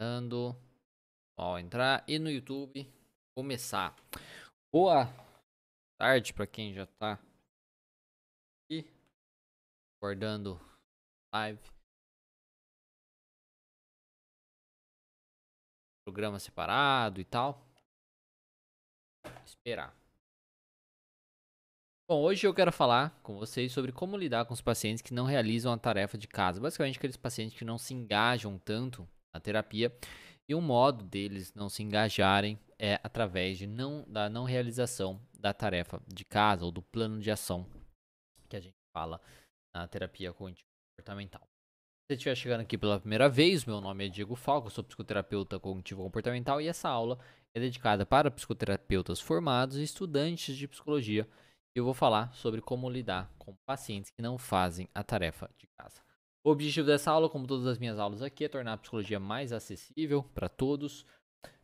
Dando. 0.00 0.54
Ó, 1.36 1.58
entrar 1.58 2.04
e 2.06 2.20
no 2.20 2.30
YouTube 2.30 2.88
começar. 3.36 3.96
Boa 4.72 5.06
tarde 5.98 6.32
para 6.32 6.46
quem 6.46 6.72
já 6.72 6.86
tá 6.86 7.18
aqui 8.62 8.88
guardando 10.00 10.60
live. 11.34 11.60
Programa 16.04 16.38
separado 16.38 17.20
e 17.20 17.24
tal. 17.24 17.60
Esperar. 19.44 19.92
Bom, 22.08 22.22
hoje 22.22 22.46
eu 22.46 22.54
quero 22.54 22.72
falar 22.72 23.20
com 23.22 23.36
vocês 23.36 23.72
sobre 23.72 23.90
como 23.92 24.16
lidar 24.16 24.46
com 24.46 24.54
os 24.54 24.62
pacientes 24.62 25.02
que 25.02 25.12
não 25.12 25.26
realizam 25.26 25.72
a 25.72 25.78
tarefa 25.78 26.16
de 26.16 26.28
casa. 26.28 26.60
Basicamente, 26.60 26.98
aqueles 26.98 27.16
pacientes 27.16 27.58
que 27.58 27.64
não 27.64 27.76
se 27.76 27.92
engajam 27.92 28.58
tanto 28.58 29.06
na 29.34 29.40
terapia. 29.40 29.92
E 30.48 30.54
um 30.54 30.60
modo 30.60 31.04
deles 31.04 31.52
não 31.54 31.68
se 31.68 31.82
engajarem 31.82 32.58
é 32.78 32.98
através 33.02 33.58
de 33.58 33.66
não, 33.66 34.04
da 34.08 34.28
não 34.30 34.44
realização 34.44 35.20
da 35.38 35.52
tarefa 35.52 36.00
de 36.06 36.24
casa 36.24 36.64
ou 36.64 36.70
do 36.70 36.80
plano 36.80 37.20
de 37.20 37.30
ação 37.30 37.66
que 38.48 38.56
a 38.56 38.60
gente 38.60 38.76
fala 38.96 39.20
na 39.74 39.86
terapia 39.86 40.32
cognitivo-comportamental. 40.32 41.42
Se 41.42 42.14
você 42.14 42.14
estiver 42.14 42.34
chegando 42.34 42.60
aqui 42.62 42.78
pela 42.78 42.98
primeira 42.98 43.28
vez, 43.28 43.66
meu 43.66 43.80
nome 43.80 44.06
é 44.06 44.08
Diego 44.08 44.34
Falco, 44.34 44.70
sou 44.70 44.82
psicoterapeuta 44.82 45.60
cognitivo-comportamental 45.60 46.60
e 46.60 46.68
essa 46.68 46.88
aula 46.88 47.18
é 47.54 47.60
dedicada 47.60 48.06
para 48.06 48.30
psicoterapeutas 48.30 49.20
formados 49.20 49.76
e 49.76 49.82
estudantes 49.82 50.56
de 50.56 50.66
psicologia 50.66 51.28
eu 51.78 51.84
vou 51.84 51.94
falar 51.94 52.32
sobre 52.34 52.60
como 52.60 52.90
lidar 52.90 53.32
com 53.38 53.54
pacientes 53.66 54.10
que 54.10 54.22
não 54.22 54.36
fazem 54.36 54.88
a 54.94 55.02
tarefa 55.02 55.48
de 55.56 55.66
casa. 55.78 56.02
O 56.44 56.50
objetivo 56.50 56.86
dessa 56.86 57.10
aula, 57.10 57.28
como 57.28 57.46
todas 57.46 57.66
as 57.66 57.78
minhas 57.78 57.98
aulas 57.98 58.22
aqui, 58.22 58.44
é 58.44 58.48
tornar 58.48 58.74
a 58.74 58.78
psicologia 58.78 59.18
mais 59.18 59.52
acessível 59.52 60.22
para 60.22 60.48
todos 60.48 61.04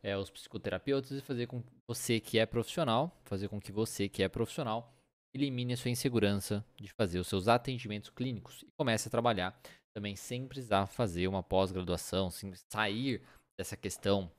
é, 0.03 0.17
os 0.17 0.29
psicoterapeutas 0.29 1.11
e 1.11 1.21
fazer 1.21 1.47
com 1.47 1.61
que 1.61 1.73
você 1.87 2.19
que 2.19 2.37
é 2.37 2.45
profissional, 2.45 3.17
fazer 3.25 3.47
com 3.47 3.59
que 3.59 3.71
você 3.71 4.07
que 4.07 4.21
é 4.21 4.29
profissional 4.29 4.91
elimine 5.33 5.73
a 5.73 5.77
sua 5.77 5.91
insegurança 5.91 6.65
de 6.79 6.89
fazer 6.93 7.19
os 7.19 7.27
seus 7.27 7.49
atendimentos 7.49 8.09
clínicos 8.09 8.63
e 8.63 8.71
comece 8.77 9.09
a 9.09 9.11
trabalhar 9.11 9.59
também 9.93 10.15
sem 10.15 10.47
precisar 10.47 10.87
fazer 10.87 11.27
uma 11.27 11.43
pós-graduação, 11.43 12.29
sem 12.29 12.53
sair 12.71 13.21
dessa 13.57 13.75
questão 13.75 14.31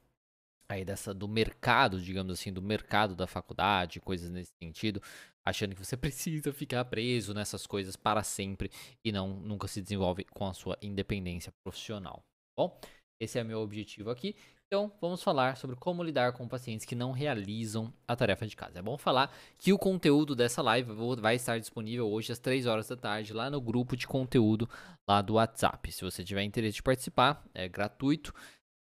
aí 0.68 0.84
dessa 0.84 1.14
do 1.14 1.28
mercado, 1.28 2.00
digamos 2.00 2.32
assim, 2.32 2.52
do 2.52 2.62
mercado 2.62 3.14
da 3.14 3.26
faculdade, 3.26 4.00
coisas 4.00 4.30
nesse 4.30 4.52
sentido, 4.62 5.00
achando 5.44 5.74
que 5.74 5.84
você 5.84 5.96
precisa 5.96 6.52
ficar 6.52 6.84
preso 6.84 7.32
nessas 7.32 7.66
coisas 7.66 7.96
para 7.96 8.22
sempre 8.22 8.70
e 9.04 9.12
não 9.12 9.28
nunca 9.40 9.68
se 9.68 9.80
desenvolve 9.80 10.24
com 10.24 10.46
a 10.46 10.54
sua 10.54 10.76
independência 10.82 11.52
profissional. 11.62 12.24
Tá 12.56 12.62
bom, 12.62 12.80
esse 13.20 13.38
é 13.38 13.44
meu 13.44 13.60
objetivo 13.60 14.10
aqui. 14.10 14.34
Então, 14.66 14.90
vamos 15.00 15.22
falar 15.22 15.56
sobre 15.56 15.76
como 15.76 16.02
lidar 16.02 16.32
com 16.32 16.48
pacientes 16.48 16.84
que 16.84 16.96
não 16.96 17.12
realizam 17.12 17.92
a 18.06 18.16
tarefa 18.16 18.48
de 18.48 18.56
casa. 18.56 18.80
É 18.80 18.82
bom 18.82 18.98
falar 18.98 19.32
que 19.56 19.72
o 19.72 19.78
conteúdo 19.78 20.34
dessa 20.34 20.60
live 20.60 20.90
vai 21.20 21.36
estar 21.36 21.60
disponível 21.60 22.10
hoje 22.10 22.32
às 22.32 22.40
3 22.40 22.66
horas 22.66 22.88
da 22.88 22.96
tarde 22.96 23.32
lá 23.32 23.48
no 23.48 23.60
grupo 23.60 23.96
de 23.96 24.08
conteúdo 24.08 24.68
lá 25.08 25.22
do 25.22 25.34
WhatsApp. 25.34 25.92
Se 25.92 26.02
você 26.02 26.24
tiver 26.24 26.42
interesse 26.42 26.76
de 26.76 26.82
participar, 26.82 27.44
é 27.54 27.68
gratuito 27.68 28.34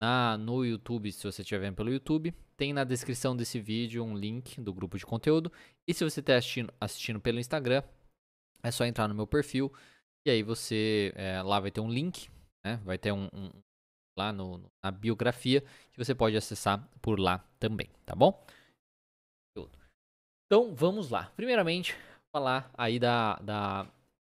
na, 0.01 0.37
no 0.37 0.63
YouTube, 0.63 1.11
se 1.11 1.23
você 1.23 1.41
estiver 1.41 1.59
vendo 1.59 1.75
pelo 1.75 1.91
YouTube, 1.91 2.33
tem 2.55 2.73
na 2.73 2.83
descrição 2.83 3.35
desse 3.35 3.59
vídeo 3.59 4.03
um 4.03 4.15
link 4.15 4.59
do 4.61 4.73
grupo 4.73 4.97
de 4.97 5.05
conteúdo. 5.05 5.51
E 5.87 5.93
se 5.93 6.03
você 6.03 6.19
está 6.19 6.35
assistindo, 6.35 6.73
assistindo 6.79 7.19
pelo 7.19 7.39
Instagram, 7.39 7.83
é 8.63 8.71
só 8.71 8.85
entrar 8.85 9.07
no 9.07 9.15
meu 9.15 9.27
perfil 9.27 9.71
e 10.25 10.29
aí 10.29 10.43
você 10.43 11.13
é, 11.15 11.41
lá 11.41 11.59
vai 11.59 11.71
ter 11.71 11.81
um 11.81 11.89
link, 11.89 12.29
né? 12.63 12.77
Vai 12.83 12.97
ter 12.97 13.11
um, 13.11 13.27
um 13.33 13.49
lá 14.17 14.33
no, 14.33 14.69
na 14.83 14.91
biografia 14.91 15.61
que 15.91 15.97
você 15.97 16.13
pode 16.13 16.35
acessar 16.35 16.87
por 17.01 17.19
lá 17.19 17.39
também, 17.57 17.89
tá 18.05 18.15
bom? 18.15 18.45
Então 20.45 20.73
vamos 20.75 21.09
lá. 21.09 21.31
Primeiramente, 21.35 21.95
falar 22.31 22.69
aí 22.77 22.99
da, 22.99 23.35
da 23.35 23.87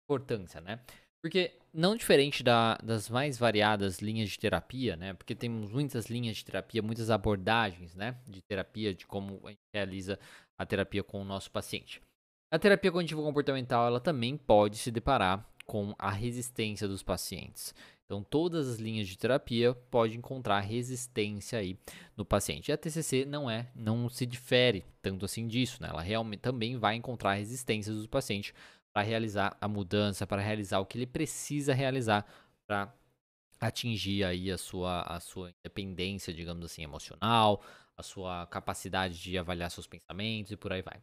importância, 0.04 0.60
né? 0.60 0.80
Porque 1.24 1.54
não 1.72 1.96
diferente 1.96 2.42
da, 2.42 2.76
das 2.84 3.08
mais 3.08 3.38
variadas 3.38 4.00
linhas 4.00 4.28
de 4.28 4.38
terapia, 4.38 4.94
né? 4.94 5.14
Porque 5.14 5.34
temos 5.34 5.70
muitas 5.70 6.04
linhas 6.04 6.36
de 6.36 6.44
terapia, 6.44 6.82
muitas 6.82 7.08
abordagens, 7.08 7.94
né? 7.94 8.18
De 8.28 8.42
terapia, 8.42 8.94
de 8.94 9.06
como 9.06 9.40
a 9.42 9.48
gente 9.48 9.62
realiza 9.74 10.18
a 10.58 10.66
terapia 10.66 11.02
com 11.02 11.22
o 11.22 11.24
nosso 11.24 11.50
paciente. 11.50 12.02
A 12.52 12.58
terapia 12.58 12.92
cognitivo-comportamental, 12.92 13.86
ela 13.86 14.00
também 14.00 14.36
pode 14.36 14.76
se 14.76 14.90
deparar 14.90 15.48
com 15.64 15.94
a 15.98 16.10
resistência 16.10 16.86
dos 16.86 17.02
pacientes. 17.02 17.74
Então, 18.04 18.22
todas 18.22 18.68
as 18.68 18.76
linhas 18.76 19.08
de 19.08 19.16
terapia 19.16 19.72
podem 19.90 20.18
encontrar 20.18 20.60
resistência 20.60 21.58
aí 21.58 21.78
no 22.14 22.26
paciente. 22.26 22.68
E 22.68 22.72
a 22.72 22.76
TCC 22.76 23.24
não 23.24 23.50
é, 23.50 23.70
não 23.74 24.10
se 24.10 24.26
difere 24.26 24.84
tanto 25.00 25.24
assim 25.24 25.48
disso, 25.48 25.82
né? 25.82 25.88
Ela 25.88 26.02
realmente 26.02 26.40
também 26.40 26.76
vai 26.76 26.96
encontrar 26.96 27.32
resistências 27.32 28.02
do 28.02 28.08
paciente 28.10 28.52
para 28.94 29.02
realizar 29.02 29.56
a 29.60 29.66
mudança, 29.66 30.24
para 30.24 30.40
realizar 30.40 30.78
o 30.78 30.86
que 30.86 30.96
ele 30.96 31.06
precisa 31.06 31.74
realizar 31.74 32.24
para 32.64 32.94
atingir 33.60 34.24
aí 34.24 34.52
a 34.52 34.56
sua, 34.56 35.02
a 35.02 35.18
sua 35.18 35.50
independência, 35.50 36.32
digamos 36.32 36.64
assim, 36.64 36.84
emocional, 36.84 37.60
a 37.96 38.02
sua 38.02 38.46
capacidade 38.46 39.20
de 39.20 39.36
avaliar 39.36 39.70
seus 39.70 39.86
pensamentos 39.86 40.52
e 40.52 40.56
por 40.56 40.72
aí 40.72 40.80
vai. 40.80 41.00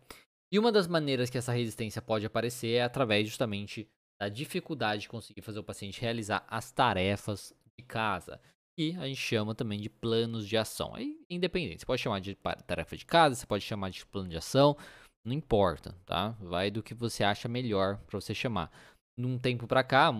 E 0.50 0.57
uma 0.57 0.72
das 0.72 0.88
maneiras 0.88 1.29
que 1.29 1.38
essa 1.38 1.52
resistência 1.52 2.02
pode 2.02 2.25
aparecer 2.25 2.75
é 2.75 2.84
através 2.84 3.28
justamente 3.28 3.90
da 4.19 4.29
dificuldade 4.29 5.03
de 5.03 5.09
conseguir 5.09 5.41
fazer 5.41 5.59
o 5.59 5.63
paciente 5.63 6.00
realizar 6.00 6.46
as 6.47 6.72
tarefas 6.72 7.53
de 7.78 7.84
casa. 7.84 8.40
E 8.78 8.96
a 8.97 9.08
gente 9.08 9.19
chama 9.19 9.53
também 9.53 9.79
de 9.79 9.90
planos 9.90 10.47
de 10.47 10.56
ação. 10.56 10.96
Aí, 10.96 11.18
independente, 11.29 11.81
você 11.81 11.85
pode 11.85 12.02
chamar 12.02 12.19
de 12.19 12.38
tarefa 12.66 12.96
de 12.96 13.06
casa, 13.06 13.35
você 13.35 13.46
pode 13.46 13.63
chamar 13.63 13.90
de 13.90 14.06
plano 14.06 14.29
de 14.29 14.38
ação, 14.38 14.78
não 15.23 15.33
importa, 15.33 15.95
tá? 16.05 16.29
Vai 16.39 16.71
do 16.71 16.81
que 16.81 16.93
você 16.93 17.23
acha 17.23 17.47
melhor 17.47 17.97
para 18.07 18.19
você 18.19 18.33
chamar. 18.33 18.71
Num 19.17 19.37
tempo 19.37 19.67
para 19.67 19.83
cá, 19.83 20.11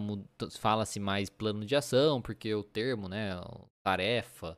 fala-se 0.59 1.00
mais 1.00 1.29
plano 1.29 1.66
de 1.66 1.75
ação, 1.75 2.22
porque 2.22 2.53
o 2.53 2.63
termo, 2.63 3.07
né, 3.07 3.31
tarefa, 3.84 4.57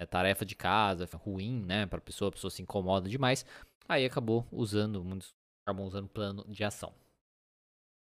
é 0.00 0.06
tarefa 0.06 0.44
de 0.46 0.54
casa, 0.54 1.04
é 1.04 1.16
ruim, 1.16 1.62
né, 1.64 1.86
para 1.86 2.00
pessoa, 2.00 2.28
a 2.28 2.32
pessoa 2.32 2.50
se 2.50 2.62
incomoda 2.62 3.08
demais. 3.08 3.44
Aí 3.88 4.04
acabou 4.04 4.46
usando, 4.50 5.04
muitos 5.04 5.34
acabam 5.66 5.86
usando 5.86 6.08
plano 6.08 6.44
de 6.48 6.64
ação. 6.64 6.94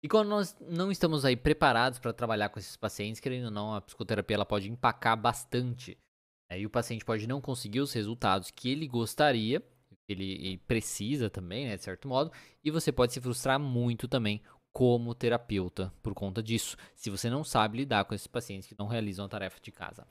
E 0.03 0.07
quando 0.07 0.29
nós 0.29 0.55
não 0.61 0.91
estamos 0.91 1.25
aí 1.25 1.35
preparados 1.35 1.99
para 1.99 2.13
trabalhar 2.13 2.49
com 2.49 2.59
esses 2.59 2.77
pacientes, 2.77 3.19
querendo 3.19 3.45
ou 3.45 3.51
não, 3.51 3.75
a 3.75 3.81
psicoterapia 3.81 4.35
ela 4.35 4.45
pode 4.45 4.69
empacar 4.69 5.19
bastante. 5.19 5.97
Né, 6.49 6.61
e 6.61 6.66
o 6.66 6.69
paciente 6.69 7.05
pode 7.05 7.27
não 7.27 7.41
conseguir 7.41 7.81
os 7.81 7.93
resultados 7.93 8.49
que 8.49 8.69
ele 8.69 8.87
gostaria 8.87 9.61
ele 10.07 10.57
precisa 10.68 11.29
também, 11.29 11.68
né, 11.68 11.75
de 11.75 11.84
certo 11.84 12.07
modo, 12.07 12.31
e 12.63 12.72
você 12.72 12.91
pode 12.91 13.13
se 13.13 13.22
frustrar 13.22 13.59
muito 13.59 14.07
também 14.07 14.41
como 14.72 15.16
terapeuta 15.16 15.91
por 16.03 16.13
conta 16.13 16.41
disso, 16.44 16.78
se 16.95 17.09
você 17.09 17.29
não 17.29 17.44
sabe 17.44 17.79
lidar 17.79 18.06
com 18.06 18.13
esses 18.13 18.28
pacientes 18.28 18.67
que 18.67 18.78
não 18.78 18.88
realizam 18.88 19.25
a 19.25 19.29
tarefa 19.29 19.59
de 19.59 19.72
casa. 19.72 20.06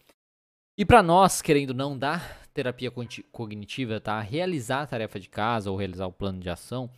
E 0.78 0.84
para 0.84 1.02
nós, 1.02 1.40
querendo 1.40 1.72
não 1.72 1.96
dar 1.96 2.44
terapia 2.52 2.92
cognitiva, 3.32 3.98
tá? 3.98 4.20
Realizar 4.20 4.82
a 4.82 4.86
tarefa 4.86 5.18
de 5.18 5.28
casa 5.28 5.70
ou 5.70 5.76
realizar 5.76 6.06
o 6.06 6.12
plano 6.12 6.40
de 6.40 6.50
ação 6.50 6.90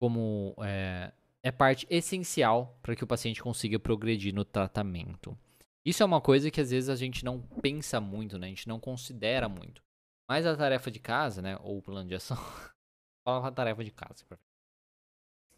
como 0.00 0.54
é, 0.62 1.10
é 1.42 1.50
parte 1.50 1.86
essencial 1.90 2.78
para 2.80 2.94
que 2.94 3.02
o 3.02 3.08
paciente 3.08 3.42
consiga 3.42 3.78
progredir 3.78 4.32
no 4.32 4.44
tratamento. 4.44 5.36
Isso 5.84 6.02
é 6.02 6.06
uma 6.06 6.20
coisa 6.20 6.50
que 6.50 6.60
às 6.60 6.70
vezes 6.70 6.88
a 6.88 6.94
gente 6.94 7.24
não 7.24 7.40
pensa 7.40 8.00
muito, 8.00 8.38
né? 8.38 8.46
A 8.46 8.50
gente 8.50 8.68
não 8.68 8.78
considera 8.78 9.48
muito. 9.48 9.82
Mas 10.28 10.44
a 10.44 10.56
tarefa 10.56 10.90
de 10.90 11.00
casa, 11.00 11.40
né, 11.40 11.56
ou 11.62 11.78
o 11.78 11.82
plano 11.82 12.08
de 12.08 12.14
ação, 12.14 12.36
fala 13.26 13.48
a 13.48 13.52
tarefa 13.52 13.82
de 13.82 13.90
casa. 13.90 14.24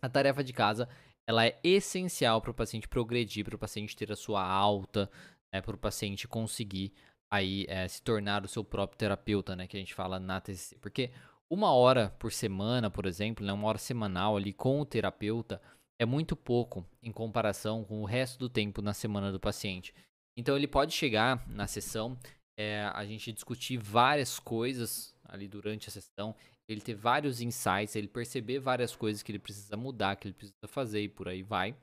A 0.00 0.08
tarefa 0.08 0.44
de 0.44 0.52
casa, 0.52 0.88
ela 1.26 1.44
é 1.44 1.58
essencial 1.62 2.40
para 2.40 2.52
o 2.52 2.54
paciente 2.54 2.88
progredir, 2.88 3.44
para 3.44 3.56
o 3.56 3.58
paciente 3.58 3.96
ter 3.96 4.10
a 4.12 4.16
sua 4.16 4.44
alta, 4.44 5.10
né, 5.52 5.60
para 5.60 5.74
o 5.74 5.78
paciente 5.78 6.28
conseguir 6.28 6.92
aí 7.32 7.66
é, 7.68 7.86
se 7.86 8.02
tornar 8.02 8.44
o 8.44 8.48
seu 8.48 8.64
próprio 8.64 8.98
terapeuta, 8.98 9.54
né, 9.54 9.66
que 9.66 9.76
a 9.76 9.80
gente 9.80 9.94
fala 9.94 10.18
na 10.18 10.40
TCC. 10.40 10.78
Porque 10.78 11.10
uma 11.50 11.72
hora 11.72 12.10
por 12.18 12.32
semana, 12.32 12.90
por 12.90 13.06
exemplo, 13.06 13.44
né, 13.44 13.52
uma 13.52 13.68
hora 13.68 13.78
semanal 13.78 14.36
ali 14.36 14.52
com 14.52 14.80
o 14.80 14.86
terapeuta 14.86 15.60
é 16.00 16.06
muito 16.06 16.34
pouco 16.34 16.86
em 17.02 17.12
comparação 17.12 17.84
com 17.84 18.00
o 18.00 18.06
resto 18.06 18.38
do 18.38 18.48
tempo 18.48 18.80
na 18.80 18.94
semana 18.94 19.30
do 19.30 19.40
paciente. 19.40 19.92
Então 20.36 20.56
ele 20.56 20.66
pode 20.66 20.92
chegar 20.92 21.46
na 21.48 21.66
sessão 21.66 22.16
é, 22.60 22.90
a 22.92 23.06
gente 23.06 23.32
discutir 23.32 23.78
várias 23.78 24.38
coisas 24.38 25.14
ali 25.24 25.48
durante 25.48 25.88
a 25.88 25.92
sessão, 25.92 26.34
ele 26.68 26.82
ter 26.82 26.94
vários 26.94 27.40
insights, 27.40 27.96
ele 27.96 28.06
perceber 28.06 28.58
várias 28.58 28.94
coisas 28.94 29.22
que 29.22 29.32
ele 29.32 29.38
precisa 29.38 29.78
mudar, 29.78 30.16
que 30.16 30.28
ele 30.28 30.34
precisa 30.34 30.68
fazer 30.68 31.00
e 31.00 31.08
por 31.08 31.26
aí 31.26 31.42
vai. 31.42 31.74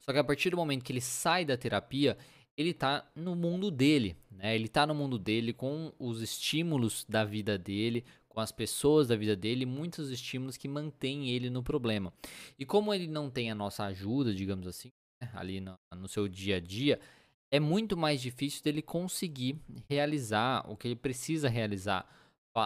Só 0.00 0.12
que 0.12 0.18
a 0.18 0.24
partir 0.24 0.48
do 0.48 0.56
momento 0.56 0.82
que 0.82 0.92
ele 0.92 1.00
sai 1.02 1.44
da 1.44 1.58
terapia, 1.58 2.16
ele 2.56 2.72
tá 2.72 3.06
no 3.14 3.36
mundo 3.36 3.70
dele, 3.70 4.16
né? 4.30 4.54
Ele 4.54 4.66
tá 4.66 4.86
no 4.86 4.94
mundo 4.94 5.18
dele 5.18 5.52
com 5.52 5.92
os 5.98 6.22
estímulos 6.22 7.04
da 7.06 7.22
vida 7.22 7.58
dele, 7.58 8.02
com 8.30 8.40
as 8.40 8.50
pessoas 8.50 9.08
da 9.08 9.16
vida 9.16 9.36
dele, 9.36 9.66
muitos 9.66 10.10
estímulos 10.10 10.56
que 10.56 10.68
mantêm 10.68 11.30
ele 11.30 11.50
no 11.50 11.62
problema. 11.62 12.12
E 12.58 12.64
como 12.64 12.94
ele 12.94 13.06
não 13.06 13.28
tem 13.28 13.50
a 13.50 13.54
nossa 13.54 13.84
ajuda, 13.84 14.34
digamos 14.34 14.66
assim, 14.66 14.88
né? 15.22 15.30
ali 15.34 15.60
no, 15.60 15.74
no 15.94 16.08
seu 16.08 16.26
dia 16.26 16.56
a 16.56 16.60
dia, 16.60 16.98
é 17.50 17.60
muito 17.60 17.96
mais 17.96 18.20
difícil 18.20 18.62
dele 18.62 18.82
conseguir 18.82 19.60
realizar 19.88 20.64
o 20.70 20.76
que 20.76 20.88
ele 20.88 20.96
precisa 20.96 21.48
realizar. 21.48 22.08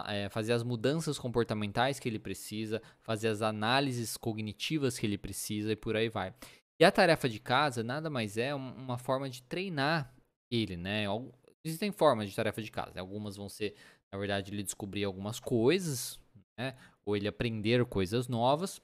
É, 0.07 0.29
fazer 0.29 0.53
as 0.53 0.63
mudanças 0.63 1.19
comportamentais 1.19 1.99
que 1.99 2.07
ele 2.07 2.17
precisa, 2.17 2.81
fazer 3.01 3.27
as 3.27 3.41
análises 3.41 4.15
cognitivas 4.15 4.97
que 4.97 5.05
ele 5.05 5.17
precisa 5.17 5.73
e 5.73 5.75
por 5.75 5.97
aí 5.97 6.07
vai. 6.07 6.33
E 6.79 6.85
a 6.85 6.91
tarefa 6.91 7.27
de 7.27 7.41
casa 7.41 7.83
nada 7.83 8.09
mais 8.09 8.37
é 8.37 8.55
uma 8.55 8.97
forma 8.97 9.29
de 9.29 9.43
treinar 9.43 10.15
ele, 10.49 10.77
né? 10.77 11.03
Existem 11.63 11.91
formas 11.91 12.29
de 12.29 12.35
tarefa 12.35 12.61
de 12.61 12.71
casa. 12.71 12.93
Né? 12.95 13.01
Algumas 13.01 13.35
vão 13.35 13.49
ser, 13.49 13.75
na 14.11 14.17
verdade, 14.17 14.51
ele 14.51 14.63
descobrir 14.63 15.03
algumas 15.03 15.41
coisas, 15.41 16.17
né? 16.57 16.75
Ou 17.05 17.15
ele 17.15 17.27
aprender 17.27 17.85
coisas 17.85 18.29
novas. 18.29 18.81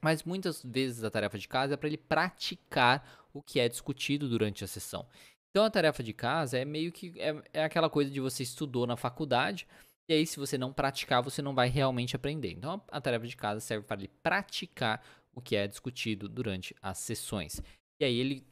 Mas 0.00 0.24
muitas 0.24 0.64
vezes 0.64 1.04
a 1.04 1.10
tarefa 1.10 1.38
de 1.38 1.46
casa 1.46 1.74
é 1.74 1.76
para 1.76 1.88
ele 1.88 1.96
praticar 1.96 3.21
o 3.32 3.42
que 3.42 3.60
é 3.60 3.68
discutido 3.68 4.28
durante 4.28 4.64
a 4.64 4.66
sessão. 4.66 5.06
Então 5.50 5.64
a 5.64 5.70
tarefa 5.70 6.02
de 6.02 6.12
casa 6.12 6.58
é 6.58 6.64
meio 6.64 6.90
que 6.90 7.12
é, 7.18 7.42
é 7.52 7.64
aquela 7.64 7.90
coisa 7.90 8.10
de 8.10 8.20
você 8.20 8.42
estudou 8.42 8.86
na 8.86 8.96
faculdade 8.96 9.66
e 10.08 10.14
aí 10.14 10.26
se 10.26 10.38
você 10.38 10.56
não 10.56 10.72
praticar 10.72 11.22
você 11.22 11.42
não 11.42 11.54
vai 11.54 11.68
realmente 11.68 12.16
aprender. 12.16 12.52
Então 12.52 12.82
a, 12.88 13.00
tarefa 13.00 13.26
de 13.26 13.36
casa 13.36 13.60
serve 13.60 13.86
para 13.86 14.00
ele 14.00 14.10
praticar 14.22 15.04
o 15.34 15.40
que 15.40 15.56
é 15.56 15.66
discutido 15.66 16.28
durante 16.28 16.74
as 16.80 16.98
sessões. 16.98 17.60
E 18.00 18.04
aí 18.04 18.18
ele, 18.18 18.46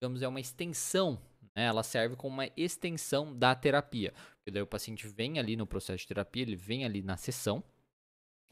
digamos, 0.00 0.22
é 0.22 0.28
uma 0.28 0.40
extensão 0.40 1.20
né? 1.56 1.64
Ela 1.64 1.82
serve 1.82 2.14
como 2.14 2.34
uma 2.34 2.50
extensão 2.54 3.36
da 3.36 3.54
terapia. 3.54 4.12
Porque 4.36 4.50
daí 4.50 4.62
o 4.62 4.66
paciente 4.66 5.08
vem 5.08 5.38
ali 5.38 5.56
no 5.56 5.66
processo 5.66 6.02
de 6.02 6.06
terapia, 6.06 6.42
ele 6.42 6.54
vem 6.54 6.84
ali 6.84 7.00
na 7.00 7.16
sessão, 7.16 7.64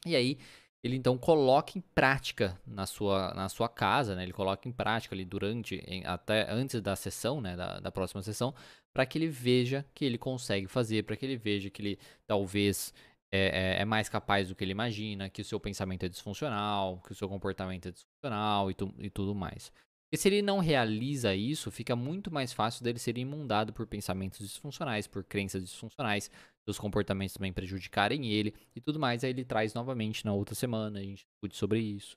e 0.06 0.16
aí 0.16 0.38
ele 0.84 0.96
então 0.96 1.16
coloca 1.16 1.78
em 1.78 1.81
prática 1.81 2.60
na 2.66 2.84
sua, 2.84 3.32
na 3.32 3.48
sua 3.48 3.70
casa, 3.70 4.14
né? 4.14 4.22
Ele 4.22 4.34
coloca 4.34 4.69
em 4.69 4.72
prática 4.72 5.14
ali 5.14 5.25
durante, 5.25 5.76
em, 5.86 6.04
até 6.04 6.46
antes 6.52 6.78
da 6.82 6.94
sessão, 6.94 7.40
né? 7.40 7.56
Da, 7.56 7.81
da 7.81 7.90
próxima 7.90 8.22
sessão, 8.22 8.54
para 8.92 9.06
que 9.06 9.16
ele 9.16 9.28
veja 9.28 9.82
que 9.94 10.04
ele 10.04 10.19
consegue 10.19 10.66
fazer, 10.66 11.04
para 11.04 11.16
que 11.16 11.25
ele 11.25 11.38
veja 11.38 11.70
que 11.70 11.81
ele 11.81 11.98
talvez 12.26 12.92
é, 13.32 13.78
é, 13.78 13.81
é, 13.81 13.84
mais 13.86 14.10
capaz 14.10 14.48
do 14.48 14.54
que 14.54 14.62
ele 14.62 14.72
imagina, 14.72 15.31
que 15.31 15.40
o 15.40 15.44
seu 15.44 15.58
pensamento 15.58 16.04
é 16.04 16.08
disfuncional, 16.08 17.00
que 17.06 17.12
o 17.12 17.14
seu 17.14 17.31
comportamento 17.31 17.88
é 17.88 17.90
disfuncional 17.90 18.70
e, 18.70 18.75
tu, 18.75 18.94
e 18.98 19.08
tudo 19.08 19.34
mais. 19.34 19.72
Porque 20.04 20.19
se 20.20 20.28
ele 20.28 20.42
não 20.42 20.58
realiza 20.58 21.34
isso, 21.34 21.70
fica 21.70 21.96
muito 21.96 22.31
mais 22.31 22.52
fácil 22.52 22.84
dele 22.84 22.98
ser 22.98 23.16
imundado 23.16 23.72
por 23.72 23.86
pensamentos 23.86 24.38
disfuncionais, 24.38 25.06
por 25.06 25.25
crenças 25.25 25.64
disfuncionais, 25.64 26.31
seus 26.64 26.78
comportamentos 26.78 27.34
também 27.34 27.52
prejudicarem 27.52 28.31
ele 28.31 28.55
e 28.75 28.81
tudo 28.81 28.99
mais. 28.99 29.22
Aí 29.22 29.31
ele 29.31 29.44
traz 29.44 29.75
novamente 29.75 30.25
na 30.25 30.32
outra 30.32 30.55
semana, 30.55 30.99
a 30.99 31.02
gente 31.02 31.25
discute 31.25 31.56
sobre 31.56 31.81
isso. 31.81 32.16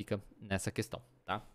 Fica 0.00 0.22
nessa 0.40 0.70
questão, 0.70 1.02
tá? 1.24 1.46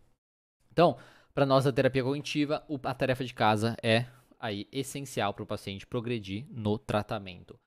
Então, 0.72 0.98
para 1.34 1.46
nós 1.46 1.66
a 1.66 1.74
terapia 1.74 2.04
cognitiva, 2.04 2.66
a 2.84 2.94
tarefa 2.94 3.26
de 3.26 3.34
casa 3.34 3.76
é 3.84 4.06
aí 4.40 4.68
essencial 4.72 5.34
para 5.34 5.44
o 5.44 5.48
paciente 5.48 5.88
progredir 5.88 6.46
no 6.50 6.78
tratamento. 6.78 7.60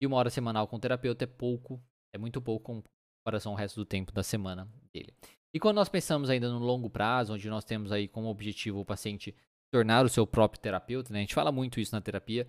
E 0.00 0.06
uma 0.06 0.16
hora 0.16 0.30
semanal 0.30 0.68
com 0.68 0.76
o 0.76 0.80
terapeuta 0.80 1.24
é 1.24 1.26
pouco, 1.26 1.82
é 2.14 2.18
muito 2.18 2.40
pouco 2.40 2.66
com 2.66 2.82
comparação 3.24 3.52
ao 3.52 3.58
resto 3.58 3.80
do 3.80 3.84
tempo 3.86 4.12
da 4.12 4.22
semana 4.22 4.68
dele. 4.92 5.14
E 5.54 5.58
quando 5.58 5.76
nós 5.76 5.88
pensamos 5.88 6.28
ainda 6.28 6.50
no 6.50 6.58
longo 6.58 6.90
prazo, 6.90 7.32
onde 7.32 7.48
nós 7.48 7.64
temos 7.64 7.90
aí 7.90 8.06
como 8.06 8.28
objetivo 8.28 8.80
o 8.80 8.84
paciente 8.84 9.34
tornar 9.72 10.04
o 10.04 10.08
seu 10.08 10.26
próprio 10.26 10.60
terapeuta, 10.60 11.12
né? 11.12 11.20
A 11.20 11.22
gente 11.22 11.34
fala 11.34 11.50
muito 11.50 11.80
isso 11.80 11.94
na 11.94 12.00
terapia, 12.00 12.46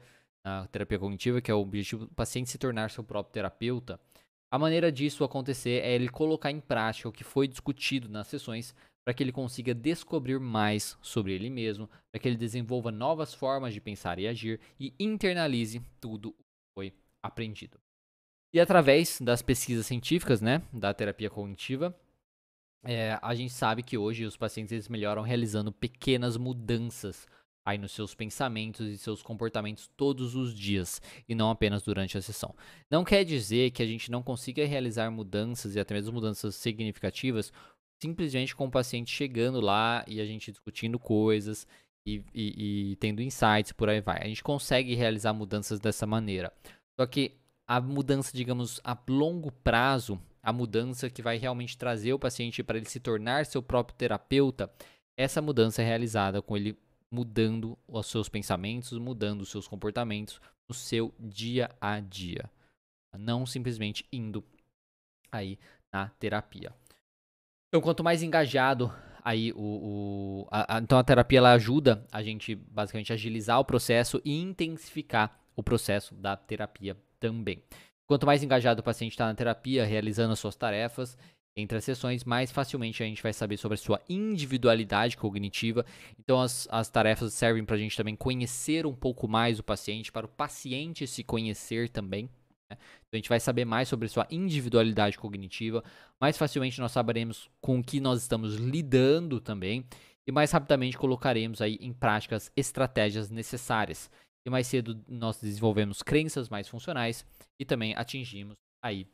na 0.48 0.66
terapia 0.68 0.98
cognitiva, 0.98 1.42
que 1.42 1.52
é 1.52 1.54
o 1.54 1.60
objetivo 1.60 2.06
do 2.06 2.14
paciente 2.14 2.50
se 2.50 2.58
tornar 2.58 2.90
seu 2.90 3.04
próprio 3.04 3.34
terapeuta. 3.34 4.00
A 4.50 4.58
maneira 4.58 4.90
disso 4.90 5.26
acontecer 5.26 5.84
é 5.84 5.94
ele 5.94 6.08
colocar 6.08 6.50
em 6.50 6.62
prática 6.62 7.10
o 7.10 7.12
que 7.12 7.24
foi 7.24 7.50
discutido 7.50 8.08
nas 8.08 8.28
sessões 8.28 8.74
para 9.06 9.14
que 9.14 9.22
ele 9.22 9.32
consiga 9.34 9.74
descobrir 9.74 10.40
mais 10.40 10.98
sobre 11.02 11.34
ele 11.34 11.50
mesmo, 11.50 11.90
para 12.12 12.20
que 12.22 12.28
ele 12.28 12.38
desenvolva 12.38 12.92
novas 12.92 13.34
formas 13.34 13.74
de 13.74 13.82
pensar 13.82 14.20
e 14.20 14.28
agir 14.28 14.60
e 14.80 14.94
internalize 14.98 15.82
tudo 16.00 16.30
o 16.30 16.34
que 16.34 16.74
foi 16.78 16.94
aprendido. 17.22 17.78
E 18.54 18.60
através 18.60 19.20
das 19.20 19.42
pesquisas 19.42 19.86
científicas, 19.86 20.40
né, 20.40 20.62
da 20.72 20.94
terapia 20.94 21.30
cognitiva, 21.30 21.94
é, 22.86 23.20
a 23.22 23.36
gente 23.36 23.52
sabe 23.52 23.84
que 23.84 23.98
hoje 23.98 24.24
os 24.24 24.38
pacientes 24.38 24.72
eles 24.72 24.88
melhoram 24.88 25.22
realizando 25.22 25.74
pequenas 25.74 26.38
mudanças 26.38 27.28
aí 27.68 27.78
nos 27.78 27.92
seus 27.92 28.16
pensamentos 28.16 28.88
e 28.88 28.98
seus 28.98 29.22
comportamentos 29.22 29.90
todos 29.98 30.36
os 30.36 30.58
dias 30.58 31.02
e 31.28 31.36
não 31.36 31.52
apenas 31.52 31.84
durante 31.84 32.18
a 32.18 32.22
sessão. 32.22 32.56
Não 32.90 33.04
quer 33.04 33.26
dizer 33.26 33.72
que 33.72 33.84
a 33.84 33.86
gente 33.86 34.10
não 34.10 34.24
consiga 34.24 34.66
realizar 34.66 35.12
mudanças 35.12 35.76
e 35.76 35.80
até 35.80 35.94
mesmo 35.94 36.14
mudanças 36.14 36.56
significativas 36.56 37.52
simplesmente 38.02 38.56
com 38.56 38.68
o 38.68 38.72
paciente 38.72 39.12
chegando 39.12 39.60
lá 39.60 40.06
e 40.08 40.22
a 40.22 40.26
gente 40.26 40.50
discutindo 40.50 40.98
coisas 40.98 41.68
e, 42.06 42.24
e, 42.34 42.92
e 42.92 42.96
tendo 42.96 43.22
insights 43.22 43.74
por 43.74 43.90
aí 43.90 44.00
vai. 44.00 44.22
A 44.22 44.28
gente 44.28 44.44
consegue 44.44 44.96
realizar 44.96 45.34
mudanças 45.34 45.78
dessa 45.78 46.06
maneira. 46.06 46.54
Só 46.98 47.06
que 47.06 47.34
a 47.68 47.82
mudança, 47.82 48.32
digamos, 48.34 48.80
a 48.82 48.98
longo 49.10 49.52
prazo, 49.52 50.18
a 50.42 50.54
mudança 50.54 51.10
que 51.10 51.22
vai 51.22 51.38
realmente 51.38 51.78
trazer 51.78 52.14
o 52.14 52.20
paciente 52.20 52.64
para 52.64 52.78
ele 52.78 52.88
se 52.88 53.02
tornar 53.02 53.46
seu 53.46 53.62
próprio 53.62 53.98
terapeuta, 53.98 54.72
essa 55.18 55.42
mudança 55.42 55.82
é 55.82 55.86
realizada 55.86 56.42
com 56.42 56.56
ele 56.56 56.78
mudando 57.12 57.78
os 57.88 58.08
seus 58.08 58.30
pensamentos, 58.30 58.98
mudando 58.98 59.42
os 59.42 59.50
seus 59.50 59.68
comportamentos 59.68 60.42
no 60.68 60.76
seu 60.76 61.14
dia 61.20 61.70
a 61.80 62.00
dia. 62.00 62.50
Não 63.18 63.46
simplesmente 63.46 64.06
indo 64.12 64.44
aí 65.32 65.58
na 65.92 66.10
terapia. 66.10 66.74
Então, 67.70 67.82
quanto 67.82 68.04
mais 68.04 68.22
engajado 68.22 68.94
aí 69.24 69.52
o, 69.54 69.58
o 69.58 70.48
a, 70.50 70.78
a, 70.78 70.80
então 70.80 70.98
a 70.98 71.04
terapia 71.04 71.40
ela 71.40 71.52
ajuda 71.52 72.06
a 72.12 72.24
gente 72.24 72.56
basicamente 72.56 73.12
agilizar 73.12 73.60
o 73.60 73.66
processo 73.66 74.22
e 74.24 74.40
intensificar 74.40 75.38
o 75.56 75.62
processo 75.62 76.16
da 76.16 76.38
terapia 76.38 76.96
também. 77.20 77.62
Quanto 78.06 78.26
mais 78.26 78.42
engajado 78.42 78.80
o 78.80 78.84
paciente 78.84 79.12
está 79.12 79.26
na 79.26 79.36
terapia, 79.36 79.86
realizando 79.86 80.32
as 80.32 80.40
suas 80.40 80.56
tarefas 80.56 81.18
entre 81.58 81.78
as 81.78 81.84
sessões, 81.84 82.24
mais 82.24 82.52
facilmente 82.52 83.02
a 83.02 83.06
gente 83.06 83.22
vai 83.22 83.34
saber 83.34 83.58
sobre 83.58 83.76
a 83.76 83.78
sua 83.78 84.02
individualidade 84.08 85.18
cognitiva. 85.18 85.86
Então, 86.20 86.40
as, 86.40 86.68
as 86.72 86.90
tarefas 86.90 87.34
servem 87.34 87.66
para 87.66 87.76
a 87.76 87.80
gente 87.80 87.98
também 87.98 88.16
conhecer 88.16 88.86
um 88.86 88.94
pouco 88.94 89.28
mais 89.28 89.60
o 89.60 89.64
paciente, 89.64 90.12
para 90.12 90.26
o 90.26 90.30
paciente 90.30 91.08
se 91.08 91.24
conhecer 91.24 91.90
também. 91.90 92.30
Né? 92.72 92.78
Então, 92.78 93.14
a 93.14 93.18
gente 93.18 93.30
vai 93.30 93.40
saber 93.40 93.66
mais 93.66 93.90
sobre 93.90 94.06
a 94.06 94.10
sua 94.10 94.28
individualidade 94.30 95.18
cognitiva. 95.18 95.84
Mais 96.22 96.38
facilmente 96.38 96.80
nós 96.80 96.92
saberemos 96.92 97.50
com 97.60 97.80
o 97.80 97.84
que 97.84 98.00
nós 98.00 98.22
estamos 98.22 98.56
lidando 98.56 99.42
também. 99.42 99.84
E 100.28 100.32
mais 100.32 100.52
rapidamente 100.52 100.98
colocaremos 100.98 101.62
aí 101.62 101.78
em 101.82 101.94
práticas 101.94 102.52
estratégias 102.56 103.30
necessárias 103.30 104.10
e 104.48 104.50
mais 104.50 104.66
cedo 104.66 105.04
nós 105.10 105.42
desenvolvemos 105.42 106.02
crenças 106.02 106.48
mais 106.48 106.70
funcionais 106.70 107.26
e 107.60 107.66
também 107.66 107.94
atingimos 107.96 108.56
aí 108.82 109.06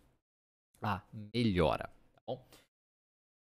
a 0.80 1.02
melhora, 1.34 1.90
bom? 2.28 2.46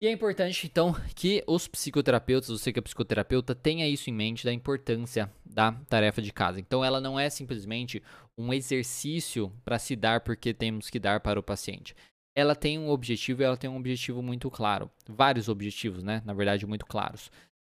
E 0.02 0.06
é 0.08 0.10
importante, 0.10 0.66
então, 0.66 0.94
que 1.14 1.44
os 1.46 1.68
psicoterapeutas, 1.68 2.48
você 2.48 2.72
que 2.72 2.78
é 2.80 2.82
psicoterapeuta, 2.82 3.54
tenha 3.54 3.88
isso 3.88 4.10
em 4.10 4.12
mente 4.12 4.44
da 4.44 4.52
importância 4.52 5.32
da 5.44 5.70
tarefa 5.88 6.20
de 6.20 6.32
casa. 6.32 6.58
Então, 6.58 6.84
ela 6.84 7.00
não 7.00 7.18
é 7.18 7.30
simplesmente 7.30 8.02
um 8.36 8.52
exercício 8.52 9.52
para 9.64 9.78
se 9.78 9.94
dar 9.94 10.20
porque 10.22 10.52
temos 10.52 10.90
que 10.90 10.98
dar 10.98 11.20
para 11.20 11.38
o 11.38 11.42
paciente. 11.42 11.94
Ela 12.34 12.56
tem 12.56 12.80
um 12.80 12.88
objetivo 12.88 13.42
e 13.42 13.44
ela 13.44 13.56
tem 13.56 13.70
um 13.70 13.76
objetivo 13.76 14.20
muito 14.22 14.50
claro. 14.50 14.90
Vários 15.06 15.48
objetivos, 15.48 16.02
né? 16.02 16.20
Na 16.24 16.32
verdade, 16.32 16.66
muito 16.66 16.84
claros. 16.84 17.30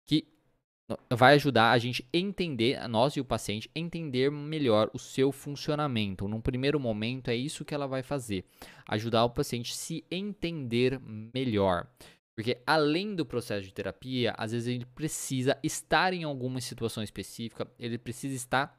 Que 0.08 0.28
vai 1.10 1.36
ajudar 1.36 1.72
a 1.72 1.78
gente 1.78 2.08
entender, 2.14 2.88
nós 2.88 3.14
e 3.14 3.22
o 3.22 3.26
paciente, 3.26 3.70
entender 3.76 4.32
melhor 4.32 4.90
o 4.94 5.00
seu 5.00 5.32
funcionamento. 5.32 6.28
Num 6.28 6.42
primeiro 6.42 6.80
momento, 6.80 7.30
é 7.30 7.36
isso 7.36 7.66
que 7.66 7.74
ela 7.74 7.88
vai 7.88 8.02
fazer: 8.02 8.46
ajudar 8.88 9.26
o 9.26 9.30
paciente 9.30 9.76
se 9.76 10.04
entender 10.10 11.00
melhor. 11.34 11.88
Porque 12.36 12.58
além 12.66 13.16
do 13.16 13.26
processo 13.26 13.66
de 13.66 13.74
terapia, 13.74 14.34
às 14.38 14.54
vezes 14.54 14.68
ele 14.70 14.86
precisa 14.86 15.58
estar 15.62 16.14
em 16.14 16.24
alguma 16.24 16.62
situação 16.62 17.04
específica, 17.04 17.70
ele 17.78 17.98
precisa 17.98 18.34
estar 18.34 18.79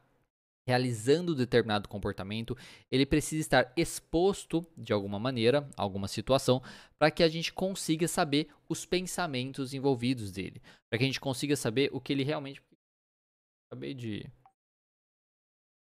realizando 0.67 1.35
determinado 1.35 1.89
comportamento, 1.89 2.55
ele 2.89 3.05
precisa 3.05 3.41
estar 3.41 3.73
exposto 3.75 4.65
de 4.77 4.93
alguma 4.93 5.19
maneira, 5.19 5.67
a 5.75 5.81
alguma 5.81 6.07
situação, 6.07 6.61
para 6.97 7.09
que 7.09 7.23
a 7.23 7.27
gente 7.27 7.51
consiga 7.51 8.07
saber 8.07 8.47
os 8.69 8.85
pensamentos 8.85 9.73
envolvidos 9.73 10.31
dele, 10.31 10.61
para 10.89 10.97
que 10.97 11.03
a 11.03 11.07
gente 11.07 11.19
consiga 11.19 11.55
saber 11.55 11.89
o 11.93 11.99
que 11.99 12.13
ele 12.13 12.23
realmente 12.23 12.61
acabei 13.71 13.93
de 13.93 14.29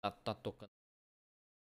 tá, 0.02 0.10
tá 0.10 0.34
tocando 0.34 0.70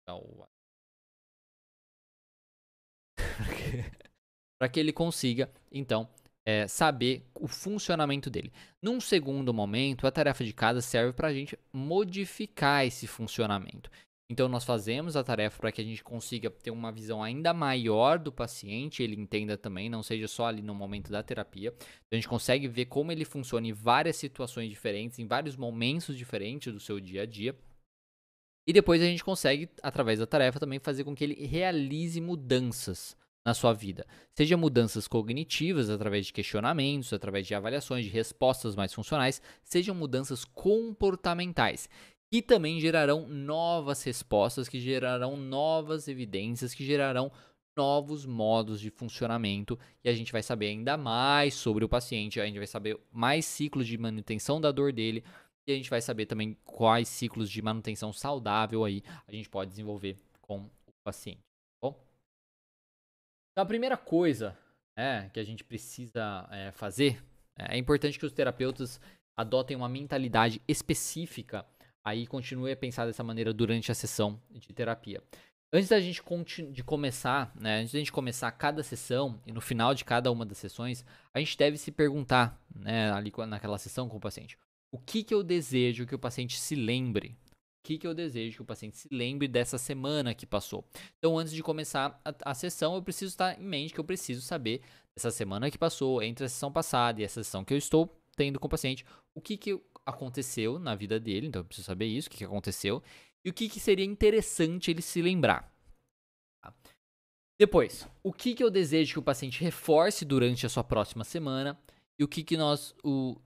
para 4.59 4.69
que 4.69 4.79
ele 4.79 4.93
consiga 4.93 5.51
então 5.73 6.09
é, 6.47 6.69
saber 6.69 7.27
o 7.35 7.49
funcionamento 7.49 8.29
dele. 8.29 8.53
Num 8.83 9.01
segundo 9.01 9.55
momento, 9.55 10.07
a 10.07 10.11
tarefa 10.11 10.45
de 10.45 10.53
casa 10.53 10.81
serve 10.81 11.13
para 11.13 11.29
a 11.29 11.33
gente 11.33 11.59
modificar 11.73 12.85
esse 12.85 13.07
funcionamento. 13.07 13.91
Então, 14.31 14.49
nós 14.49 14.65
fazemos 14.65 15.17
a 15.17 15.25
tarefa 15.25 15.61
para 15.61 15.71
que 15.71 15.81
a 15.81 15.85
gente 15.85 16.03
consiga 16.03 16.51
ter 16.51 16.71
uma 16.71 16.91
visão 16.91 17.23
ainda 17.23 17.53
maior 17.53 18.19
do 18.19 18.33
paciente, 18.33 19.03
ele 19.03 19.21
entenda 19.21 19.57
também, 19.57 19.91
não 19.91 20.03
seja 20.03 20.27
só 20.27 20.47
ali 20.47 20.63
no 20.63 20.75
momento 20.75 21.11
da 21.11 21.23
terapia. 21.23 21.75
Então, 21.77 22.13
a 22.13 22.17
gente 22.17 22.29
consegue 22.29 22.67
ver 22.67 22.87
como 22.87 23.13
ele 23.13 23.25
funciona 23.25 23.67
em 23.67 23.73
várias 23.73 24.17
situações 24.17 24.71
diferentes, 24.71 25.19
em 25.19 25.27
vários 25.27 25.57
momentos 25.57 26.17
diferentes 26.17 26.73
do 26.73 26.81
seu 26.81 26.99
dia 26.99 27.23
a 27.23 27.27
dia. 27.27 27.55
E 28.67 28.73
depois 28.73 29.03
a 29.03 29.05
gente 29.05 29.23
consegue, 29.23 29.69
através 29.83 30.19
da 30.19 30.27
tarefa, 30.27 30.59
também 30.59 30.79
fazer 30.79 31.05
com 31.05 31.15
que 31.15 31.23
ele 31.23 31.47
realize 31.47 32.19
mudanças 32.19 33.15
na 33.45 33.53
sua 33.53 33.73
vida. 33.73 34.07
Seja 34.33 34.57
mudanças 34.57 35.07
cognitivas, 35.07 35.91
através 35.91 36.27
de 36.27 36.33
questionamentos, 36.33 37.13
através 37.13 37.47
de 37.47 37.55
avaliações, 37.55 38.05
de 38.05 38.11
respostas 38.11 38.75
mais 38.75 38.93
funcionais, 38.95 39.43
sejam 39.63 39.95
mudanças 39.95 40.45
comportamentais, 40.45 41.89
que 42.33 42.41
também 42.41 42.81
gerarão 42.81 43.29
novas 43.29 44.03
respostas, 44.03 44.69
que 44.69 44.81
gerarão 44.81 45.37
novas 45.37 46.09
evidências, 46.09 46.73
que 46.73 46.85
gerarão 46.85 47.31
novos 47.77 48.25
modos 48.25 48.81
de 48.81 48.89
funcionamento 48.89 49.79
e 50.03 50.09
a 50.09 50.15
gente 50.15 50.31
vai 50.31 50.43
saber 50.43 50.69
ainda 50.69 50.97
mais 50.97 51.55
sobre 51.55 51.85
o 51.85 51.89
paciente, 51.89 52.41
a 52.41 52.47
gente 52.47 52.59
vai 52.59 52.67
saber 52.67 52.99
mais 53.13 53.45
ciclos 53.45 53.87
de 53.87 53.99
manutenção 53.99 54.61
da 54.61 54.71
dor 54.71 54.93
dele, 54.93 55.25
e 55.67 55.73
a 55.73 55.77
gente 55.77 55.91
vai 55.91 56.01
saber 56.01 56.27
também 56.27 56.57
quais 56.65 57.09
ciclos 57.09 57.51
de 57.51 57.61
manutenção 57.63 58.13
saudável 58.13 58.85
aí 58.85 59.03
a 59.27 59.33
gente 59.33 59.49
pode 59.49 59.71
desenvolver 59.71 60.17
com 60.41 60.59
o 60.59 60.93
paciente. 61.03 61.54
Então, 63.55 63.63
a 63.63 63.67
primeira 63.67 63.97
coisa 63.97 64.59
é, 64.99 65.31
que 65.33 65.39
a 65.39 65.45
gente 65.45 65.63
precisa 65.63 66.45
é, 66.51 66.73
fazer 66.73 67.23
é, 67.57 67.77
é 67.77 67.79
importante 67.79 68.19
que 68.19 68.27
os 68.27 68.33
terapeutas 68.33 69.01
adotem 69.37 69.77
uma 69.77 69.89
mentalidade 69.89 70.61
específica 70.67 71.65
aí 72.05 72.27
continue 72.27 72.73
a 72.73 72.77
pensar 72.77 73.07
dessa 73.07 73.23
maneira 73.23 73.53
durante 73.53 73.93
a 73.93 73.95
sessão 73.95 74.41
de 74.51 74.73
terapia. 74.73 75.23
Antes 75.73 75.89
da 75.89 76.01
gente 76.01 76.23
de 76.73 76.85
começar, 76.85 77.53
né, 77.59 77.81
antes 77.81 77.93
da 77.93 77.99
gente 77.99 78.13
começar 78.13 78.51
cada 78.53 78.83
sessão 78.83 79.41
e 79.47 79.53
no 79.53 79.61
final 79.61 79.95
de 79.95 80.05
cada 80.05 80.31
uma 80.31 80.45
das 80.45 80.59
sessões, 80.59 81.05
a 81.33 81.39
gente 81.39 81.57
deve 81.57 81.79
se 81.79 81.91
perguntar, 81.91 82.61
né, 82.75 83.11
ali 83.13 83.33
naquela 83.49 83.79
sessão 83.79 84.09
com 84.09 84.17
o 84.17 84.21
paciente, 84.21 84.59
o 84.93 84.99
que, 84.99 85.25
que 85.25 85.35
eu 85.35 85.43
desejo 85.43 86.07
que 86.07 86.15
o 86.15 86.19
paciente 86.19 86.59
se 86.59 86.75
lembre? 86.75 87.37
Que, 87.85 87.99
que 87.99 88.07
eu 88.07 88.15
desejo 88.15 88.57
que 88.57 88.63
o 88.63 88.65
paciente 88.65 88.97
se 88.97 89.09
lembre 89.13 89.47
dessa 89.47 89.77
semana 89.77 90.35
que 90.35 90.47
passou? 90.47 90.83
Então, 91.19 91.39
antes 91.39 91.53
de 91.53 91.63
começar 91.63 92.19
a, 92.25 92.51
a 92.51 92.55
sessão, 92.55 92.95
eu 92.95 93.03
preciso 93.03 93.33
estar 93.33 93.61
em 93.61 93.63
mente 93.63 93.93
que 93.93 94.01
eu 94.01 94.05
preciso 94.05 94.41
saber 94.41 94.81
dessa 95.15 95.31
semana 95.31 95.71
que 95.71 95.77
passou, 95.77 96.23
entre 96.23 96.47
a 96.47 96.49
sessão 96.49 96.73
passada 96.73 97.21
e 97.21 97.25
a 97.27 97.29
sessão 97.29 97.63
que 97.63 97.75
eu 97.75 97.79
estou 97.79 98.11
tendo 98.35 98.59
com 98.59 98.67
o 98.67 98.71
paciente, 98.71 99.05
o 99.35 99.41
que, 99.41 99.59
que 99.59 99.79
aconteceu 100.07 100.79
na 100.79 100.95
vida 100.95 101.21
dele, 101.21 101.47
então 101.47 101.61
eu 101.61 101.65
preciso 101.67 101.87
saber 101.87 102.07
isso, 102.07 102.29
o 102.29 102.31
que, 102.31 102.39
que 102.39 102.45
aconteceu, 102.45 103.03
e 103.45 103.51
o 103.51 103.53
que, 103.53 103.69
que 103.69 103.79
seria 103.79 104.05
interessante 104.05 104.91
ele 104.91 105.03
se 105.03 105.21
lembrar. 105.21 105.71
Tá? 106.63 106.75
Depois, 107.61 108.09
o 108.23 108.33
que, 108.33 108.55
que 108.55 108.65
eu 108.65 108.71
desejo 108.71 109.13
que 109.13 109.19
o 109.19 109.23
paciente 109.23 109.63
reforce 109.63 110.25
durante 110.25 110.65
a 110.65 110.71
sua 110.71 110.83
próxima 110.83 111.23
semana 111.23 111.79
e 112.19 112.25
o 112.25 112.29
que, 112.29 112.43
que 112.43 112.57
nós, 112.57 112.95
o, 113.05 113.37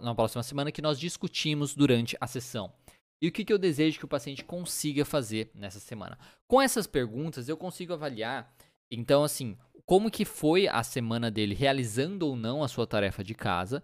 na 0.00 0.14
próxima 0.14 0.44
semana, 0.44 0.70
que 0.70 0.80
nós 0.80 0.98
discutimos 0.98 1.74
durante 1.74 2.16
a 2.20 2.26
sessão. 2.28 2.72
E 3.20 3.28
o 3.28 3.32
que, 3.32 3.44
que 3.44 3.52
eu 3.52 3.58
desejo 3.58 3.98
que 3.98 4.04
o 4.04 4.08
paciente 4.08 4.44
consiga 4.44 5.04
fazer 5.04 5.50
nessa 5.54 5.80
semana. 5.80 6.18
Com 6.46 6.60
essas 6.60 6.86
perguntas, 6.86 7.48
eu 7.48 7.56
consigo 7.56 7.92
avaliar, 7.92 8.54
então, 8.90 9.24
assim, 9.24 9.56
como 9.84 10.10
que 10.10 10.24
foi 10.24 10.68
a 10.68 10.82
semana 10.82 11.30
dele 11.30 11.54
realizando 11.54 12.26
ou 12.26 12.36
não 12.36 12.62
a 12.62 12.68
sua 12.68 12.86
tarefa 12.86 13.22
de 13.22 13.34
casa. 13.34 13.82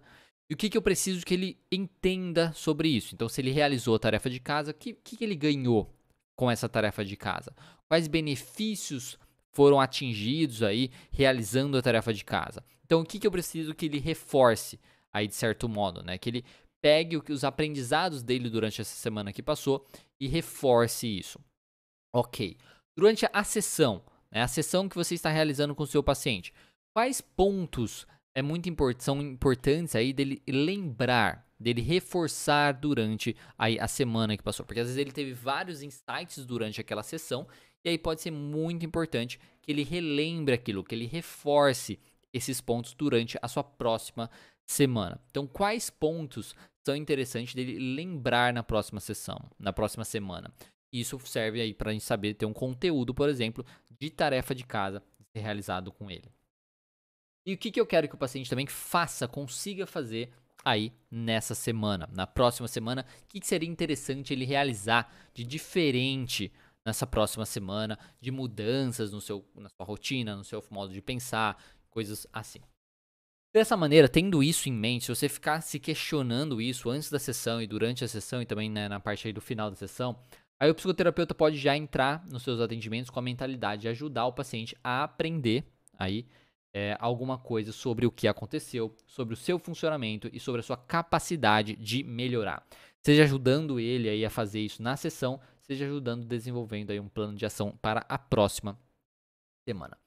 E 0.49 0.53
o 0.53 0.57
que, 0.57 0.69
que 0.69 0.77
eu 0.77 0.81
preciso 0.81 1.25
que 1.25 1.33
ele 1.33 1.57
entenda 1.71 2.51
sobre 2.53 2.89
isso. 2.89 3.13
Então, 3.13 3.29
se 3.29 3.39
ele 3.39 3.51
realizou 3.51 3.95
a 3.95 3.99
tarefa 3.99 4.29
de 4.29 4.39
casa, 4.39 4.71
o 4.71 4.73
que, 4.73 4.93
que, 4.93 5.17
que 5.17 5.23
ele 5.23 5.35
ganhou 5.35 5.93
com 6.35 6.49
essa 6.49 6.67
tarefa 6.67 7.05
de 7.05 7.15
casa? 7.15 7.55
Quais 7.87 8.07
benefícios 8.07 9.17
foram 9.51 9.79
atingidos 9.79 10.63
aí 10.63 10.89
realizando 11.11 11.77
a 11.77 11.81
tarefa 11.81 12.13
de 12.13 12.25
casa? 12.25 12.63
Então, 12.85 13.01
o 13.01 13.05
que, 13.05 13.19
que 13.19 13.27
eu 13.27 13.31
preciso 13.31 13.73
que 13.73 13.85
ele 13.85 13.99
reforce 13.99 14.79
aí 15.13 15.27
de 15.27 15.35
certo 15.35 15.69
modo, 15.69 16.03
né? 16.03 16.17
Que 16.17 16.29
ele 16.29 16.45
pegue 16.81 17.21
os 17.29 17.43
aprendizados 17.43 18.23
dele 18.23 18.49
durante 18.49 18.81
essa 18.81 18.95
semana 18.95 19.31
que 19.31 19.43
passou 19.43 19.85
e 20.19 20.27
reforce 20.27 21.07
isso. 21.07 21.39
Ok. 22.13 22.57
Durante 22.97 23.27
a 23.31 23.43
sessão, 23.43 24.03
né, 24.31 24.41
a 24.41 24.47
sessão 24.47 24.89
que 24.89 24.95
você 24.95 25.15
está 25.15 25.29
realizando 25.29 25.75
com 25.75 25.83
o 25.83 25.87
seu 25.87 26.03
paciente, 26.03 26.53
quais 26.93 27.21
pontos 27.21 28.05
é 28.33 28.41
muito 28.41 28.69
import 28.69 28.99
são 28.99 29.21
importantes 29.21 29.95
aí 29.95 30.11
dele 30.11 30.41
lembrar, 30.47 31.47
dele 31.59 31.81
reforçar 31.81 32.73
durante 32.73 33.35
aí 33.57 33.79
a 33.79 33.87
semana 33.87 34.35
que 34.35 34.43
passou? 34.43 34.65
Porque 34.65 34.79
às 34.79 34.87
vezes 34.87 34.99
ele 34.99 35.11
teve 35.11 35.33
vários 35.33 35.81
insights 35.81 36.45
durante 36.45 36.81
aquela 36.81 37.03
sessão 37.03 37.47
e 37.83 37.89
aí 37.89 37.97
pode 37.97 38.21
ser 38.21 38.31
muito 38.31 38.85
importante 38.85 39.39
que 39.61 39.71
ele 39.71 39.83
relembre 39.83 40.53
aquilo, 40.53 40.83
que 40.83 40.95
ele 40.95 41.05
reforce 41.05 41.99
esses 42.33 42.61
pontos 42.61 42.93
durante 42.93 43.37
a 43.41 43.47
sua 43.47 43.63
próxima 43.63 44.29
semana. 44.67 45.19
Então, 45.29 45.47
quais 45.47 45.89
pontos 45.89 46.55
são 46.85 46.95
interessantes 46.95 47.53
dele 47.53 47.77
lembrar 47.95 48.53
na 48.53 48.63
próxima 48.63 48.99
sessão, 48.99 49.49
na 49.59 49.73
próxima 49.73 50.05
semana? 50.05 50.53
Isso 50.91 51.19
serve 51.19 51.61
aí 51.61 51.73
para 51.73 51.91
a 51.91 51.93
gente 51.93 52.03
saber 52.03 52.33
ter 52.33 52.45
um 52.45 52.53
conteúdo, 52.53 53.13
por 53.13 53.29
exemplo, 53.29 53.65
de 53.99 54.09
tarefa 54.09 54.53
de 54.53 54.63
casa 54.63 55.03
ser 55.31 55.39
realizado 55.39 55.91
com 55.91 56.11
ele. 56.11 56.29
E 57.45 57.53
o 57.53 57.57
que, 57.57 57.71
que 57.71 57.79
eu 57.79 57.85
quero 57.85 58.07
que 58.07 58.15
o 58.15 58.19
paciente 58.19 58.49
também 58.49 58.67
faça, 58.67 59.27
consiga 59.27 59.87
fazer 59.87 60.31
aí 60.63 60.93
nessa 61.09 61.55
semana, 61.55 62.07
na 62.11 62.27
próxima 62.27 62.67
semana, 62.67 63.05
o 63.23 63.27
que, 63.27 63.39
que 63.39 63.47
seria 63.47 63.69
interessante 63.69 64.33
ele 64.33 64.45
realizar 64.45 65.11
de 65.33 65.43
diferente 65.43 66.51
nessa 66.85 67.07
próxima 67.07 67.45
semana, 67.45 67.97
de 68.19 68.29
mudanças 68.29 69.11
no 69.11 69.21
seu, 69.21 69.43
na 69.55 69.69
sua 69.69 69.85
rotina, 69.85 70.35
no 70.35 70.43
seu 70.43 70.63
modo 70.69 70.93
de 70.93 71.01
pensar, 71.01 71.61
coisas 71.89 72.27
assim. 72.31 72.59
Dessa 73.53 73.75
maneira, 73.75 74.07
tendo 74.07 74.41
isso 74.41 74.69
em 74.69 74.71
mente, 74.71 75.05
se 75.05 75.13
você 75.13 75.27
ficar 75.27 75.59
se 75.59 75.77
questionando 75.77 76.61
isso 76.61 76.89
antes 76.89 77.11
da 77.11 77.19
sessão 77.19 77.61
e 77.61 77.67
durante 77.67 78.01
a 78.01 78.07
sessão 78.07 78.41
e 78.41 78.45
também 78.45 78.69
né, 78.69 78.87
na 78.87 78.97
parte 78.97 79.27
aí 79.27 79.33
do 79.33 79.41
final 79.41 79.69
da 79.69 79.75
sessão, 79.75 80.17
aí 80.57 80.71
o 80.71 80.75
psicoterapeuta 80.75 81.35
pode 81.35 81.57
já 81.57 81.75
entrar 81.75 82.25
nos 82.27 82.43
seus 82.43 82.61
atendimentos 82.61 83.09
com 83.09 83.19
a 83.19 83.21
mentalidade 83.21 83.81
de 83.81 83.87
ajudar 83.89 84.25
o 84.25 84.31
paciente 84.31 84.73
a 84.81 85.03
aprender 85.03 85.65
aí 85.99 86.25
é, 86.73 86.95
alguma 86.97 87.37
coisa 87.37 87.73
sobre 87.73 88.05
o 88.05 88.11
que 88.11 88.25
aconteceu, 88.25 88.95
sobre 89.05 89.33
o 89.33 89.37
seu 89.37 89.59
funcionamento 89.59 90.29
e 90.31 90.39
sobre 90.39 90.61
a 90.61 90.63
sua 90.63 90.77
capacidade 90.77 91.75
de 91.75 92.03
melhorar. 92.03 92.65
Seja 93.03 93.23
ajudando 93.23 93.81
ele 93.81 94.07
aí 94.07 94.23
a 94.23 94.29
fazer 94.29 94.61
isso 94.61 94.81
na 94.81 94.95
sessão, 94.95 95.41
seja 95.61 95.83
ajudando 95.85 96.25
desenvolvendo 96.25 96.91
aí 96.91 97.01
um 97.01 97.09
plano 97.09 97.35
de 97.35 97.45
ação 97.45 97.77
para 97.81 98.05
a 98.07 98.17
próxima 98.17 98.79
semana. 99.67 99.97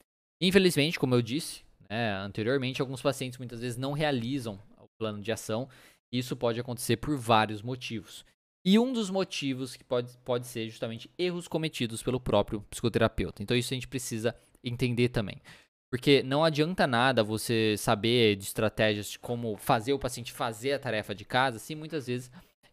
Infelizmente, 0.41 0.99
como 0.99 1.15
eu 1.15 1.21
disse, 1.21 1.63
né, 1.95 2.13
anteriormente, 2.17 2.81
alguns 2.81 3.01
pacientes 3.01 3.39
muitas 3.39 3.61
vezes 3.61 3.79
não 3.79 3.93
realizam 3.93 4.59
o 4.81 4.89
plano 4.99 5.23
de 5.23 5.31
ação. 5.31 5.69
Isso 6.13 6.37
pode 6.37 6.59
acontecer 6.59 6.97
por 6.97 7.17
vários 7.17 7.63
motivos. 7.63 8.25
E 8.65 8.79
um 8.81 8.93
dos 8.93 9.11
motivos 9.11 9.77
que 9.77 9.85
pode, 9.85 10.17
pode 10.25 10.47
ser 10.49 10.69
justamente 10.69 11.09
erros 11.17 11.47
cometidos 11.47 12.03
pelo 12.03 12.19
próprio 12.19 12.63
psicoterapeuta. 12.63 13.43
Então, 13.43 13.57
isso 13.57 13.73
a 13.73 13.77
gente 13.77 13.87
precisa 13.87 14.35
entender 14.63 15.11
também. 15.11 15.41
Porque 15.89 16.21
não 16.25 16.43
adianta 16.43 16.85
nada 16.85 17.23
você 17.23 17.77
saber 17.79 18.35
de 18.35 18.43
estratégias 18.43 19.11
de 19.11 19.19
como 19.21 19.57
fazer 19.57 19.93
o 19.93 19.99
paciente 19.99 20.33
fazer 20.33 20.73
a 20.73 20.79
tarefa 20.81 21.15
de 21.15 21.25
casa, 21.25 21.61
se 21.61 21.77
muitas 21.77 22.09
vezes 22.09 22.29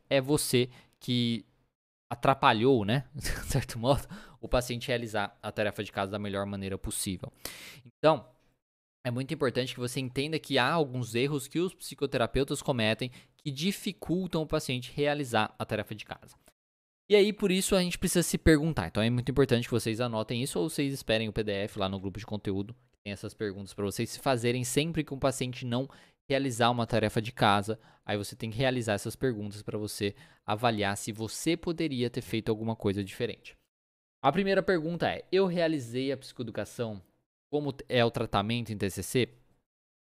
é 0.09 0.19
você 0.19 0.67
que 0.99 1.45
atrapalhou, 2.09 2.83
né, 2.83 3.05
de 3.13 3.27
certo 3.45 3.77
modo, 3.77 4.07
o 4.41 4.47
paciente 4.47 4.87
realizar 4.87 5.37
a 5.43 5.51
tarefa 5.51 5.83
de 5.83 5.91
casa 5.91 6.11
da 6.11 6.17
melhor 6.17 6.47
maneira 6.47 6.77
possível. 6.77 7.31
Então, 7.85 8.25
é 9.03 9.09
muito 9.09 9.33
importante 9.33 9.73
que 9.73 9.79
você 9.79 9.99
entenda 9.99 10.39
que 10.39 10.57
há 10.57 10.71
alguns 10.71 11.15
erros 11.15 11.47
que 11.47 11.59
os 11.59 11.73
psicoterapeutas 11.73 12.61
cometem 12.61 13.11
que 13.37 13.51
dificultam 13.51 14.43
o 14.43 14.47
paciente 14.47 14.91
realizar 14.95 15.55
a 15.57 15.65
tarefa 15.65 15.95
de 15.95 16.05
casa. 16.05 16.35
E 17.09 17.15
aí, 17.15 17.33
por 17.33 17.51
isso, 17.51 17.75
a 17.75 17.81
gente 17.81 17.97
precisa 17.97 18.23
se 18.23 18.37
perguntar. 18.37 18.87
Então, 18.87 19.03
é 19.03 19.09
muito 19.09 19.29
importante 19.29 19.67
que 19.67 19.73
vocês 19.73 19.99
anotem 19.99 20.41
isso 20.41 20.59
ou 20.59 20.69
vocês 20.69 20.93
esperem 20.93 21.27
o 21.27 21.33
PDF 21.33 21.75
lá 21.75 21.89
no 21.89 21.99
grupo 21.99 22.19
de 22.19 22.25
conteúdo. 22.25 22.75
Tem 23.03 23.11
essas 23.11 23.33
perguntas 23.33 23.73
para 23.73 23.83
vocês 23.83 24.09
se 24.09 24.19
fazerem 24.19 24.63
sempre 24.63 25.03
que 25.03 25.13
um 25.13 25.19
paciente 25.19 25.65
não 25.65 25.89
realizar 26.29 26.69
uma 26.69 26.87
tarefa 26.87 27.21
de 27.21 27.31
casa. 27.31 27.79
Aí 28.05 28.15
você 28.15 28.35
tem 28.35 28.49
que 28.49 28.57
realizar 28.57 28.93
essas 28.93 29.15
perguntas 29.15 29.61
para 29.61 29.77
você 29.77 30.15
avaliar 30.45 30.95
se 30.95 31.11
você 31.11 31.57
poderia 31.57 32.09
ter 32.09 32.21
feito 32.21 32.49
alguma 32.49 32.75
coisa 32.75 33.03
diferente. 33.03 33.57
A 34.23 34.31
primeira 34.31 34.61
pergunta 34.61 35.09
é: 35.09 35.25
eu 35.31 35.47
realizei 35.47 36.11
a 36.11 36.17
psicoeducação 36.17 37.01
como 37.51 37.75
é 37.89 38.03
o 38.03 38.09
tratamento 38.09 38.71
em 38.71 38.77
TCC, 38.77 39.27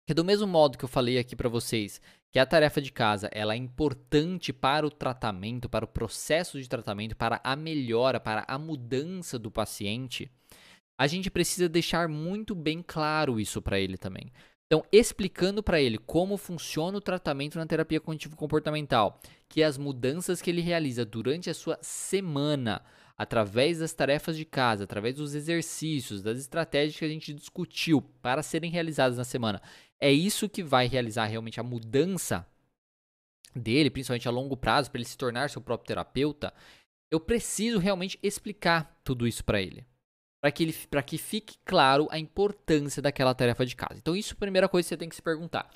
que 0.07 0.13
do 0.13 0.24
mesmo 0.24 0.45
modo 0.45 0.77
que 0.77 0.86
eu 0.86 0.89
falei 0.89 1.17
aqui 1.17 1.36
para 1.36 1.50
vocês, 1.50 2.00
que 2.31 2.39
a 2.39 2.45
tarefa 2.45 2.81
de 2.81 2.91
casa 2.91 3.29
ela 3.33 3.53
é 3.53 3.57
importante 3.57 4.53
para 4.53 4.86
o 4.86 4.91
tratamento, 4.91 5.67
para 5.67 5.83
o 5.86 5.88
processo 5.88 6.62
de 6.62 6.69
tratamento, 6.69 7.15
para 7.15 7.41
a 7.43 7.55
melhora, 7.55 8.19
para 8.19 8.45
a 8.48 8.57
mudança 8.57 9.39
do 9.39 9.50
paciente, 9.50 10.31
a 11.00 11.07
gente 11.07 11.31
precisa 11.31 11.67
deixar 11.67 12.07
muito 12.07 12.53
bem 12.53 12.83
claro 12.86 13.39
isso 13.39 13.62
para 13.62 13.79
ele 13.79 13.98
também. 13.98 14.31
Então, 14.67 14.86
explicando 14.91 15.62
para 15.62 15.81
ele 15.81 15.98
como 15.98 16.38
funciona 16.38 16.98
o 16.98 17.01
tratamento 17.01 17.57
na 17.57 17.65
terapia 17.65 18.00
cognitivo-comportamental, 18.00 19.19
que 19.50 19.63
as 19.63 19.77
mudanças 19.77 20.41
que 20.41 20.50
ele 20.50 20.62
realiza 20.62 21.03
durante 21.03 21.50
a 21.50 21.53
sua 21.53 21.77
semana 21.81 22.81
através 23.21 23.77
das 23.77 23.93
tarefas 23.93 24.35
de 24.35 24.43
casa, 24.43 24.85
através 24.85 25.17
dos 25.17 25.35
exercícios, 25.35 26.23
das 26.23 26.39
estratégias 26.39 26.97
que 26.97 27.05
a 27.05 27.07
gente 27.07 27.31
discutiu 27.31 28.01
para 28.19 28.41
serem 28.41 28.71
realizadas 28.71 29.15
na 29.15 29.23
semana, 29.23 29.61
é 29.99 30.11
isso 30.11 30.49
que 30.49 30.63
vai 30.63 30.87
realizar 30.87 31.25
realmente 31.25 31.59
a 31.59 31.63
mudança 31.63 32.47
dele, 33.55 33.91
principalmente 33.91 34.27
a 34.27 34.31
longo 34.31 34.57
prazo, 34.57 34.89
para 34.89 34.97
ele 34.97 35.07
se 35.07 35.15
tornar 35.15 35.51
seu 35.51 35.61
próprio 35.61 35.85
terapeuta, 35.85 36.51
eu 37.11 37.19
preciso 37.19 37.77
realmente 37.77 38.17
explicar 38.23 38.99
tudo 39.03 39.27
isso 39.27 39.45
para 39.45 39.61
ele. 39.61 39.85
Para 40.41 40.51
que, 40.51 40.63
ele, 40.63 40.75
que 41.05 41.19
fique 41.19 41.59
claro 41.63 42.07
a 42.09 42.17
importância 42.17 43.03
daquela 43.03 43.35
tarefa 43.35 43.63
de 43.63 43.75
casa. 43.75 43.99
Então, 43.99 44.15
isso 44.15 44.33
é 44.33 44.35
a 44.35 44.39
primeira 44.39 44.67
coisa 44.67 44.87
que 44.87 44.89
você 44.89 44.97
tem 44.97 45.09
que 45.09 45.15
se 45.15 45.21
perguntar. 45.21 45.69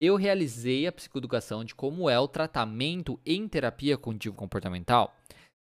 Eu 0.00 0.14
realizei 0.14 0.86
a 0.86 0.92
psicoeducação 0.92 1.64
de 1.64 1.74
como 1.74 2.08
é 2.08 2.16
o 2.20 2.28
tratamento 2.28 3.18
em 3.26 3.48
terapia 3.48 3.98
cognitivo 3.98 4.36
comportamental. 4.36 5.12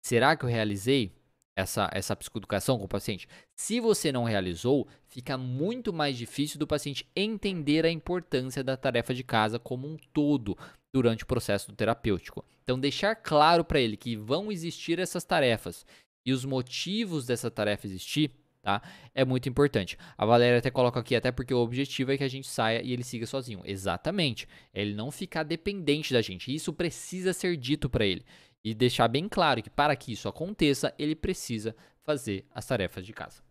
Será 0.04 0.36
que 0.36 0.44
eu 0.44 0.48
realizei 0.50 1.18
essa, 1.60 1.88
essa 1.92 2.16
psicoeducação 2.16 2.78
com 2.78 2.84
o 2.84 2.88
paciente? 2.88 3.28
Se 3.54 3.80
você 3.80 4.10
não 4.10 4.24
realizou, 4.24 4.88
fica 5.06 5.38
muito 5.38 5.92
mais 5.92 6.16
difícil 6.16 6.58
do 6.58 6.66
paciente 6.66 7.06
entender 7.14 7.86
a 7.86 7.90
importância 7.90 8.64
da 8.64 8.76
tarefa 8.76 9.14
de 9.14 9.22
casa 9.22 9.58
como 9.58 9.86
um 9.86 9.96
todo 10.12 10.56
durante 10.92 11.24
o 11.24 11.26
processo 11.26 11.72
terapêutico. 11.72 12.44
Então, 12.62 12.78
deixar 12.78 13.14
claro 13.14 13.64
para 13.64 13.80
ele 13.80 13.96
que 13.96 14.16
vão 14.16 14.50
existir 14.50 14.98
essas 14.98 15.24
tarefas 15.24 15.86
e 16.24 16.32
os 16.32 16.44
motivos 16.44 17.26
dessa 17.26 17.50
tarefa 17.50 17.86
existir, 17.86 18.30
tá? 18.62 18.82
É 19.14 19.24
muito 19.24 19.48
importante. 19.48 19.96
A 20.16 20.26
Valéria 20.26 20.58
até 20.58 20.70
coloca 20.70 21.00
aqui, 21.00 21.16
até 21.16 21.32
porque 21.32 21.54
o 21.54 21.58
objetivo 21.58 22.12
é 22.12 22.18
que 22.18 22.24
a 22.24 22.28
gente 22.28 22.46
saia 22.46 22.82
e 22.82 22.92
ele 22.92 23.02
siga 23.02 23.26
sozinho. 23.26 23.62
Exatamente. 23.64 24.46
Ele 24.72 24.94
não 24.94 25.10
ficar 25.10 25.42
dependente 25.42 26.12
da 26.12 26.20
gente. 26.20 26.54
Isso 26.54 26.72
precisa 26.72 27.32
ser 27.32 27.56
dito 27.56 27.88
para 27.88 28.04
ele. 28.04 28.24
E 28.64 28.74
deixar 28.74 29.08
bem 29.08 29.28
claro 29.28 29.62
que 29.62 29.70
para 29.70 29.96
que 29.96 30.12
isso 30.12 30.28
aconteça, 30.28 30.94
ele 30.98 31.16
precisa 31.16 31.74
fazer 32.02 32.46
as 32.50 32.66
tarefas 32.66 33.06
de 33.06 33.12
casa. 33.12 33.42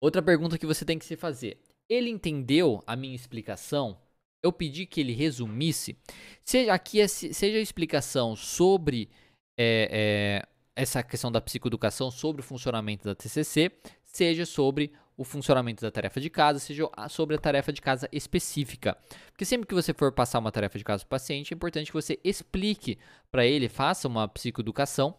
Outra 0.00 0.22
pergunta 0.22 0.58
que 0.58 0.66
você 0.66 0.84
tem 0.84 0.98
que 0.98 1.04
se 1.04 1.16
fazer: 1.16 1.60
ele 1.88 2.08
entendeu 2.08 2.82
a 2.86 2.96
minha 2.96 3.14
explicação? 3.14 4.00
Eu 4.42 4.52
pedi 4.52 4.86
que 4.86 5.00
ele 5.00 5.12
resumisse. 5.12 5.98
Seja 6.42 6.72
aqui 6.72 7.06
seja 7.06 7.58
a 7.58 7.60
explicação 7.60 8.34
sobre 8.34 9.10
é, 9.58 9.88
é, 9.92 10.48
essa 10.74 11.02
questão 11.02 11.30
da 11.30 11.42
psicoeducação, 11.42 12.10
sobre 12.10 12.40
o 12.40 12.44
funcionamento 12.44 13.04
da 13.04 13.14
TCC, 13.14 13.70
seja 14.02 14.46
sobre 14.46 14.92
o 15.20 15.24
funcionamento 15.24 15.82
da 15.82 15.90
tarefa 15.90 16.18
de 16.18 16.30
casa, 16.30 16.58
seja 16.58 16.88
sobre 17.10 17.36
a 17.36 17.38
tarefa 17.38 17.70
de 17.70 17.82
casa 17.82 18.08
específica. 18.10 18.96
Porque 19.30 19.44
sempre 19.44 19.66
que 19.68 19.74
você 19.74 19.92
for 19.92 20.10
passar 20.10 20.38
uma 20.38 20.50
tarefa 20.50 20.78
de 20.78 20.84
casa 20.84 21.04
para 21.04 21.08
o 21.08 21.10
paciente, 21.10 21.52
é 21.52 21.54
importante 21.54 21.88
que 21.88 21.92
você 21.92 22.18
explique 22.24 22.98
para 23.30 23.44
ele, 23.44 23.68
faça 23.68 24.08
uma 24.08 24.26
psicoeducação, 24.26 25.14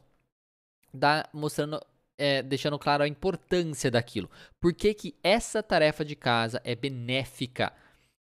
dá, 0.91 1.29
mostrando, 1.31 1.79
é, 2.17 2.41
deixando 2.41 2.79
claro 2.79 3.03
a 3.03 3.07
importância 3.07 3.91
daquilo. 3.91 4.27
Por 4.59 4.73
que, 4.73 4.91
que 4.95 5.15
essa 5.23 5.61
tarefa 5.61 6.03
de 6.03 6.15
casa 6.15 6.59
é 6.63 6.73
benéfica 6.73 7.71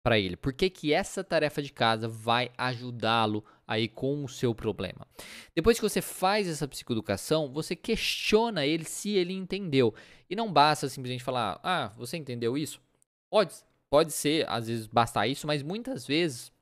para 0.06 0.20
ele? 0.20 0.36
Por 0.36 0.52
que, 0.52 0.70
que 0.70 0.92
essa 0.92 1.24
tarefa 1.24 1.60
de 1.60 1.72
casa 1.72 2.06
vai 2.06 2.52
ajudá-lo 2.56 3.44
aí 3.66 3.88
com 3.88 4.22
o 4.22 4.28
seu 4.28 4.54
problema? 4.54 5.04
Depois 5.52 5.80
que 5.80 5.82
você 5.82 6.00
faz 6.00 6.46
essa 6.46 6.68
psicoeducação, 6.68 7.52
você 7.52 7.74
questiona 7.74 8.64
ele 8.64 8.84
se 8.84 9.10
ele 9.10 9.32
entendeu. 9.32 9.92
E 10.30 10.36
não 10.36 10.52
basta 10.52 10.88
simplesmente 10.88 11.24
falar, 11.24 11.58
ah, 11.60 11.92
você 11.96 12.16
entendeu 12.16 12.56
isso? 12.56 12.80
Pode, 13.28 13.52
pode 13.90 14.12
ser, 14.12 14.48
às 14.48 14.68
vezes 14.68 14.86
bastar 14.86 15.26
isso, 15.26 15.44
mas 15.44 15.60
muitas 15.60 16.06
vezes 16.06 16.52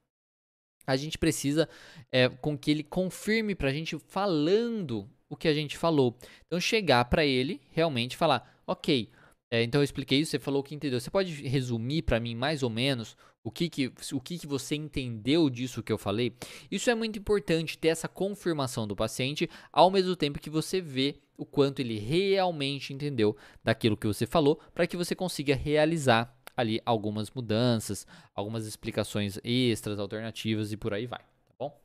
a 0.86 0.96
gente 0.96 1.18
precisa 1.18 1.68
é, 2.10 2.30
com 2.30 2.56
que 2.56 2.70
ele 2.70 2.82
confirme 2.82 3.54
para 3.54 3.68
a 3.68 3.74
gente 3.74 3.98
falando 3.98 5.06
o 5.28 5.36
que 5.36 5.48
a 5.48 5.52
gente 5.52 5.76
falou. 5.76 6.16
Então 6.46 6.58
chegar 6.58 7.04
para 7.04 7.26
ele 7.26 7.60
realmente 7.72 8.16
falar, 8.16 8.58
ok, 8.66 9.10
é, 9.50 9.62
então 9.62 9.80
eu 9.80 9.84
expliquei 9.84 10.20
isso, 10.20 10.32
você 10.32 10.38
falou 10.38 10.62
que 10.62 10.74
entendeu. 10.74 10.98
Você 10.98 11.10
pode 11.10 11.32
resumir 11.46 12.02
para 12.02 12.18
mim 12.18 12.34
mais 12.34 12.62
ou 12.62 12.70
menos 12.70 13.16
o 13.42 13.50
que, 13.50 13.68
que, 13.68 13.92
o 14.12 14.20
que, 14.20 14.38
que 14.38 14.46
você 14.46 14.74
entendeu 14.74 15.50
disso 15.50 15.82
que 15.82 15.92
eu 15.92 15.98
falei? 15.98 16.34
Isso 16.70 16.90
é 16.90 16.94
muito 16.94 17.18
importante, 17.18 17.78
ter 17.78 17.88
essa 17.88 18.08
confirmação 18.08 18.86
do 18.86 18.96
paciente, 18.96 19.48
ao 19.72 19.90
mesmo 19.90 20.16
tempo 20.16 20.40
que 20.40 20.50
você 20.50 20.80
vê 20.80 21.20
o 21.36 21.44
quanto 21.44 21.80
ele 21.80 21.98
realmente 21.98 22.92
entendeu 22.92 23.36
daquilo 23.62 23.96
que 23.96 24.06
você 24.06 24.26
falou, 24.26 24.58
para 24.74 24.86
que 24.86 24.96
você 24.96 25.14
consiga 25.14 25.54
realizar 25.54 26.34
ali 26.56 26.80
algumas 26.86 27.30
mudanças, 27.30 28.06
algumas 28.34 28.66
explicações 28.66 29.38
extras, 29.44 29.98
alternativas 29.98 30.72
e 30.72 30.76
por 30.76 30.94
aí 30.94 31.06
vai, 31.06 31.20
tá 31.20 31.54
bom? 31.58 31.80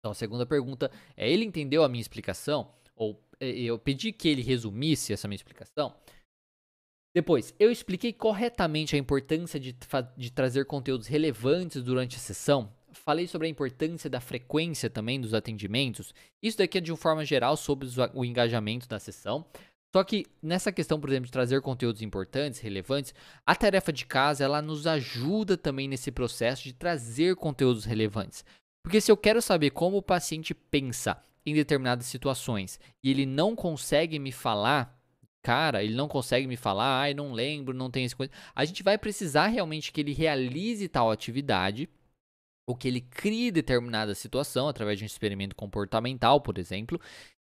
Então, 0.00 0.12
a 0.12 0.14
segunda 0.14 0.44
pergunta 0.44 0.90
é: 1.16 1.30
ele 1.30 1.44
entendeu 1.44 1.84
a 1.84 1.88
minha 1.88 2.00
explicação? 2.00 2.72
Ou 2.96 3.22
é, 3.38 3.50
eu 3.50 3.78
pedi 3.78 4.12
que 4.12 4.28
ele 4.28 4.42
resumisse 4.42 5.12
essa 5.12 5.28
minha 5.28 5.36
explicação? 5.36 5.94
Depois, 7.14 7.54
eu 7.58 7.70
expliquei 7.70 8.12
corretamente 8.12 8.96
a 8.96 8.98
importância 8.98 9.60
de, 9.60 9.76
de 10.16 10.32
trazer 10.32 10.64
conteúdos 10.64 11.06
relevantes 11.06 11.82
durante 11.82 12.16
a 12.16 12.18
sessão. 12.18 12.72
Falei 12.92 13.26
sobre 13.26 13.46
a 13.46 13.50
importância 13.50 14.08
da 14.08 14.20
frequência 14.20 14.88
também 14.88 15.20
dos 15.20 15.34
atendimentos. 15.34 16.14
Isso 16.42 16.58
daqui 16.58 16.78
é 16.78 16.80
de 16.80 16.90
uma 16.90 16.96
forma 16.96 17.24
geral 17.24 17.56
sobre 17.56 17.88
o 18.14 18.24
engajamento 18.24 18.88
da 18.88 18.98
sessão. 18.98 19.44
Só 19.94 20.02
que 20.02 20.24
nessa 20.42 20.72
questão, 20.72 20.98
por 20.98 21.10
exemplo, 21.10 21.26
de 21.26 21.32
trazer 21.32 21.60
conteúdos 21.60 22.00
importantes, 22.00 22.60
relevantes, 22.60 23.14
a 23.46 23.54
tarefa 23.54 23.92
de 23.92 24.06
casa 24.06 24.42
ela 24.42 24.62
nos 24.62 24.86
ajuda 24.86 25.54
também 25.54 25.86
nesse 25.86 26.10
processo 26.10 26.64
de 26.64 26.72
trazer 26.72 27.36
conteúdos 27.36 27.84
relevantes. 27.84 28.42
Porque 28.82 29.02
se 29.02 29.12
eu 29.12 29.16
quero 29.18 29.42
saber 29.42 29.70
como 29.70 29.98
o 29.98 30.02
paciente 30.02 30.54
pensa 30.54 31.22
em 31.44 31.54
determinadas 31.54 32.06
situações 32.06 32.80
e 33.04 33.10
ele 33.10 33.26
não 33.26 33.54
consegue 33.54 34.18
me 34.18 34.32
falar 34.32 34.98
cara, 35.42 35.82
ele 35.82 35.94
não 35.94 36.08
consegue 36.08 36.46
me 36.46 36.56
falar, 36.56 37.00
ai, 37.00 37.14
não 37.14 37.32
lembro, 37.32 37.74
não 37.74 37.90
tem 37.90 38.04
esse 38.04 38.14
coisa. 38.14 38.32
A 38.54 38.64
gente 38.64 38.82
vai 38.82 38.96
precisar 38.96 39.48
realmente 39.48 39.92
que 39.92 40.00
ele 40.00 40.12
realize 40.12 40.88
tal 40.88 41.10
atividade, 41.10 41.88
ou 42.66 42.76
que 42.76 42.86
ele 42.86 43.00
crie 43.00 43.50
determinada 43.50 44.14
situação 44.14 44.68
através 44.68 44.98
de 44.98 45.04
um 45.04 45.06
experimento 45.06 45.56
comportamental, 45.56 46.40
por 46.40 46.58
exemplo, 46.58 47.00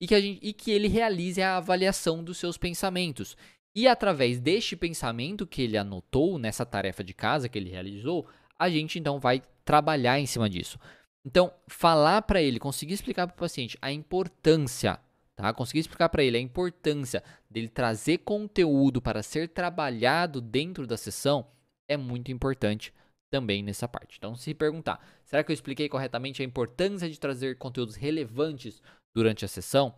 e 0.00 0.06
que, 0.06 0.14
a 0.14 0.20
gente, 0.20 0.40
e 0.42 0.52
que 0.52 0.70
ele 0.70 0.88
realize 0.88 1.42
a 1.42 1.56
avaliação 1.56 2.22
dos 2.22 2.38
seus 2.38 2.56
pensamentos. 2.56 3.36
E 3.74 3.86
através 3.86 4.40
deste 4.40 4.76
pensamento 4.76 5.46
que 5.46 5.62
ele 5.62 5.76
anotou 5.76 6.38
nessa 6.38 6.64
tarefa 6.64 7.04
de 7.04 7.12
casa 7.12 7.48
que 7.48 7.58
ele 7.58 7.70
realizou, 7.70 8.26
a 8.58 8.70
gente 8.70 8.98
então 8.98 9.18
vai 9.18 9.42
trabalhar 9.64 10.18
em 10.18 10.26
cima 10.26 10.48
disso. 10.48 10.78
Então, 11.24 11.52
falar 11.68 12.22
para 12.22 12.40
ele, 12.40 12.58
conseguir 12.58 12.94
explicar 12.94 13.26
para 13.26 13.34
o 13.34 13.38
paciente 13.38 13.76
a 13.82 13.92
importância 13.92 14.98
Tá? 15.40 15.54
Conseguir 15.54 15.80
explicar 15.80 16.10
para 16.10 16.22
ele 16.22 16.36
a 16.36 16.40
importância 16.40 17.24
dele 17.48 17.68
trazer 17.68 18.18
conteúdo 18.18 19.00
para 19.00 19.22
ser 19.22 19.48
trabalhado 19.48 20.38
dentro 20.38 20.86
da 20.86 20.98
sessão 20.98 21.50
é 21.88 21.96
muito 21.96 22.30
importante 22.30 22.92
também 23.32 23.62
nessa 23.62 23.88
parte. 23.88 24.18
Então, 24.18 24.36
se 24.36 24.52
perguntar, 24.52 25.02
será 25.24 25.42
que 25.42 25.50
eu 25.50 25.54
expliquei 25.54 25.88
corretamente 25.88 26.42
a 26.42 26.44
importância 26.44 27.08
de 27.08 27.18
trazer 27.18 27.56
conteúdos 27.56 27.96
relevantes 27.96 28.82
durante 29.16 29.42
a 29.42 29.48
sessão? 29.48 29.94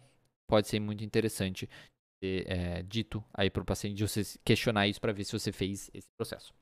Pode 0.48 0.68
ser 0.68 0.78
muito 0.78 1.02
interessante 1.02 1.68
ter 2.22 2.48
é, 2.48 2.82
dito 2.84 3.24
aí 3.34 3.50
para 3.50 3.64
o 3.64 3.66
paciente 3.66 3.96
de 3.96 4.06
você 4.06 4.22
questionar 4.44 4.86
isso 4.86 5.00
para 5.00 5.12
ver 5.12 5.24
se 5.24 5.32
você 5.32 5.50
fez 5.50 5.90
esse 5.92 6.06
processo 6.16 6.54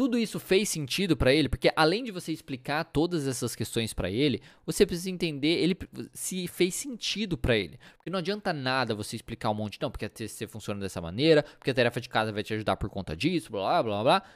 tudo 0.00 0.16
isso 0.16 0.40
fez 0.40 0.70
sentido 0.70 1.14
para 1.14 1.30
ele, 1.30 1.46
porque 1.46 1.70
além 1.76 2.02
de 2.02 2.10
você 2.10 2.32
explicar 2.32 2.84
todas 2.84 3.26
essas 3.26 3.54
questões 3.54 3.92
para 3.92 4.10
ele, 4.10 4.40
você 4.64 4.86
precisa 4.86 5.10
entender 5.10 5.62
ele 5.62 5.76
se 6.14 6.48
fez 6.48 6.74
sentido 6.74 7.36
para 7.36 7.54
ele. 7.54 7.78
Porque 7.98 8.08
não 8.08 8.20
adianta 8.20 8.50
nada 8.50 8.94
você 8.94 9.14
explicar 9.16 9.50
um 9.50 9.54
monte, 9.54 9.78
não, 9.78 9.90
porque 9.90 10.06
a 10.06 10.08
TCC 10.08 10.46
funciona 10.46 10.80
dessa 10.80 11.02
maneira, 11.02 11.42
porque 11.42 11.70
a 11.70 11.74
tarefa 11.74 12.00
de 12.00 12.08
casa 12.08 12.32
vai 12.32 12.42
te 12.42 12.54
ajudar 12.54 12.78
por 12.78 12.88
conta 12.88 13.14
disso, 13.14 13.52
blá 13.52 13.82
blá 13.82 13.82
blá, 13.82 14.02
blá 14.02 14.30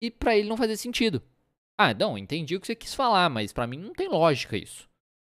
e 0.00 0.08
para 0.08 0.38
ele 0.38 0.48
não 0.48 0.56
fazer 0.56 0.76
sentido. 0.76 1.20
Ah, 1.76 1.92
não, 1.92 2.16
entendi 2.16 2.54
o 2.54 2.60
que 2.60 2.68
você 2.68 2.76
quis 2.76 2.94
falar, 2.94 3.28
mas 3.28 3.52
para 3.52 3.66
mim 3.66 3.76
não 3.76 3.94
tem 3.94 4.08
lógica 4.08 4.56
isso. 4.56 4.88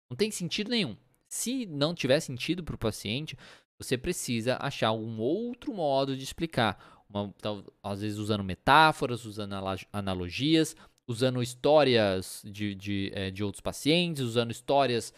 Não 0.09 0.16
tem 0.16 0.31
sentido 0.31 0.71
nenhum. 0.71 0.97
Se 1.29 1.66
não 1.66 1.92
tiver 1.92 2.21
sentido 2.21 2.62
para 2.62 2.77
o 2.77 2.79
paciente, 2.79 3.37
você 3.77 3.99
precisa 3.99 4.59
achar 4.61 4.92
um 4.92 5.18
outro 5.18 5.75
modo 5.75 6.16
de 6.16 6.23
explicar 6.23 7.02
uma, 7.12 7.35
às 7.83 8.01
vezes 8.01 8.18
usando 8.18 8.42
metáforas, 8.42 9.25
usando 9.25 9.55
analogias, 9.92 10.77
usando 11.09 11.42
histórias 11.42 12.42
de, 12.44 12.75
de, 12.75 13.11
é, 13.14 13.31
de 13.31 13.44
outros 13.44 13.61
pacientes, 13.61 14.22
usando 14.22 14.51
histórias 14.51 15.12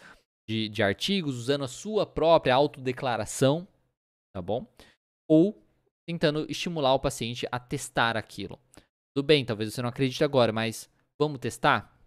de, 0.47 0.69
de 0.69 0.83
artigos, 0.83 1.37
usando 1.37 1.63
a 1.63 1.67
sua 1.67 2.05
própria 2.05 2.53
autodeclaração, 2.53 3.67
tá 4.33 4.41
bom? 4.41 4.67
Ou 5.27 5.61
tentando 6.07 6.45
estimular 6.49 6.93
o 6.93 6.99
paciente 6.99 7.47
a 7.51 7.59
testar 7.59 8.15
aquilo. 8.15 8.59
Tudo 9.15 9.25
bem, 9.25 9.45
talvez 9.45 9.73
você 9.73 9.81
não 9.81 9.89
acredite 9.89 10.23
agora, 10.23 10.51
mas 10.51 10.89
vamos 11.17 11.39
testar? 11.39 11.97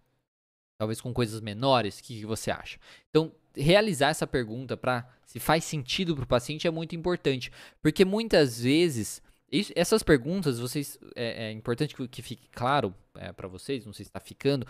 Talvez 0.79 1.01
com 1.01 1.13
coisas 1.13 1.41
menores, 1.41 1.99
o 1.99 2.03
que, 2.03 2.19
que 2.19 2.25
você 2.25 2.51
acha? 2.51 2.79
Então, 3.09 3.33
realizar 3.55 4.09
essa 4.09 4.27
pergunta 4.27 4.77
para 4.77 5.09
se 5.25 5.39
faz 5.39 5.63
sentido 5.63 6.15
para 6.15 6.23
o 6.23 6.27
paciente 6.27 6.67
é 6.67 6.71
muito 6.71 6.95
importante, 6.95 7.51
porque 7.81 8.05
muitas 8.05 8.61
vezes 8.61 9.21
isso, 9.51 9.73
essas 9.75 10.03
perguntas, 10.03 10.59
vocês 10.59 10.99
é, 11.15 11.47
é 11.47 11.51
importante 11.51 11.95
que, 11.95 12.07
que, 12.07 12.21
fique 12.21 12.47
claro 12.49 12.93
é, 13.15 13.31
para 13.31 13.47
vocês, 13.47 13.85
não 13.85 13.93
sei 13.93 14.05
se 14.05 14.09
está 14.09 14.19
ficando. 14.19 14.65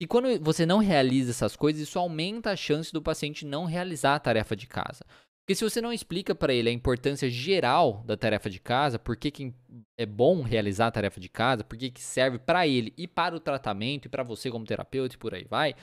E 0.00 0.06
quando 0.06 0.42
você 0.42 0.64
não 0.64 0.78
realiza 0.78 1.30
essas 1.30 1.54
coisas, 1.54 1.82
isso 1.82 1.98
aumenta 1.98 2.50
a 2.50 2.56
chance 2.56 2.92
do 2.92 3.02
paciente 3.02 3.44
não 3.44 3.66
realizar 3.66 4.14
a 4.14 4.20
tarefa 4.20 4.56
de 4.56 4.66
casa. 4.66 5.04
Porque 5.50 5.56
se 5.56 5.64
você 5.64 5.80
não 5.80 5.92
explica 5.92 6.34
para 6.34 6.54
ele 6.54 6.68
a 6.68 6.72
importância 6.72 7.28
geral 7.28 8.04
da 8.06 8.16
tarefa 8.16 8.48
de 8.48 8.60
casa, 8.60 8.98
por 8.98 9.16
que, 9.16 9.30
que 9.30 9.54
é 9.98 10.06
bom 10.06 10.42
realizar 10.42 10.86
a 10.86 10.92
tarefa 10.92 11.18
de 11.18 11.28
casa, 11.28 11.64
por 11.64 11.76
que, 11.76 11.90
que 11.90 12.00
serve 12.00 12.38
para 12.38 12.66
ele 12.68 12.94
e 12.96 13.08
para 13.08 13.34
o 13.34 13.40
tratamento 13.40 14.06
e 14.06 14.08
para 14.08 14.22
você 14.22 14.50
como 14.50 14.64
terapeuta 14.64 15.16
e 15.16 15.18
por 15.18 15.34
aí 15.34 15.44
vai, 15.44 15.74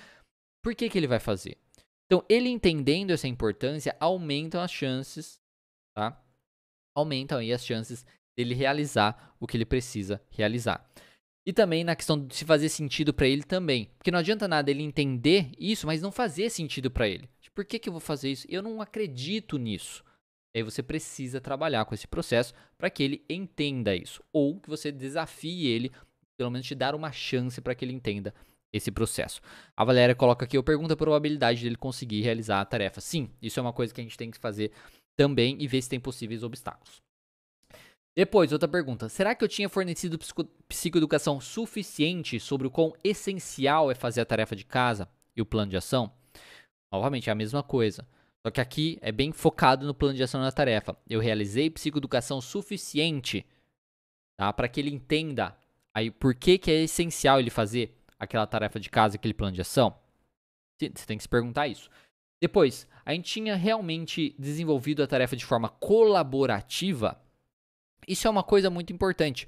por 0.63 0.73
que, 0.73 0.89
que 0.89 0.97
ele 0.97 1.05
vai 1.05 1.19
fazer? 1.19 1.57
Então, 2.05 2.23
ele 2.29 2.47
entendendo 2.47 3.11
essa 3.11 3.27
importância, 3.27 3.95
aumentam 3.99 4.61
as 4.61 4.71
chances, 4.71 5.41
tá? 5.93 6.17
Aumentam 6.95 7.37
aí 7.37 7.51
as 7.51 7.65
chances 7.65 8.05
dele 8.37 8.53
realizar 8.53 9.35
o 9.39 9.47
que 9.47 9.57
ele 9.57 9.65
precisa 9.65 10.21
realizar. 10.29 10.87
E 11.45 11.53
também 11.53 11.83
na 11.83 11.95
questão 11.95 12.23
de 12.23 12.35
se 12.35 12.45
fazer 12.45 12.69
sentido 12.69 13.13
para 13.13 13.27
ele 13.27 13.41
também. 13.41 13.89
Porque 13.97 14.11
não 14.11 14.19
adianta 14.19 14.47
nada 14.47 14.69
ele 14.69 14.83
entender 14.83 15.51
isso, 15.57 15.87
mas 15.87 16.01
não 16.01 16.11
fazer 16.11 16.49
sentido 16.49 16.91
para 16.91 17.07
ele. 17.07 17.27
Tipo, 17.41 17.55
por 17.55 17.65
que, 17.65 17.79
que 17.79 17.89
eu 17.89 17.93
vou 17.93 18.01
fazer 18.01 18.31
isso? 18.31 18.45
Eu 18.49 18.61
não 18.61 18.81
acredito 18.81 19.57
nisso. 19.57 20.03
E 20.53 20.59
aí 20.59 20.63
você 20.63 20.83
precisa 20.83 21.39
trabalhar 21.39 21.85
com 21.85 21.95
esse 21.95 22.07
processo 22.07 22.53
para 22.77 22.89
que 22.89 23.01
ele 23.01 23.23
entenda 23.29 23.95
isso. 23.95 24.21
Ou 24.33 24.59
que 24.59 24.69
você 24.69 24.91
desafie 24.91 25.67
ele, 25.67 25.91
pelo 26.37 26.51
menos 26.51 26.67
te 26.67 26.75
dar 26.75 26.93
uma 26.93 27.11
chance 27.13 27.61
para 27.61 27.73
que 27.73 27.85
ele 27.85 27.93
entenda 27.93 28.33
esse 28.73 28.91
processo. 28.91 29.39
A 29.75 29.85
Valéria 29.85 30.13
coloca 30.13 30.43
aqui, 30.43 30.57
eu 30.57 30.63
pergunto 30.63 30.93
a 30.93 30.97
probabilidade 30.97 31.63
dele 31.63 31.77
conseguir 31.77 32.21
realizar 32.21 32.59
a 32.59 32.65
tarefa. 32.65 32.99
Sim, 32.99 33.29
isso 33.41 33.57
é 33.57 33.61
uma 33.61 33.71
coisa 33.71 33.93
que 33.93 34.01
a 34.01 34.03
gente 34.03 34.17
tem 34.17 34.29
que 34.29 34.37
fazer 34.37 34.71
também 35.15 35.55
e 35.61 35.67
ver 35.67 35.81
se 35.81 35.89
tem 35.89 35.99
possíveis 35.99 36.43
obstáculos. 36.43 37.01
Depois, 38.17 38.51
outra 38.51 38.67
pergunta. 38.67 39.07
Será 39.09 39.35
que 39.35 39.43
eu 39.43 39.47
tinha 39.47 39.69
fornecido 39.69 40.17
psico 40.17 40.43
psicoeducação 40.67 41.39
suficiente 41.39 42.39
sobre 42.39 42.65
o 42.65 42.71
quão 42.71 42.91
essencial 43.03 43.91
é 43.91 43.93
fazer 43.93 44.21
a 44.21 44.25
tarefa 44.25 44.55
de 44.55 44.65
casa 44.65 45.07
e 45.35 45.41
o 45.41 45.45
plano 45.45 45.69
de 45.69 45.77
ação? 45.77 46.11
Novamente, 46.91 47.29
é 47.29 47.31
a 47.31 47.35
mesma 47.35 47.61
coisa. 47.61 48.07
Só 48.43 48.49
que 48.49 48.59
aqui 48.59 48.97
é 49.03 49.11
bem 49.11 49.31
focado 49.31 49.85
no 49.85 49.93
plano 49.93 50.15
de 50.15 50.23
ação 50.23 50.41
da 50.41 50.51
tarefa. 50.51 50.97
Eu 51.07 51.19
realizei 51.19 51.69
psicoeducação 51.69 52.41
suficiente 52.41 53.45
tá, 54.35 54.51
para 54.51 54.67
que 54.67 54.79
ele 54.79 54.89
entenda 54.89 55.55
aí 55.93 56.09
por 56.09 56.33
que, 56.33 56.57
que 56.57 56.71
é 56.71 56.83
essencial 56.85 57.39
ele 57.39 57.51
fazer 57.51 57.95
aquela 58.17 58.47
tarefa 58.47 58.79
de 58.79 58.89
casa, 58.89 59.15
aquele 59.15 59.35
plano 59.35 59.53
de 59.53 59.61
ação? 59.61 59.95
Você 60.81 60.89
tem 60.89 61.17
que 61.17 61.23
se 61.23 61.29
perguntar 61.29 61.67
isso. 61.67 61.87
Depois, 62.41 62.87
a 63.05 63.13
gente 63.13 63.31
tinha 63.31 63.55
realmente 63.55 64.35
desenvolvido 64.39 65.03
a 65.03 65.07
tarefa 65.07 65.35
de 65.35 65.45
forma 65.45 65.69
colaborativa? 65.69 67.21
Isso 68.07 68.27
é 68.27 68.29
uma 68.29 68.43
coisa 68.43 68.69
muito 68.69 68.93
importante. 68.93 69.47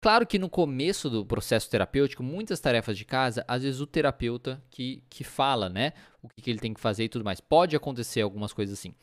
Claro 0.00 0.26
que 0.26 0.38
no 0.38 0.48
começo 0.48 1.10
do 1.10 1.26
processo 1.26 1.68
terapêutico, 1.68 2.22
muitas 2.22 2.60
tarefas 2.60 2.96
de 2.96 3.04
casa, 3.04 3.44
às 3.48 3.64
vezes 3.64 3.80
o 3.80 3.86
terapeuta 3.86 4.62
que, 4.70 5.02
que 5.10 5.24
fala, 5.24 5.68
né? 5.68 5.92
O 6.22 6.28
que, 6.28 6.40
que 6.40 6.50
ele 6.50 6.60
tem 6.60 6.72
que 6.72 6.80
fazer 6.80 7.04
e 7.04 7.08
tudo 7.08 7.24
mais. 7.24 7.40
Pode 7.40 7.74
acontecer 7.74 8.20
algumas 8.20 8.52
coisas 8.52 8.78
assim. 8.78 8.94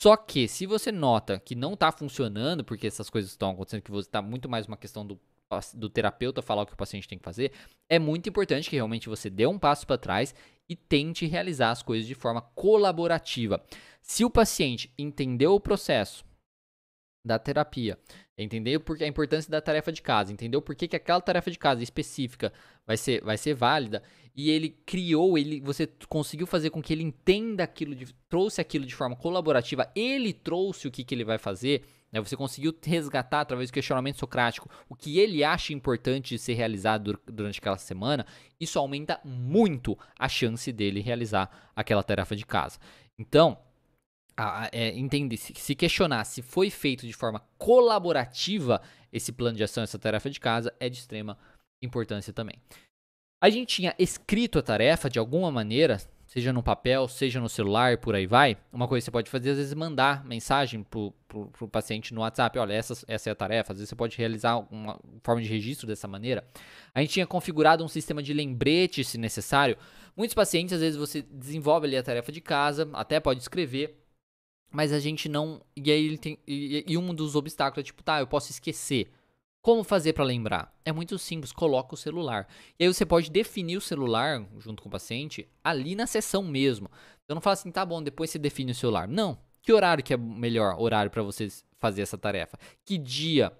Só 0.00 0.16
que 0.16 0.46
se 0.46 0.66
você 0.66 0.92
nota 0.92 1.40
que 1.40 1.54
não 1.54 1.74
está 1.74 1.90
funcionando, 1.90 2.62
porque 2.64 2.86
essas 2.86 3.10
coisas 3.10 3.30
estão 3.30 3.50
acontecendo, 3.50 3.82
que 3.82 3.90
você 3.90 4.08
está 4.08 4.22
muito 4.22 4.48
mais 4.48 4.66
uma 4.66 4.76
questão 4.76 5.04
do 5.04 5.20
do 5.74 5.88
terapeuta 5.88 6.42
falar 6.42 6.62
o 6.62 6.66
que 6.66 6.72
o 6.72 6.76
paciente 6.76 7.06
tem 7.06 7.18
que 7.18 7.24
fazer, 7.24 7.52
é 7.88 7.98
muito 7.98 8.28
importante 8.28 8.68
que 8.68 8.76
realmente 8.76 9.08
você 9.08 9.30
dê 9.30 9.46
um 9.46 9.58
passo 9.58 9.86
para 9.86 9.96
trás 9.96 10.34
e 10.68 10.74
tente 10.74 11.26
realizar 11.26 11.70
as 11.70 11.82
coisas 11.82 12.06
de 12.06 12.14
forma 12.14 12.42
colaborativa. 12.42 13.64
Se 14.02 14.24
o 14.24 14.30
paciente 14.30 14.92
entendeu 14.98 15.54
o 15.54 15.60
processo 15.60 16.24
da 17.24 17.38
terapia, 17.38 17.98
entendeu 18.44 18.78
porque 18.80 19.04
a 19.04 19.06
importância 19.06 19.50
da 19.50 19.60
tarefa 19.60 19.90
de 19.90 20.02
casa, 20.02 20.32
entendeu 20.32 20.60
por 20.60 20.74
que 20.74 20.94
aquela 20.94 21.20
tarefa 21.20 21.50
de 21.50 21.58
casa 21.58 21.82
específica 21.82 22.52
vai 22.86 22.96
ser, 22.96 23.22
vai 23.22 23.38
ser 23.38 23.54
válida 23.54 24.02
e 24.34 24.50
ele 24.50 24.68
criou, 24.84 25.38
ele, 25.38 25.60
você 25.60 25.88
conseguiu 26.08 26.46
fazer 26.46 26.68
com 26.68 26.82
que 26.82 26.92
ele 26.92 27.02
entenda 27.02 27.64
aquilo, 27.64 27.94
de, 27.94 28.12
trouxe 28.28 28.60
aquilo 28.60 28.84
de 28.84 28.94
forma 28.94 29.16
colaborativa, 29.16 29.90
ele 29.96 30.34
trouxe 30.34 30.86
o 30.86 30.90
que, 30.90 31.02
que 31.02 31.14
ele 31.14 31.24
vai 31.24 31.38
fazer, 31.38 31.82
né? 32.12 32.20
Você 32.20 32.36
conseguiu 32.36 32.74
resgatar 32.84 33.40
através 33.40 33.70
do 33.70 33.72
questionamento 33.72 34.18
socrático 34.18 34.70
o 34.88 34.94
que 34.94 35.18
ele 35.18 35.42
acha 35.42 35.72
importante 35.72 36.34
de 36.34 36.38
ser 36.38 36.54
realizado 36.54 37.18
durante 37.26 37.58
aquela 37.58 37.78
semana. 37.78 38.26
Isso 38.60 38.78
aumenta 38.78 39.20
muito 39.24 39.98
a 40.18 40.28
chance 40.28 40.70
dele 40.70 41.00
realizar 41.00 41.72
aquela 41.74 42.02
tarefa 42.02 42.36
de 42.36 42.46
casa. 42.46 42.78
Então, 43.18 43.58
a, 44.36 44.68
é, 44.72 44.88
entender, 44.96 45.36
se, 45.36 45.54
se 45.54 45.74
questionar 45.74 46.24
se 46.24 46.42
foi 46.42 46.70
feito 46.70 47.06
de 47.06 47.12
forma 47.12 47.42
colaborativa 47.56 48.82
esse 49.12 49.32
plano 49.32 49.56
de 49.56 49.64
ação, 49.64 49.82
essa 49.82 49.98
tarefa 49.98 50.28
de 50.28 50.38
casa, 50.38 50.72
é 50.78 50.88
de 50.88 50.98
extrema 50.98 51.38
importância 51.82 52.32
também. 52.32 52.56
A 53.40 53.48
gente 53.48 53.76
tinha 53.76 53.94
escrito 53.98 54.58
a 54.58 54.62
tarefa 54.62 55.08
de 55.08 55.18
alguma 55.18 55.50
maneira, 55.50 55.98
seja 56.26 56.52
no 56.52 56.62
papel, 56.62 57.06
seja 57.06 57.40
no 57.40 57.48
celular, 57.48 57.98
por 57.98 58.14
aí 58.14 58.26
vai, 58.26 58.56
uma 58.72 58.88
coisa 58.88 59.02
que 59.02 59.04
você 59.06 59.10
pode 59.10 59.30
fazer, 59.30 59.50
às 59.50 59.56
vezes, 59.58 59.74
mandar 59.74 60.24
mensagem 60.24 60.82
pro, 60.82 61.12
pro 61.28 61.68
paciente 61.68 62.12
no 62.12 62.22
WhatsApp, 62.22 62.58
olha, 62.58 62.72
essa, 62.72 63.04
essa 63.06 63.30
é 63.30 63.32
a 63.32 63.36
tarefa, 63.36 63.72
às 63.72 63.78
vezes 63.78 63.90
você 63.90 63.96
pode 63.96 64.16
realizar 64.16 64.56
uma 64.70 64.98
forma 65.22 65.42
de 65.42 65.48
registro 65.48 65.86
dessa 65.86 66.08
maneira. 66.08 66.46
A 66.94 67.00
gente 67.00 67.12
tinha 67.12 67.26
configurado 67.26 67.84
um 67.84 67.88
sistema 67.88 68.22
de 68.22 68.32
lembrete, 68.32 69.04
se 69.04 69.18
necessário. 69.18 69.76
Muitos 70.16 70.34
pacientes, 70.34 70.72
às 70.72 70.80
vezes, 70.80 70.96
você 70.96 71.22
desenvolve 71.22 71.86
ali 71.86 71.96
a 71.96 72.02
tarefa 72.02 72.32
de 72.32 72.40
casa, 72.40 72.88
até 72.94 73.20
pode 73.20 73.40
escrever, 73.40 74.05
mas 74.76 74.92
a 74.92 75.00
gente 75.00 75.26
não. 75.26 75.62
E 75.74 75.90
aí 75.90 76.04
ele 76.04 76.18
tem. 76.18 76.38
E, 76.46 76.84
e 76.86 76.98
um 76.98 77.14
dos 77.14 77.34
obstáculos 77.34 77.82
é 77.82 77.82
tipo, 77.82 78.02
tá, 78.02 78.20
eu 78.20 78.26
posso 78.26 78.50
esquecer. 78.50 79.10
Como 79.62 79.82
fazer 79.82 80.12
para 80.12 80.22
lembrar? 80.22 80.70
É 80.84 80.92
muito 80.92 81.18
simples, 81.18 81.50
coloca 81.50 81.94
o 81.94 81.96
celular. 81.96 82.46
E 82.78 82.84
aí 82.84 82.92
você 82.92 83.06
pode 83.06 83.30
definir 83.30 83.78
o 83.78 83.80
celular 83.80 84.46
junto 84.58 84.82
com 84.82 84.90
o 84.90 84.92
paciente 84.92 85.48
ali 85.64 85.94
na 85.94 86.06
sessão 86.06 86.42
mesmo. 86.42 86.90
Então 87.24 87.36
não 87.36 87.40
fala 87.40 87.54
assim, 87.54 87.70
tá 87.70 87.86
bom, 87.86 88.02
depois 88.02 88.28
você 88.28 88.38
define 88.38 88.72
o 88.72 88.74
celular. 88.74 89.08
Não. 89.08 89.38
Que 89.62 89.72
horário 89.72 90.04
que 90.04 90.12
é 90.12 90.16
o 90.16 90.20
melhor 90.20 90.78
horário 90.78 91.10
para 91.10 91.22
você 91.22 91.48
fazer 91.78 92.02
essa 92.02 92.18
tarefa? 92.18 92.58
Que 92.84 92.98
dia 92.98 93.50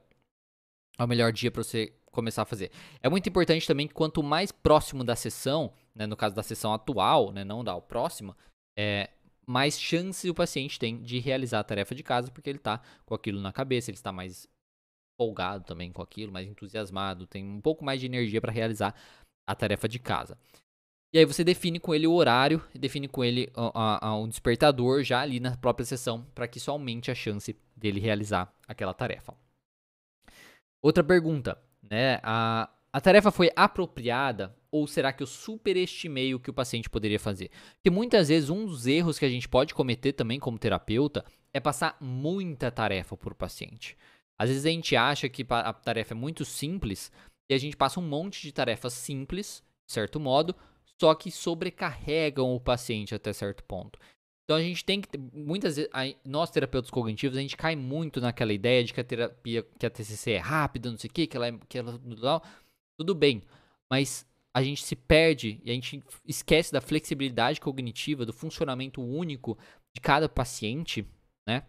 é 0.99 1.03
o 1.03 1.09
melhor 1.09 1.33
dia 1.33 1.51
para 1.51 1.63
você 1.63 1.95
começar 2.13 2.43
a 2.43 2.47
fazer? 2.47 2.71
É 3.03 3.09
muito 3.09 3.27
importante 3.27 3.67
também 3.67 3.89
que 3.89 3.95
quanto 3.95 4.23
mais 4.23 4.53
próximo 4.53 5.03
da 5.03 5.17
sessão, 5.17 5.73
né, 5.95 6.07
no 6.07 6.15
caso 6.15 6.35
da 6.35 6.43
sessão 6.43 6.75
atual, 6.75 7.33
né, 7.33 7.43
não 7.43 7.65
da 7.65 7.81
próxima, 7.81 8.37
é, 8.79 9.09
mais 9.49 9.81
chance 9.81 10.29
o 10.29 10.35
paciente 10.35 10.79
tem 10.79 11.01
de 11.01 11.19
realizar 11.19 11.61
a 11.61 11.65
tarefa 11.65 11.95
de 11.95 12.03
casa, 12.03 12.31
porque 12.31 12.51
ele 12.51 12.59
está 12.59 12.83
com 13.05 13.15
aquilo 13.15 13.41
na 13.41 13.53
cabeça, 13.53 13.91
ele 13.91 13.97
está 13.97 14.13
mais 14.13 14.49
folgado 15.19 15.65
também 15.65 15.93
com 15.93 16.03
aquilo, 16.03 16.33
mais 16.33 16.49
entusiasmado, 16.49 17.27
tem 17.27 17.45
um 17.45 17.61
pouco 17.61 17.85
mais 17.85 18.01
de 18.01 18.07
energia 18.07 18.41
para 18.41 18.53
realizar 18.53 18.95
a 19.49 19.55
tarefa 19.55 19.89
de 19.89 19.99
casa. 19.99 20.37
E 21.15 21.19
aí 21.19 21.25
você 21.25 21.43
define 21.43 21.81
com 21.81 21.95
ele 21.95 22.07
o 22.07 22.13
horário, 22.13 22.63
define 22.75 23.09
com 23.09 23.25
ele 23.25 23.51
um 24.21 24.29
despertador 24.29 25.03
já 25.03 25.21
ali 25.21 25.41
na 25.41 25.57
própria 25.57 25.87
sessão, 25.87 26.25
para 26.35 26.47
que 26.47 26.59
isso 26.59 26.71
aumente 26.71 27.11
a 27.11 27.15
chance 27.15 27.57
dele 27.75 28.01
realizar 28.01 28.53
aquela 28.67 28.93
tarefa. 28.93 29.35
Outra 30.83 31.03
pergunta, 31.03 31.59
né? 31.83 32.21
A, 32.23 32.69
a 32.93 33.01
tarefa 33.01 33.31
foi 33.31 33.51
apropriada 33.57 34.55
ou 34.77 34.87
será 34.87 35.13
que 35.13 35.23
eu 35.23 35.27
superestimei 35.27 36.35
o 36.35 36.41
que 36.41 36.51
o 36.51 36.55
paciente 36.55 36.91
poderia 36.91 37.19
fazer? 37.19 37.51
Porque 37.75 37.91
muitas 37.91 38.29
vezes 38.29 38.51
um 38.51 38.67
dos 38.67 38.87
erros 38.87 39.19
que 39.19 39.25
a 39.25 39.29
gente 39.29 39.49
pode 39.49 39.75
cometer 39.75 40.13
também 40.13 40.39
como 40.39 40.59
terapeuta 40.59 41.25
é 41.53 41.61
passar 41.61 41.97
muita 42.01 42.71
tarefa 42.71 43.15
o 43.15 43.35
paciente. 43.35 43.97
Às 44.39 44.51
vezes 44.51 44.67
a 44.67 44.71
gente 44.71 44.95
acha 44.95 45.29
que 45.29 45.45
a 45.49 45.73
tarefa 45.73 46.13
é 46.13 46.17
muito 46.17 46.45
simples 46.45 47.11
e 47.51 47.55
a 47.55 47.59
gente 47.59 47.77
passa 47.77 47.99
um 47.99 48.07
monte 48.07 48.43
de 48.43 48.53
tarefas 48.53 48.93
simples, 48.93 49.63
de 49.87 49.95
certo 49.95 50.21
modo, 50.21 50.55
só 51.01 51.15
que 51.15 51.31
sobrecarregam 51.31 52.55
o 52.55 52.61
paciente 52.61 53.15
até 53.15 53.33
certo 53.33 53.65
ponto. 53.65 53.99
Então 54.45 54.57
a 54.57 54.63
gente 54.63 54.85
tem 54.85 55.01
que 55.01 55.09
muitas 55.33 55.77
vezes 55.77 55.91
nós 56.25 56.51
terapeutas 56.51 56.91
cognitivos 56.91 57.37
a 57.37 57.41
gente 57.41 57.57
cai 57.57 57.75
muito 57.75 58.21
naquela 58.21 58.53
ideia 58.53 58.85
de 58.85 58.93
que 58.93 59.01
a 59.01 59.05
terapia, 59.05 59.67
que 59.79 59.87
a 59.87 59.91
TCC 59.91 60.33
é 60.33 60.39
rápida, 60.39 60.91
não 60.91 60.99
sei 60.99 61.11
o 61.11 61.13
que, 61.13 61.27
que 61.27 61.37
ela 61.37 61.49
é 61.49 61.59
que 61.69 61.79
ela 61.79 61.99
tudo 62.99 63.15
bem, 63.15 63.43
mas 63.91 64.27
a 64.57 64.63
gente 64.63 64.83
se 64.83 64.97
perde 64.97 65.61
e 65.63 65.71
a 65.71 65.75
gente 65.75 66.03
esquece 66.25 66.73
da 66.73 66.81
flexibilidade 66.81 67.61
cognitiva, 67.61 68.25
do 68.25 68.33
funcionamento 68.33 69.03
único 69.03 69.59
de 69.95 70.01
cada 70.01 70.31
paciente, 70.31 71.07
né? 71.47 71.65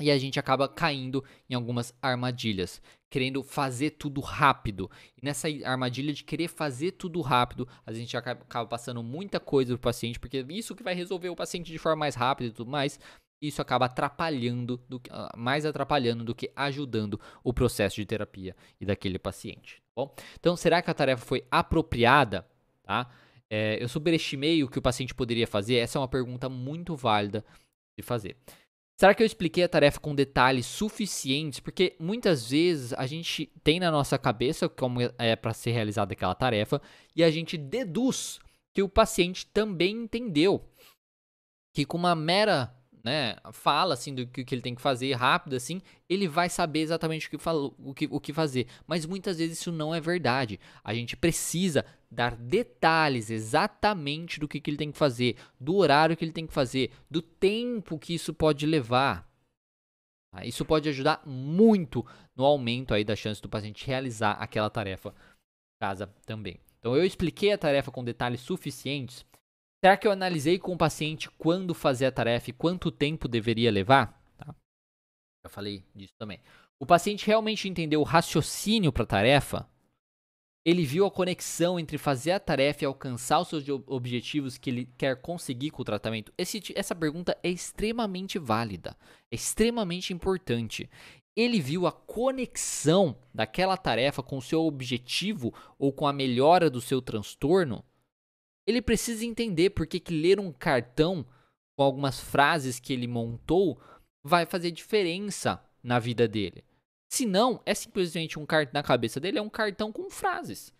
E 0.00 0.10
a 0.10 0.18
gente 0.18 0.36
acaba 0.36 0.68
caindo 0.68 1.24
em 1.48 1.54
algumas 1.54 1.94
armadilhas, 2.02 2.82
querendo 3.08 3.40
fazer 3.44 3.90
tudo 3.90 4.20
rápido. 4.20 4.90
E 5.16 5.24
nessa 5.24 5.46
armadilha 5.64 6.12
de 6.12 6.24
querer 6.24 6.48
fazer 6.48 6.90
tudo 6.90 7.20
rápido, 7.20 7.68
a 7.86 7.92
gente 7.92 8.16
acaba 8.16 8.66
passando 8.66 9.00
muita 9.00 9.38
coisa 9.38 9.74
pro 9.74 9.82
paciente, 9.82 10.18
porque 10.18 10.44
isso 10.48 10.74
que 10.74 10.82
vai 10.82 10.96
resolver 10.96 11.28
o 11.28 11.36
paciente 11.36 11.70
de 11.70 11.78
forma 11.78 12.00
mais 12.00 12.16
rápida 12.16 12.50
e 12.50 12.52
tudo 12.52 12.68
mais. 12.68 12.98
Isso 13.42 13.60
acaba 13.60 13.86
atrapalhando, 13.86 14.80
do, 14.88 15.02
ah, 15.10 15.32
mais 15.36 15.66
atrapalhando 15.66 16.22
do 16.22 16.32
que 16.32 16.52
ajudando 16.54 17.20
o 17.42 17.52
processo 17.52 17.96
de 17.96 18.06
terapia 18.06 18.54
e 18.80 18.86
daquele 18.86 19.18
paciente. 19.18 19.76
Tá 19.76 19.90
bom? 19.96 20.14
Então, 20.38 20.56
será 20.56 20.80
que 20.80 20.90
a 20.90 20.94
tarefa 20.94 21.26
foi 21.26 21.44
apropriada? 21.50 22.46
Tá? 22.84 23.10
É, 23.50 23.82
eu 23.82 23.88
superestimei 23.88 24.62
o 24.62 24.68
que 24.68 24.78
o 24.78 24.82
paciente 24.82 25.12
poderia 25.12 25.46
fazer? 25.46 25.74
Essa 25.74 25.98
é 25.98 26.00
uma 26.00 26.08
pergunta 26.08 26.48
muito 26.48 26.94
válida 26.94 27.44
de 27.98 28.02
fazer. 28.02 28.36
Será 28.96 29.14
que 29.14 29.22
eu 29.22 29.26
expliquei 29.26 29.64
a 29.64 29.68
tarefa 29.68 29.98
com 29.98 30.14
detalhes 30.14 30.64
suficientes? 30.64 31.58
Porque 31.58 31.96
muitas 31.98 32.48
vezes 32.48 32.92
a 32.92 33.04
gente 33.04 33.46
tem 33.64 33.80
na 33.80 33.90
nossa 33.90 34.16
cabeça 34.16 34.68
como 34.68 35.00
é 35.18 35.34
para 35.34 35.52
ser 35.52 35.72
realizada 35.72 36.12
aquela 36.12 36.36
tarefa 36.36 36.80
e 37.16 37.24
a 37.24 37.30
gente 37.30 37.58
deduz 37.58 38.38
que 38.72 38.82
o 38.82 38.88
paciente 38.88 39.44
também 39.46 39.96
entendeu 39.96 40.64
que 41.74 41.84
com 41.84 41.98
uma 41.98 42.14
mera 42.14 42.72
né, 43.02 43.36
fala 43.52 43.94
assim 43.94 44.14
do 44.14 44.26
que, 44.26 44.44
que 44.44 44.54
ele 44.54 44.62
tem 44.62 44.74
que 44.74 44.80
fazer 44.80 45.12
rápido 45.14 45.56
assim, 45.56 45.82
ele 46.08 46.28
vai 46.28 46.48
saber 46.48 46.80
exatamente 46.80 47.26
o 47.26 47.30
que, 47.30 47.38
falou, 47.38 47.74
o, 47.78 47.92
que, 47.92 48.08
o 48.10 48.20
que 48.20 48.32
fazer. 48.32 48.66
Mas 48.86 49.04
muitas 49.04 49.38
vezes 49.38 49.58
isso 49.58 49.72
não 49.72 49.94
é 49.94 50.00
verdade. 50.00 50.60
A 50.84 50.94
gente 50.94 51.16
precisa 51.16 51.84
dar 52.10 52.36
detalhes 52.36 53.30
exatamente 53.30 54.38
do 54.38 54.46
que, 54.46 54.60
que 54.60 54.70
ele 54.70 54.76
tem 54.76 54.92
que 54.92 54.98
fazer, 54.98 55.36
do 55.58 55.76
horário 55.76 56.16
que 56.16 56.24
ele 56.24 56.32
tem 56.32 56.46
que 56.46 56.54
fazer, 56.54 56.92
do 57.10 57.20
tempo 57.20 57.98
que 57.98 58.14
isso 58.14 58.32
pode 58.32 58.66
levar. 58.66 59.28
Tá? 60.30 60.44
Isso 60.44 60.64
pode 60.64 60.88
ajudar 60.88 61.22
muito 61.26 62.06
no 62.36 62.44
aumento 62.44 62.94
aí 62.94 63.04
da 63.04 63.16
chance 63.16 63.42
do 63.42 63.48
paciente 63.48 63.86
realizar 63.86 64.32
aquela 64.32 64.70
tarefa 64.70 65.14
casa 65.80 66.06
também. 66.24 66.60
Então 66.78 66.96
eu 66.96 67.04
expliquei 67.04 67.52
a 67.52 67.58
tarefa 67.58 67.90
com 67.90 68.04
detalhes 68.04 68.40
suficientes 68.40 69.24
Será 69.84 69.96
que 69.96 70.06
eu 70.06 70.12
analisei 70.12 70.60
com 70.60 70.74
o 70.74 70.78
paciente 70.78 71.28
quando 71.30 71.74
fazer 71.74 72.06
a 72.06 72.12
tarefa 72.12 72.50
e 72.50 72.52
quanto 72.52 72.92
tempo 72.92 73.26
deveria 73.26 73.68
levar? 73.68 74.16
Tá. 74.36 74.54
Eu 75.42 75.50
falei 75.50 75.84
disso 75.92 76.14
também. 76.16 76.38
O 76.78 76.86
paciente 76.86 77.26
realmente 77.26 77.68
entendeu 77.68 78.00
o 78.00 78.04
raciocínio 78.04 78.92
para 78.92 79.02
a 79.02 79.06
tarefa? 79.06 79.68
Ele 80.64 80.84
viu 80.84 81.04
a 81.04 81.10
conexão 81.10 81.80
entre 81.80 81.98
fazer 81.98 82.30
a 82.30 82.38
tarefa 82.38 82.84
e 82.84 82.86
alcançar 82.86 83.40
os 83.40 83.48
seus 83.48 83.68
objetivos 83.88 84.56
que 84.56 84.70
ele 84.70 84.88
quer 84.96 85.20
conseguir 85.20 85.70
com 85.70 85.82
o 85.82 85.84
tratamento? 85.84 86.32
Esse, 86.38 86.62
essa 86.76 86.94
pergunta 86.94 87.36
é 87.42 87.48
extremamente 87.48 88.38
válida, 88.38 88.96
é 89.32 89.34
extremamente 89.34 90.12
importante. 90.12 90.88
Ele 91.34 91.60
viu 91.60 91.88
a 91.88 91.92
conexão 91.92 93.16
daquela 93.34 93.76
tarefa 93.76 94.22
com 94.22 94.38
o 94.38 94.42
seu 94.42 94.64
objetivo 94.64 95.52
ou 95.76 95.92
com 95.92 96.06
a 96.06 96.12
melhora 96.12 96.70
do 96.70 96.80
seu 96.80 97.02
transtorno? 97.02 97.84
Ele 98.66 98.80
precisa 98.80 99.24
entender 99.24 99.70
por 99.70 99.86
que, 99.86 99.98
que 99.98 100.14
ler 100.14 100.38
um 100.38 100.52
cartão 100.52 101.26
com 101.76 101.82
algumas 101.84 102.20
frases 102.20 102.78
que 102.78 102.92
ele 102.92 103.06
montou 103.06 103.80
vai 104.24 104.46
fazer 104.46 104.70
diferença 104.70 105.62
na 105.82 105.98
vida 105.98 106.28
dele. 106.28 106.64
Se 107.10 107.26
não, 107.26 107.60
é 107.66 107.74
simplesmente 107.74 108.38
um 108.38 108.46
cartão 108.46 108.72
na 108.74 108.82
cabeça 108.82 109.20
dele, 109.20 109.38
é 109.38 109.42
um 109.42 109.50
cartão 109.50 109.92
com 109.92 110.08
frases. 110.08 110.72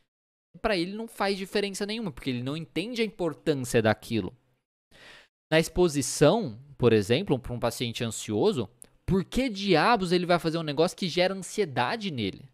Para 0.61 0.77
ele 0.77 0.93
não 0.95 1.09
faz 1.09 1.37
diferença 1.37 1.85
nenhuma, 1.85 2.13
porque 2.13 2.31
ele 2.31 2.43
não 2.43 2.57
entende 2.57 3.03
a 3.03 3.05
importância 3.05 3.83
daquilo. 3.83 4.35
Na 5.51 5.59
exposição, 5.59 6.59
por 6.79 6.93
exemplo, 6.93 7.39
para 7.39 7.53
um 7.53 7.61
paciente 7.61 8.05
ansioso, 8.05 8.71
por 9.05 9.25
que 9.25 9.49
diabos 9.49 10.13
ele 10.13 10.25
vai 10.25 10.39
fazer 10.39 10.57
um 10.57 10.63
negócio 10.63 10.97
que 10.97 11.09
gera 11.09 11.35
ansiedade 11.35 12.11
nele? 12.11 12.49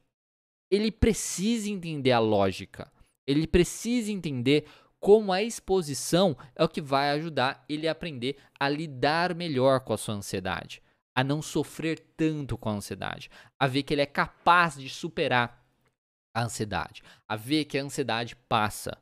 Ele 0.72 0.90
precisa 0.90 1.70
entender 1.70 2.12
a 2.12 2.18
lógica. 2.18 2.90
Ele 3.28 3.46
precisa 3.46 4.10
entender 4.10 4.66
como 5.00 5.32
a 5.32 5.42
exposição 5.42 6.36
é 6.54 6.64
o 6.64 6.68
que 6.68 6.80
vai 6.80 7.10
ajudar 7.10 7.64
ele 7.68 7.86
a 7.86 7.92
aprender 7.92 8.36
a 8.58 8.68
lidar 8.68 9.34
melhor 9.34 9.80
com 9.80 9.92
a 9.92 9.98
sua 9.98 10.14
ansiedade, 10.14 10.82
a 11.16 11.22
não 11.22 11.40
sofrer 11.40 11.98
tanto 12.16 12.58
com 12.58 12.68
a 12.68 12.74
ansiedade, 12.74 13.30
a 13.58 13.66
ver 13.66 13.82
que 13.82 13.94
ele 13.94 14.02
é 14.02 14.06
capaz 14.06 14.76
de 14.76 14.88
superar 14.88 15.64
a 16.34 16.42
ansiedade, 16.42 17.02
a 17.28 17.36
ver 17.36 17.64
que 17.64 17.78
a 17.78 17.82
ansiedade 17.82 18.36
passa 18.48 18.96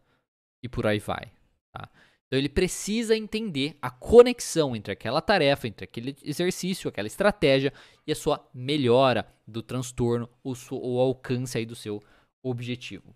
e 0.62 0.68
por 0.68 0.86
aí 0.86 0.98
vai. 0.98 1.32
Tá? 1.72 1.88
Então 2.26 2.38
ele 2.38 2.48
precisa 2.48 3.16
entender 3.16 3.76
a 3.80 3.90
conexão 3.90 4.74
entre 4.74 4.92
aquela 4.92 5.20
tarefa, 5.20 5.68
entre 5.68 5.84
aquele 5.84 6.16
exercício, 6.22 6.88
aquela 6.88 7.06
estratégia 7.06 7.72
e 8.06 8.12
a 8.12 8.16
sua 8.16 8.48
melhora 8.52 9.26
do 9.46 9.62
transtorno, 9.62 10.28
o, 10.42 10.54
o 10.72 11.00
alcance 11.00 11.56
aí 11.56 11.64
do 11.64 11.76
seu 11.76 12.02
objetivo. 12.42 13.14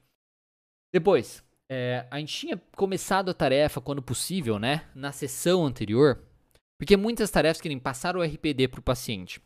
Depois, 0.92 1.44
é, 1.72 2.04
a 2.10 2.18
gente 2.18 2.36
tinha 2.36 2.60
começado 2.74 3.30
a 3.30 3.34
tarefa 3.34 3.80
quando 3.80 4.02
possível, 4.02 4.58
né? 4.58 4.88
Na 4.92 5.12
sessão 5.12 5.64
anterior. 5.64 6.20
Porque 6.76 6.96
muitas 6.96 7.30
tarefas 7.30 7.60
querem 7.60 7.78
passar 7.78 8.16
o 8.16 8.22
RPD 8.22 8.66
para 8.66 8.80
o 8.80 8.82
paciente. 8.82 9.40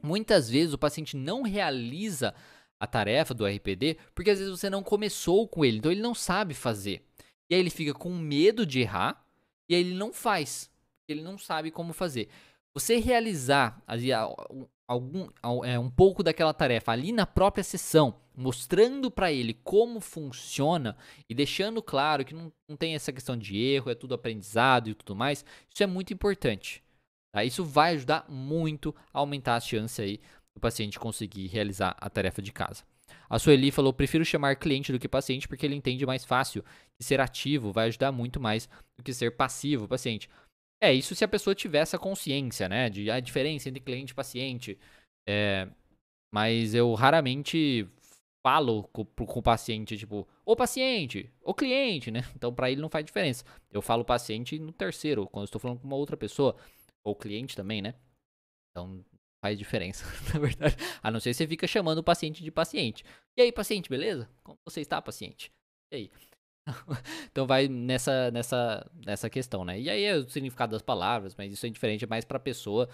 Muitas 0.00 0.48
vezes 0.48 0.72
o 0.72 0.78
paciente 0.78 1.16
não 1.16 1.42
realiza 1.42 2.32
a 2.78 2.86
tarefa 2.86 3.34
do 3.34 3.44
RPD 3.44 3.96
porque 4.14 4.30
às 4.30 4.38
vezes 4.38 4.56
você 4.56 4.70
não 4.70 4.82
começou 4.82 5.48
com 5.48 5.64
ele, 5.64 5.78
então 5.78 5.90
ele 5.90 6.00
não 6.00 6.14
sabe 6.14 6.54
fazer. 6.54 7.04
E 7.50 7.54
aí 7.54 7.60
ele 7.60 7.70
fica 7.70 7.92
com 7.92 8.10
medo 8.10 8.64
de 8.64 8.80
errar 8.80 9.24
e 9.68 9.74
aí 9.74 9.80
ele 9.80 9.94
não 9.94 10.12
faz, 10.12 10.70
ele 11.08 11.22
não 11.22 11.36
sabe 11.38 11.72
como 11.72 11.92
fazer. 11.92 12.28
Você 12.74 12.98
realizar 12.98 13.82
ali, 13.86 14.10
algum, 14.86 15.28
é, 15.64 15.78
um 15.78 15.90
pouco 15.90 16.22
daquela 16.22 16.54
tarefa 16.54 16.92
ali 16.92 17.10
na 17.10 17.26
própria 17.26 17.64
sessão, 17.64 18.21
mostrando 18.34 19.10
para 19.10 19.32
ele 19.32 19.54
como 19.54 20.00
funciona 20.00 20.96
e 21.28 21.34
deixando 21.34 21.82
claro 21.82 22.24
que 22.24 22.34
não, 22.34 22.52
não 22.68 22.76
tem 22.76 22.94
essa 22.94 23.12
questão 23.12 23.36
de 23.36 23.58
erro, 23.58 23.90
é 23.90 23.94
tudo 23.94 24.14
aprendizado 24.14 24.90
e 24.90 24.94
tudo 24.94 25.14
mais, 25.14 25.44
isso 25.72 25.82
é 25.82 25.86
muito 25.86 26.12
importante. 26.12 26.82
Tá? 27.34 27.44
Isso 27.44 27.64
vai 27.64 27.94
ajudar 27.94 28.26
muito 28.28 28.94
a 29.12 29.18
aumentar 29.18 29.56
a 29.56 29.60
chance 29.60 30.00
aí 30.00 30.20
do 30.54 30.60
paciente 30.60 30.98
conseguir 30.98 31.46
realizar 31.46 31.96
a 32.00 32.10
tarefa 32.10 32.42
de 32.42 32.52
casa. 32.52 32.84
A 33.28 33.38
Sueli 33.38 33.70
falou: 33.70 33.92
prefiro 33.92 34.24
chamar 34.24 34.56
cliente 34.56 34.92
do 34.92 34.98
que 34.98 35.08
paciente 35.08 35.48
porque 35.48 35.64
ele 35.64 35.74
entende 35.74 36.04
mais 36.04 36.24
fácil 36.24 36.64
ser 37.02 37.20
ativo 37.20 37.72
vai 37.72 37.88
ajudar 37.88 38.12
muito 38.12 38.40
mais 38.40 38.68
do 38.96 39.02
que 39.02 39.12
ser 39.12 39.36
passivo 39.36 39.88
paciente. 39.88 40.30
É, 40.80 40.92
isso 40.92 41.14
se 41.14 41.24
a 41.24 41.28
pessoa 41.28 41.54
tiver 41.54 41.78
essa 41.78 41.98
consciência, 41.98 42.68
né? 42.68 42.88
De 42.88 43.10
a 43.10 43.20
diferença 43.20 43.68
entre 43.68 43.80
cliente 43.80 44.12
e 44.12 44.14
paciente. 44.14 44.78
É, 45.28 45.68
mas 46.32 46.74
eu 46.74 46.94
raramente 46.94 47.88
falo 48.42 48.84
com, 48.92 49.04
com 49.04 49.38
o 49.38 49.42
paciente, 49.42 49.96
tipo, 49.96 50.26
o 50.44 50.56
paciente, 50.56 51.30
o 51.42 51.54
cliente, 51.54 52.10
né? 52.10 52.20
Então, 52.36 52.52
para 52.52 52.70
ele 52.70 52.80
não 52.80 52.90
faz 52.90 53.04
diferença. 53.04 53.44
Eu 53.70 53.80
falo 53.80 54.04
paciente 54.04 54.58
no 54.58 54.72
terceiro, 54.72 55.26
quando 55.28 55.44
estou 55.44 55.60
falando 55.60 55.80
com 55.80 55.86
uma 55.86 55.96
outra 55.96 56.16
pessoa, 56.16 56.56
ou 57.04 57.14
cliente 57.14 57.56
também, 57.56 57.80
né? 57.80 57.94
Então, 58.70 59.04
faz 59.44 59.58
diferença, 59.58 60.04
na 60.34 60.40
verdade. 60.40 60.76
A 61.02 61.10
não 61.10 61.20
ser 61.20 61.30
que 61.30 61.34
você 61.34 61.46
fica 61.46 61.66
chamando 61.66 61.98
o 61.98 62.04
paciente 62.04 62.42
de 62.42 62.50
paciente. 62.50 63.04
E 63.36 63.42
aí, 63.42 63.52
paciente, 63.52 63.88
beleza? 63.88 64.28
Como 64.42 64.58
você 64.64 64.80
está, 64.80 65.00
paciente? 65.00 65.52
E 65.92 65.96
aí? 65.96 66.10
então 67.30 67.46
vai 67.46 67.68
nessa, 67.68 68.30
nessa, 68.30 68.90
nessa 68.94 69.28
questão, 69.30 69.64
né? 69.64 69.80
E 69.80 69.90
aí 69.90 70.04
é 70.04 70.14
o 70.16 70.28
significado 70.28 70.72
das 70.72 70.82
palavras, 70.82 71.34
mas 71.36 71.52
isso 71.52 71.66
é 71.66 71.68
diferente, 71.68 72.04
é 72.04 72.08
mais 72.08 72.24
pra 72.24 72.38
pessoa 72.38 72.88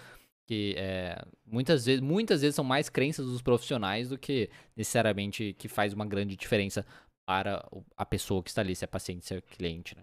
que 0.49 0.73
é, 0.79 1.15
muitas 1.45 1.85
vezes 1.85 2.01
muitas 2.01 2.41
vezes 2.41 2.55
são 2.55 2.65
mais 2.65 2.89
crenças 2.89 3.27
dos 3.27 3.39
profissionais 3.39 4.09
do 4.09 4.17
que 4.17 4.49
necessariamente 4.75 5.53
que 5.53 5.67
faz 5.67 5.93
uma 5.93 6.07
grande 6.07 6.35
diferença 6.35 6.83
para 7.23 7.63
a 7.95 8.03
pessoa 8.03 8.41
que 8.41 8.49
está 8.49 8.61
ali, 8.61 8.75
se 8.75 8.83
é 8.83 8.87
paciente, 8.87 9.27
se 9.27 9.35
é 9.35 9.41
cliente, 9.41 9.95
né? 9.95 10.01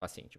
Paciente. 0.00 0.38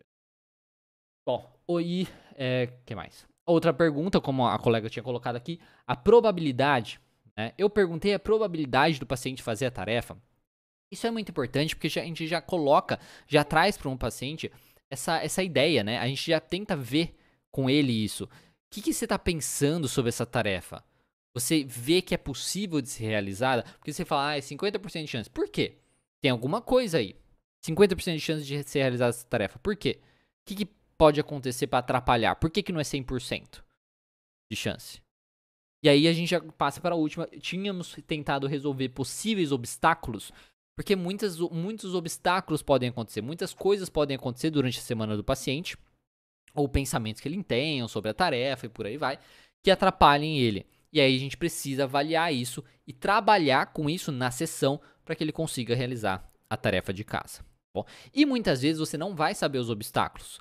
Bom, 1.28 1.48
e 1.80 2.08
é, 2.34 2.74
que 2.88 2.96
mais? 2.96 3.28
Outra 3.46 3.72
pergunta, 3.72 4.20
como 4.20 4.48
a 4.48 4.58
colega 4.58 4.90
tinha 4.90 5.04
colocado 5.04 5.36
aqui, 5.36 5.62
a 5.86 5.96
probabilidade. 5.96 7.00
Né? 7.38 7.54
Eu 7.56 7.70
perguntei 7.70 8.16
a 8.16 8.20
probabilidade 8.20 9.00
do 9.00 9.06
paciente 9.06 9.44
fazer 9.44 9.68
a 9.68 9.72
tarefa. 9.72 10.18
Isso 10.92 11.06
é 11.06 11.12
muito 11.12 11.30
importante 11.30 11.76
porque 11.76 12.00
a 12.00 12.04
gente 12.04 12.26
já 12.26 12.42
coloca, 12.42 13.00
já 13.28 13.44
traz 13.44 13.78
para 13.78 13.90
um 13.90 13.98
paciente 13.98 14.52
essa, 14.90 15.22
essa 15.22 15.44
ideia, 15.44 15.84
né? 15.84 16.00
A 16.00 16.08
gente 16.08 16.32
já 16.32 16.40
tenta 16.40 16.76
ver 16.76 17.16
com 17.52 17.70
ele 17.70 17.92
isso. 17.92 18.28
O 18.68 18.76
que, 18.76 18.82
que 18.82 18.94
você 18.94 19.06
está 19.06 19.18
pensando 19.18 19.88
sobre 19.88 20.10
essa 20.10 20.26
tarefa? 20.26 20.84
Você 21.34 21.64
vê 21.64 22.02
que 22.02 22.14
é 22.14 22.18
possível 22.18 22.82
de 22.82 22.90
ser 22.90 23.06
realizada? 23.06 23.64
Porque 23.64 23.94
você 23.94 24.04
fala, 24.04 24.30
ah, 24.30 24.38
é 24.38 24.42
50% 24.42 25.02
de 25.02 25.08
chance. 25.08 25.30
Por 25.30 25.48
quê? 25.48 25.78
Tem 26.22 26.32
alguma 26.32 26.62
coisa 26.62 26.98
aí. 26.98 27.16
50% 27.66 28.14
de 28.16 28.20
chance 28.20 28.46
de 28.46 28.64
ser 28.64 28.80
realizada 28.80 29.10
essa 29.10 29.26
tarefa. 29.26 29.60
Por 29.60 29.76
quê? 29.76 30.00
O 30.02 30.06
que, 30.48 30.56
que 30.56 30.66
pode 30.98 31.20
acontecer 31.20 31.68
para 31.68 31.80
atrapalhar? 31.80 32.36
Por 32.36 32.50
que, 32.50 32.64
que 32.64 32.72
não 32.72 32.80
é 32.80 32.84
100% 32.84 33.64
de 34.52 34.58
chance? 34.58 35.02
E 35.84 35.90
aí 35.90 36.08
a 36.08 36.14
gente 36.14 36.30
já 36.30 36.42
passa 36.42 36.82
para 36.82 36.96
a 36.96 36.98
última. 36.98 37.28
Tínhamos 37.40 37.96
tentado 38.06 38.48
resolver 38.48 38.90
possíveis 38.90 39.52
obstáculos, 39.52 40.32
porque 40.76 40.96
muitas, 40.96 41.40
muitos 41.40 41.94
obstáculos 41.94 42.62
podem 42.62 42.90
acontecer, 42.90 43.22
muitas 43.22 43.54
coisas 43.54 43.90
podem 43.90 44.18
acontecer 44.18 44.50
durante 44.50 44.80
a 44.80 44.82
semana 44.82 45.16
do 45.16 45.24
paciente 45.24 45.78
ou 46.54 46.68
pensamentos 46.68 47.22
que 47.22 47.28
ele 47.28 47.42
tenha 47.44 47.88
sobre 47.88 48.10
a 48.10 48.14
tarefa 48.14 48.66
e 48.66 48.70
por 48.70 48.86
aí 48.86 48.98
vai, 48.98 49.20
que 49.64 49.72
atrapalhem 49.72 50.40
ele. 50.40 50.66
E 50.92 51.00
aí 51.00 51.16
a 51.16 51.20
gente 51.20 51.38
precisa 51.38 51.84
avaliar 51.84 52.34
isso 52.34 52.64
e 52.86 52.94
trabalhar 52.94 53.68
com 53.68 53.90
isso 53.90 54.12
na 54.12 54.32
sessão 54.32 54.80
para 55.04 55.16
que 55.16 55.24
ele 55.24 55.32
consiga 55.32 55.76
realizar 55.76 56.30
a 56.50 56.58
tarefa 56.58 56.94
de 56.94 57.04
casa. 57.04 57.46
Bom, 57.76 57.86
e 58.14 58.26
muitas 58.26 58.62
vezes 58.62 58.80
você 58.80 58.98
não 58.98 59.16
vai 59.16 59.36
saber 59.36 59.60
os 59.60 59.70
obstáculos. 59.70 60.40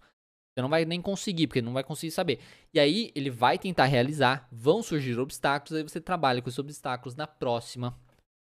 Você 0.57 0.63
não 0.63 0.71
vai 0.71 0.87
nem 0.87 1.03
conseguir, 1.03 1.49
porque 1.49 1.61
não 1.61 1.75
vai 1.75 1.85
conseguir 1.85 2.13
saber. 2.13 2.41
E 2.73 2.81
aí 2.81 3.13
ele 3.15 3.29
vai 3.29 3.59
tentar 3.59 3.85
realizar, 3.85 4.49
vão 4.51 4.83
surgir 4.83 5.19
obstáculos, 5.19 5.77
aí 5.77 5.83
você 5.83 6.01
trabalha 6.01 6.41
com 6.41 6.49
esses 6.49 6.59
obstáculos 6.59 7.15
na 7.15 7.27
próxima 7.27 7.95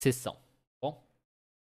sessão. 0.01 0.37
Bom, 0.81 1.03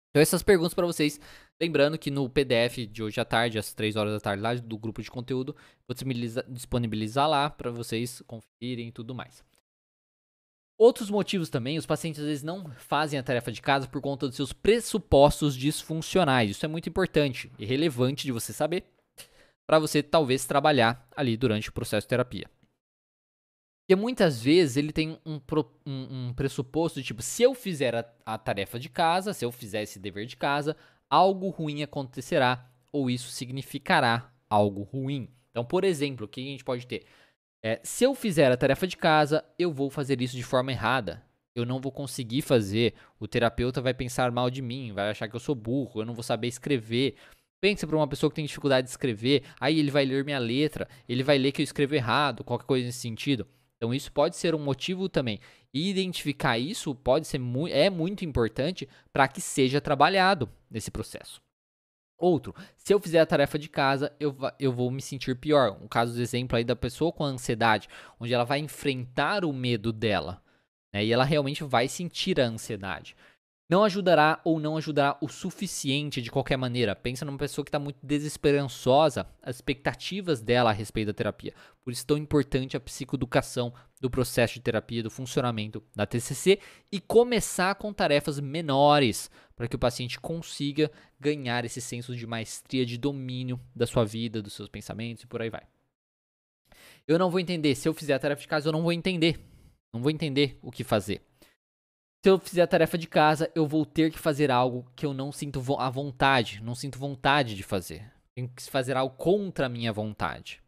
então 0.10 0.22
essas 0.22 0.41
perguntas 0.41 0.74
para 0.74 0.86
vocês 0.86 1.20
Lembrando 1.62 1.95
que 1.95 2.10
no 2.10 2.28
PDF 2.28 2.88
de 2.91 3.04
hoje 3.04 3.21
à 3.21 3.26
tarde, 3.26 3.60
às 3.60 3.71
3 3.71 3.95
horas 3.95 4.13
da 4.13 4.19
tarde, 4.19 4.41
lá 4.41 4.56
do 4.56 4.80
grupo 4.80 5.00
de 5.00 5.12
conteúdo, 5.12 5.56
vou 5.88 5.95
disponibilizar 6.50 7.30
lá 7.30 7.52
para 7.52 7.69
vocês 7.69 8.24
conferirem 8.26 8.88
e 8.88 8.91
tudo 8.91 9.13
mais. 9.13 9.43
Outros 10.76 11.12
motivos 11.12 11.52
também, 11.52 11.78
os 11.78 11.86
pacientes 11.86 12.19
às 12.19 12.26
vezes 12.26 12.43
não 12.43 12.67
fazem 12.71 13.19
a 13.19 13.21
tarefa 13.21 13.52
de 13.52 13.62
casa 13.62 13.88
por 13.88 14.02
conta 14.02 14.28
dos 14.28 14.36
seus 14.36 14.52
pressupostos 14.52 15.56
disfuncionais. 15.56 16.50
Isso 16.50 16.65
é 16.65 16.67
muito 16.67 16.89
importante 16.89 17.52
e 17.60 17.63
relevante 17.63 18.26
de 18.26 18.32
você 18.32 18.52
saber 18.52 18.84
para 19.67 19.78
você 19.78 20.02
talvez 20.02 20.47
trabalhar 20.47 21.08
ali 21.15 21.38
durante 21.38 21.69
o 21.69 21.74
processo 21.74 22.06
de 22.06 22.10
terapia. 22.10 22.50
Porque 23.84 23.95
muitas 23.95 24.41
vezes 24.41 24.78
ele 24.78 24.91
tem 24.91 25.19
um, 25.24 25.39
um, 25.86 26.30
um 26.30 26.34
pressuposto 26.34 27.00
de 27.00 27.06
tipo, 27.06 27.21
se 27.21 27.43
eu 27.43 27.54
fizer 27.54 27.93
a, 27.93 28.06
a 28.26 28.38
tarefa 28.39 28.80
de 28.80 28.89
casa, 28.89 29.32
se 29.32 29.45
eu 29.45 29.52
fizer 29.52 29.84
esse 29.84 30.00
dever 30.00 30.26
de 30.26 30.36
casa, 30.36 30.76
algo 31.12 31.50
ruim 31.50 31.84
acontecerá 31.84 32.71
ou 32.89 33.10
isso 33.10 33.30
significará 33.30 34.32
algo 34.50 34.84
ruim. 34.84 35.28
Então, 35.52 35.65
por 35.65 35.84
exemplo, 35.84 36.26
o 36.26 36.30
que 36.30 36.39
a 36.39 36.43
gente 36.43 36.63
pode 36.63 36.88
ter? 36.88 37.04
É, 37.62 37.80
se 37.84 38.06
eu 38.06 38.15
fizer 38.15 38.50
a 38.52 38.58
tarefa 38.58 38.88
de 38.88 38.95
casa, 38.95 39.43
eu 39.60 39.71
vou 39.71 39.89
fazer 39.89 40.21
isso 40.21 40.36
de 40.36 40.43
forma 40.43 40.71
errada. 40.71 41.21
Eu 41.54 41.65
não 41.65 41.82
vou 41.82 41.91
conseguir 41.91 42.41
fazer. 42.41 42.93
O 43.19 43.28
terapeuta 43.28 43.82
vai 43.82 43.93
pensar 43.93 44.32
mal 44.32 44.50
de 44.50 44.62
mim, 44.62 44.93
vai 44.93 45.10
achar 45.12 45.28
que 45.28 45.36
eu 45.36 45.39
sou 45.39 45.54
burro, 45.54 46.02
eu 46.02 46.06
não 46.06 46.13
vou 46.13 46.24
saber 46.24 46.47
escrever. 46.47 47.15
Pensa 47.60 47.86
para 47.86 47.97
uma 47.97 48.08
pessoa 48.08 48.30
que 48.30 48.38
tem 48.38 48.45
dificuldade 48.45 48.86
de 48.86 48.91
escrever, 48.91 49.43
aí 49.60 49.78
ele 49.78 49.91
vai 49.91 50.04
ler 50.06 50.26
minha 50.26 50.39
letra, 50.39 50.88
ele 51.08 51.21
vai 51.21 51.38
ler 51.38 51.52
que 51.52 51.62
eu 51.62 51.63
escrevo 51.63 51.93
errado, 51.93 52.43
qualquer 52.43 52.65
coisa 52.65 52.86
nesse 52.88 53.00
sentido. 53.00 53.45
Então 53.82 53.91
isso 53.91 54.12
pode 54.12 54.38
ser 54.38 54.54
um 54.54 54.60
motivo 54.60 55.10
também. 55.10 55.39
E 55.74 55.89
identificar 55.89 56.60
isso 56.60 56.94
pode 56.94 57.26
ser 57.26 57.39
mu 57.39 57.67
é 57.67 57.89
muito 57.89 58.24
importante 58.24 58.88
para 59.12 59.28
que 59.28 59.41
seja 59.41 59.82
trabalhado 59.82 60.48
nesse 60.70 60.91
processo. 60.91 61.41
Outro, 62.15 62.54
se 62.78 62.94
eu 62.94 63.00
fizer 63.00 63.20
a 63.20 63.26
tarefa 63.26 63.58
de 63.58 63.67
casa, 63.67 64.15
eu, 64.20 64.38
eu 64.60 64.72
vou 64.72 64.91
me 64.91 65.02
sentir 65.02 65.36
pior. 65.36 65.76
Um 65.82 65.88
caso 65.88 66.13
de 66.13 66.22
exemplo 66.22 66.56
aí 66.56 66.63
da 66.63 66.76
pessoa 66.76 67.12
com 67.12 67.24
ansiedade, 67.24 67.88
onde 68.20 68.32
ela 68.32 68.44
vai 68.44 68.60
enfrentar 68.60 69.44
o 69.44 69.52
medo 69.52 69.91
dela. 69.91 70.44
Né, 70.94 71.06
e 71.06 71.12
ela 71.12 71.24
realmente 71.24 71.63
vai 71.63 71.88
sentir 71.88 72.39
a 72.39 72.46
ansiedade. 72.46 73.15
Não 73.71 73.86
ajudará 73.86 74.41
ou 74.43 74.60
não 74.60 74.75
ajudará 74.75 75.17
o 75.21 75.29
suficiente 75.29 76.21
de 76.21 76.29
qualquer 76.29 76.57
maneira. 76.57 76.93
Pensa 76.93 77.23
numa 77.23 77.38
pessoa 77.38 77.63
que 77.63 77.69
está 77.69 77.79
muito 77.79 77.99
desesperançosa, 78.03 79.25
as 79.41 79.55
expectativas 79.55 80.41
dela 80.41 80.71
a 80.71 80.73
respeito 80.73 81.07
da 81.07 81.13
terapia. 81.13 81.53
Por 81.81 81.93
isso, 81.93 82.05
tão 82.05 82.17
importante 82.17 82.75
a 82.75 82.81
psicoeducação 82.81 83.73
do 84.01 84.10
processo 84.10 84.55
de 84.55 84.60
terapia, 84.60 85.01
do 85.01 85.10
funcionamento 85.10 85.81
da 85.95 86.05
TCC 86.05 86.60
e 86.91 86.99
começar 86.99 87.73
com 87.75 87.93
tarefas 87.93 88.41
menores 88.41 89.31
para 89.55 89.69
que 89.69 89.75
o 89.77 89.79
paciente 89.79 90.19
consiga 90.19 90.91
ganhar 91.17 91.63
esse 91.63 91.79
senso 91.79 92.13
de 92.13 92.27
maestria, 92.27 92.86
de 92.86 92.97
domínio 92.97 93.57
da 93.73 93.88
sua 93.88 94.03
vida, 94.03 94.41
dos 94.41 94.51
seus 94.51 94.67
pensamentos 94.67 95.23
e 95.23 95.27
por 95.27 95.41
aí 95.41 95.49
vai. 95.49 95.63
Eu 97.07 97.17
não 97.17 97.31
vou 97.31 97.39
entender. 97.39 97.73
Se 97.75 97.88
eu 97.88 97.93
fizer 97.93 98.15
a 98.15 98.19
tarefa 98.19 98.41
de 98.41 98.49
casa, 98.49 98.67
eu 98.67 98.73
não 98.73 98.84
vou 98.84 98.91
entender. 98.91 99.39
Não 99.93 100.01
vou 100.01 100.12
entender 100.12 100.60
o 100.62 100.71
que 100.71 100.84
fazer. 100.84 101.31
Se 102.23 102.29
eu 102.29 102.38
fizer 102.38 102.62
a 102.62 102.67
tarefa 102.67 102.99
de 102.99 103.07
casa, 103.07 103.51
eu 103.55 103.65
vou 103.65 103.84
ter 103.84 104.12
que 104.12 104.19
fazer 104.19 104.51
algo 104.51 104.86
que 104.95 105.05
eu 105.05 105.13
não 105.13 105.31
sinto 105.31 105.60
a 105.79 105.89
vontade, 105.89 106.62
não 106.63 106.75
sinto 106.75 106.99
vontade 106.99 107.55
de 107.55 107.63
fazer. 107.63 108.12
Tenho 108.36 108.47
que 108.47 108.62
fazer 108.69 108.95
algo 108.95 109.15
contra 109.15 109.65
a 109.65 109.69
minha 109.69 109.91
vontade. 109.91 110.62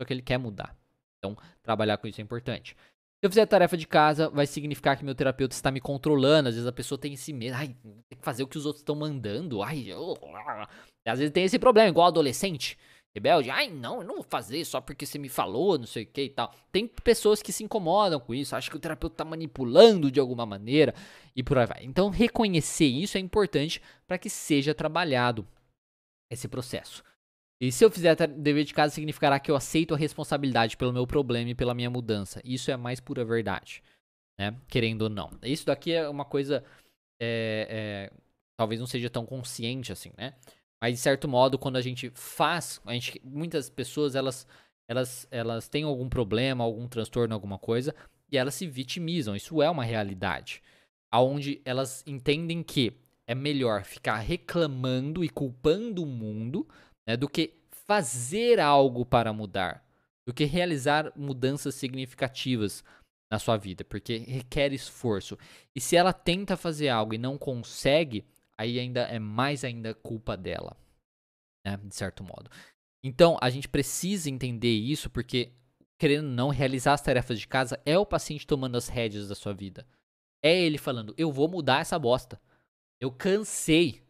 Só 0.00 0.06
que 0.06 0.12
ele 0.12 0.22
quer 0.22 0.38
mudar. 0.38 0.76
Então, 1.18 1.36
trabalhar 1.62 1.98
com 1.98 2.06
isso 2.06 2.20
é 2.20 2.24
importante. 2.24 2.76
Se 3.20 3.26
eu 3.26 3.28
fizer 3.28 3.42
a 3.42 3.46
tarefa 3.46 3.76
de 3.76 3.88
casa, 3.88 4.30
vai 4.30 4.46
significar 4.46 4.96
que 4.96 5.04
meu 5.04 5.14
terapeuta 5.14 5.54
está 5.54 5.72
me 5.72 5.80
controlando. 5.80 6.48
Às 6.48 6.54
vezes 6.54 6.68
a 6.68 6.72
pessoa 6.72 6.96
tem 6.96 7.12
esse 7.12 7.32
medo, 7.32 7.54
ai, 7.56 7.76
tem 8.08 8.18
que 8.18 8.24
fazer 8.24 8.44
o 8.44 8.46
que 8.46 8.56
os 8.56 8.64
outros 8.64 8.80
estão 8.80 8.94
mandando. 8.94 9.62
Ai, 9.62 9.86
eu... 9.88 10.16
às 11.04 11.18
vezes 11.18 11.32
tem 11.32 11.44
esse 11.44 11.58
problema, 11.58 11.88
igual 11.88 12.06
adolescente, 12.06 12.78
rebelde. 13.14 13.50
Ai, 13.50 13.70
não, 13.70 14.00
eu 14.00 14.06
não 14.06 14.14
vou 14.16 14.24
fazer 14.24 14.64
só 14.64 14.80
porque 14.80 15.04
você 15.04 15.18
me 15.18 15.28
falou, 15.28 15.78
não 15.78 15.86
sei 15.86 16.04
o 16.04 16.06
que 16.06 16.22
e 16.22 16.30
tal. 16.30 16.54
Tem 16.70 16.86
pessoas 16.86 17.42
que 17.42 17.52
se 17.52 17.64
incomodam 17.64 18.20
com 18.20 18.34
isso, 18.34 18.54
acham 18.54 18.70
que 18.70 18.76
o 18.76 18.80
terapeuta 18.80 19.14
está 19.14 19.24
manipulando 19.24 20.10
de 20.10 20.20
alguma 20.20 20.46
maneira 20.46 20.94
e 21.34 21.42
por 21.42 21.58
aí 21.58 21.66
vai. 21.66 21.84
Então, 21.84 22.08
reconhecer 22.08 22.86
isso 22.86 23.16
é 23.16 23.20
importante 23.20 23.82
para 24.06 24.18
que 24.18 24.30
seja 24.30 24.74
trabalhado 24.74 25.46
esse 26.30 26.48
processo. 26.48 27.02
E 27.60 27.70
se 27.70 27.84
eu 27.84 27.90
fizer 27.90 28.16
dever 28.28 28.64
de 28.64 28.72
casa, 28.72 28.94
significará 28.94 29.38
que 29.38 29.50
eu 29.50 29.56
aceito 29.56 29.94
a 29.94 29.98
responsabilidade 29.98 30.78
pelo 30.78 30.92
meu 30.92 31.06
problema 31.06 31.50
e 31.50 31.54
pela 31.54 31.74
minha 31.74 31.90
mudança. 31.90 32.40
Isso 32.42 32.70
é 32.70 32.74
a 32.74 32.78
mais 32.78 33.00
pura 33.00 33.22
verdade, 33.22 33.82
né? 34.38 34.56
Querendo 34.66 35.02
ou 35.02 35.10
não. 35.10 35.30
Isso 35.42 35.66
daqui 35.66 35.92
é 35.92 36.08
uma 36.08 36.24
coisa. 36.24 36.64
É, 37.20 38.08
é, 38.10 38.12
talvez 38.56 38.80
não 38.80 38.86
seja 38.86 39.10
tão 39.10 39.26
consciente 39.26 39.92
assim, 39.92 40.10
né? 40.16 40.34
Mas 40.80 40.94
de 40.94 41.00
certo 41.00 41.28
modo, 41.28 41.58
quando 41.58 41.76
a 41.76 41.82
gente 41.82 42.10
faz, 42.14 42.80
a 42.86 42.92
gente, 42.94 43.20
muitas 43.22 43.68
pessoas 43.68 44.14
elas, 44.14 44.46
elas, 44.88 45.28
elas 45.30 45.68
têm 45.68 45.84
algum 45.84 46.08
problema, 46.08 46.64
algum 46.64 46.88
transtorno, 46.88 47.34
alguma 47.34 47.58
coisa, 47.58 47.94
e 48.30 48.38
elas 48.38 48.54
se 48.54 48.66
vitimizam. 48.66 49.36
Isso 49.36 49.60
é 49.60 49.68
uma 49.68 49.84
realidade, 49.84 50.62
aonde 51.12 51.60
elas 51.64 52.02
entendem 52.06 52.62
que 52.62 52.94
é 53.26 53.34
melhor 53.34 53.84
ficar 53.84 54.16
reclamando 54.16 55.22
e 55.22 55.28
culpando 55.28 56.02
o 56.02 56.06
mundo 56.06 56.66
né, 57.06 57.16
do 57.16 57.28
que 57.28 57.54
fazer 57.86 58.58
algo 58.58 59.04
para 59.04 59.32
mudar, 59.32 59.84
do 60.26 60.32
que 60.32 60.44
realizar 60.44 61.12
mudanças 61.16 61.74
significativas 61.74 62.82
na 63.30 63.38
sua 63.38 63.56
vida, 63.56 63.84
porque 63.84 64.18
requer 64.18 64.72
esforço. 64.72 65.38
E 65.74 65.80
se 65.80 65.94
ela 65.94 66.12
tenta 66.12 66.56
fazer 66.56 66.88
algo 66.88 67.14
e 67.14 67.18
não 67.18 67.38
consegue, 67.38 68.24
aí 68.60 68.78
ainda 68.78 69.02
é 69.02 69.18
mais 69.18 69.64
ainda 69.64 69.94
culpa 69.94 70.36
dela, 70.36 70.76
né, 71.66 71.76
de 71.76 71.94
certo 71.94 72.22
modo. 72.22 72.50
Então, 73.02 73.38
a 73.40 73.48
gente 73.48 73.68
precisa 73.68 74.28
entender 74.28 74.74
isso 74.74 75.08
porque 75.08 75.52
querendo 75.98 76.28
não 76.28 76.48
realizar 76.48 76.94
as 76.94 77.02
tarefas 77.02 77.38
de 77.38 77.46
casa 77.46 77.80
é 77.84 77.98
o 77.98 78.06
paciente 78.06 78.46
tomando 78.46 78.76
as 78.76 78.88
rédeas 78.88 79.28
da 79.28 79.34
sua 79.34 79.54
vida. 79.54 79.86
É 80.42 80.54
ele 80.54 80.78
falando: 80.78 81.14
"Eu 81.16 81.32
vou 81.32 81.48
mudar 81.48 81.80
essa 81.80 81.98
bosta. 81.98 82.40
Eu 83.00 83.10
cansei. 83.10 84.02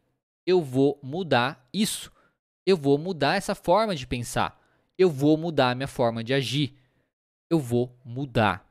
Eu 0.46 0.62
vou 0.62 0.98
mudar 1.02 1.68
isso." 1.72 2.12
eu 2.70 2.76
vou 2.76 2.98
mudar 2.98 3.36
essa 3.36 3.54
forma 3.54 3.94
de 3.94 4.06
pensar. 4.06 4.58
Eu 4.98 5.10
vou 5.10 5.36
mudar 5.36 5.70
a 5.70 5.74
minha 5.74 5.88
forma 5.88 6.22
de 6.22 6.34
agir. 6.34 6.74
Eu 7.50 7.58
vou 7.58 7.94
mudar. 8.04 8.66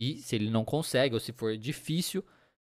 E 0.00 0.18
se 0.18 0.36
ele 0.36 0.50
não 0.50 0.64
consegue, 0.64 1.14
ou 1.14 1.20
se 1.20 1.32
for 1.32 1.56
difícil, 1.56 2.24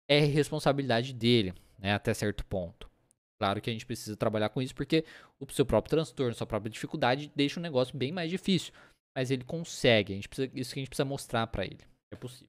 é 0.08 0.20
responsabilidade 0.20 1.12
dele, 1.12 1.54
né, 1.80 1.94
até 1.94 2.12
certo 2.14 2.44
ponto. 2.44 2.90
Claro 3.38 3.60
que 3.60 3.70
a 3.70 3.72
gente 3.72 3.86
precisa 3.86 4.16
trabalhar 4.16 4.50
com 4.50 4.60
isso 4.60 4.74
porque 4.74 5.04
o 5.40 5.50
seu 5.50 5.64
próprio 5.64 5.90
transtorno, 5.90 6.34
sua 6.34 6.46
própria 6.46 6.70
dificuldade 6.70 7.32
deixa 7.34 7.58
o 7.58 7.62
negócio 7.62 7.96
bem 7.96 8.12
mais 8.12 8.30
difícil. 8.30 8.72
Mas 9.16 9.30
ele 9.30 9.44
consegue, 9.44 10.12
a 10.12 10.16
gente 10.16 10.28
precisa, 10.28 10.50
isso 10.54 10.74
que 10.74 10.80
a 10.80 10.82
gente 10.82 10.90
precisa 10.90 11.06
mostrar 11.06 11.46
para 11.46 11.64
ele. 11.64 11.80
É 12.12 12.16
possível. 12.16 12.48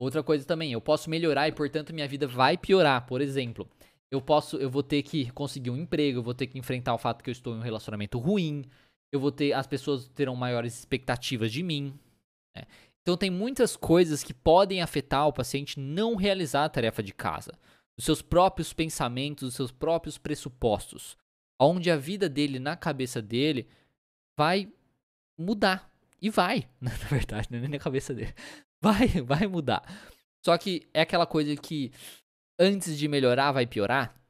Outra 0.00 0.22
coisa 0.22 0.44
também, 0.44 0.72
eu 0.72 0.80
posso 0.80 1.08
melhorar 1.08 1.48
e 1.48 1.52
portanto 1.52 1.92
minha 1.92 2.08
vida 2.08 2.26
vai 2.26 2.56
piorar. 2.56 3.06
Por 3.06 3.20
exemplo, 3.20 3.68
eu 4.10 4.20
posso, 4.20 4.56
eu 4.56 4.70
vou 4.70 4.82
ter 4.82 5.02
que 5.02 5.30
conseguir 5.32 5.70
um 5.70 5.76
emprego, 5.76 6.18
eu 6.18 6.22
vou 6.22 6.34
ter 6.34 6.46
que 6.46 6.58
enfrentar 6.58 6.94
o 6.94 6.98
fato 6.98 7.22
que 7.22 7.30
eu 7.30 7.32
estou 7.32 7.54
em 7.54 7.58
um 7.58 7.62
relacionamento 7.62 8.18
ruim, 8.18 8.64
eu 9.12 9.20
vou 9.20 9.30
ter, 9.30 9.52
as 9.52 9.66
pessoas 9.66 10.08
terão 10.08 10.34
maiores 10.34 10.78
expectativas 10.78 11.52
de 11.52 11.62
mim. 11.62 11.94
Né? 12.56 12.64
Então 13.02 13.16
tem 13.16 13.30
muitas 13.30 13.76
coisas 13.76 14.22
que 14.22 14.34
podem 14.34 14.80
afetar 14.80 15.28
o 15.28 15.32
paciente 15.32 15.78
não 15.78 16.16
realizar 16.16 16.64
a 16.64 16.68
tarefa 16.68 17.02
de 17.02 17.12
casa, 17.12 17.52
os 17.98 18.04
seus 18.04 18.22
próprios 18.22 18.72
pensamentos, 18.72 19.48
os 19.48 19.54
seus 19.54 19.70
próprios 19.70 20.18
pressupostos, 20.18 21.16
onde 21.60 21.90
a 21.90 21.96
vida 21.96 22.28
dele 22.28 22.58
na 22.58 22.76
cabeça 22.76 23.20
dele 23.20 23.68
vai 24.38 24.72
mudar 25.38 25.90
e 26.20 26.30
vai, 26.30 26.68
na 26.80 26.90
verdade, 26.90 27.48
não 27.50 27.58
é 27.58 27.62
nem 27.62 27.70
na 27.70 27.78
cabeça 27.78 28.14
dele, 28.14 28.34
vai, 28.80 29.08
vai 29.24 29.46
mudar. 29.46 29.82
Só 30.44 30.56
que 30.58 30.88
é 30.92 31.02
aquela 31.02 31.26
coisa 31.26 31.54
que 31.56 31.92
antes 32.58 32.98
de 32.98 33.08
melhorar 33.08 33.52
vai 33.52 33.66
piorar? 33.66 34.20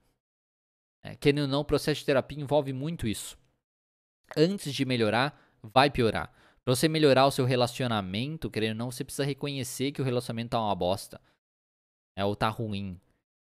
É, 1.05 1.17
querendo 1.17 1.43
ou 1.43 1.49
não, 1.49 1.61
o 1.61 1.65
processo 1.65 2.01
de 2.01 2.07
terapia 2.07 2.41
envolve 2.41 2.73
muito 2.73 3.09
isso. 3.09 3.37
Antes 4.37 4.73
de 4.73 4.85
melhorar, 4.85 5.37
vai 5.63 5.91
piorar. 5.91 6.33
Para 6.65 6.77
você 6.77 6.89
melhorar 6.89 7.27
o 7.27 7.31
seu 7.31 7.45
relacionamento, 7.45 8.51
querendo 8.51 8.71
ou 8.71 8.77
não, 8.77 8.91
você 8.91 9.03
precisa 9.03 9.25
reconhecer 9.25 9.91
que 9.91 10.01
o 10.01 10.05
relacionamento 10.05 10.51
tá 10.51 10.61
uma 10.61 10.75
bosta. 10.75 11.21
É, 12.17 12.25
ou 12.25 12.37
tá 12.37 12.49
ruim. 12.49 13.01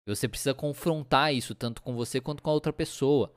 Você 0.06 0.28
precisa 0.28 0.54
confrontar 0.54 1.34
isso 1.34 1.54
tanto 1.54 1.80
com 1.80 1.94
você 1.94 2.20
quanto 2.20 2.42
com 2.42 2.50
a 2.50 2.54
outra 2.54 2.72
pessoa. 2.72 3.32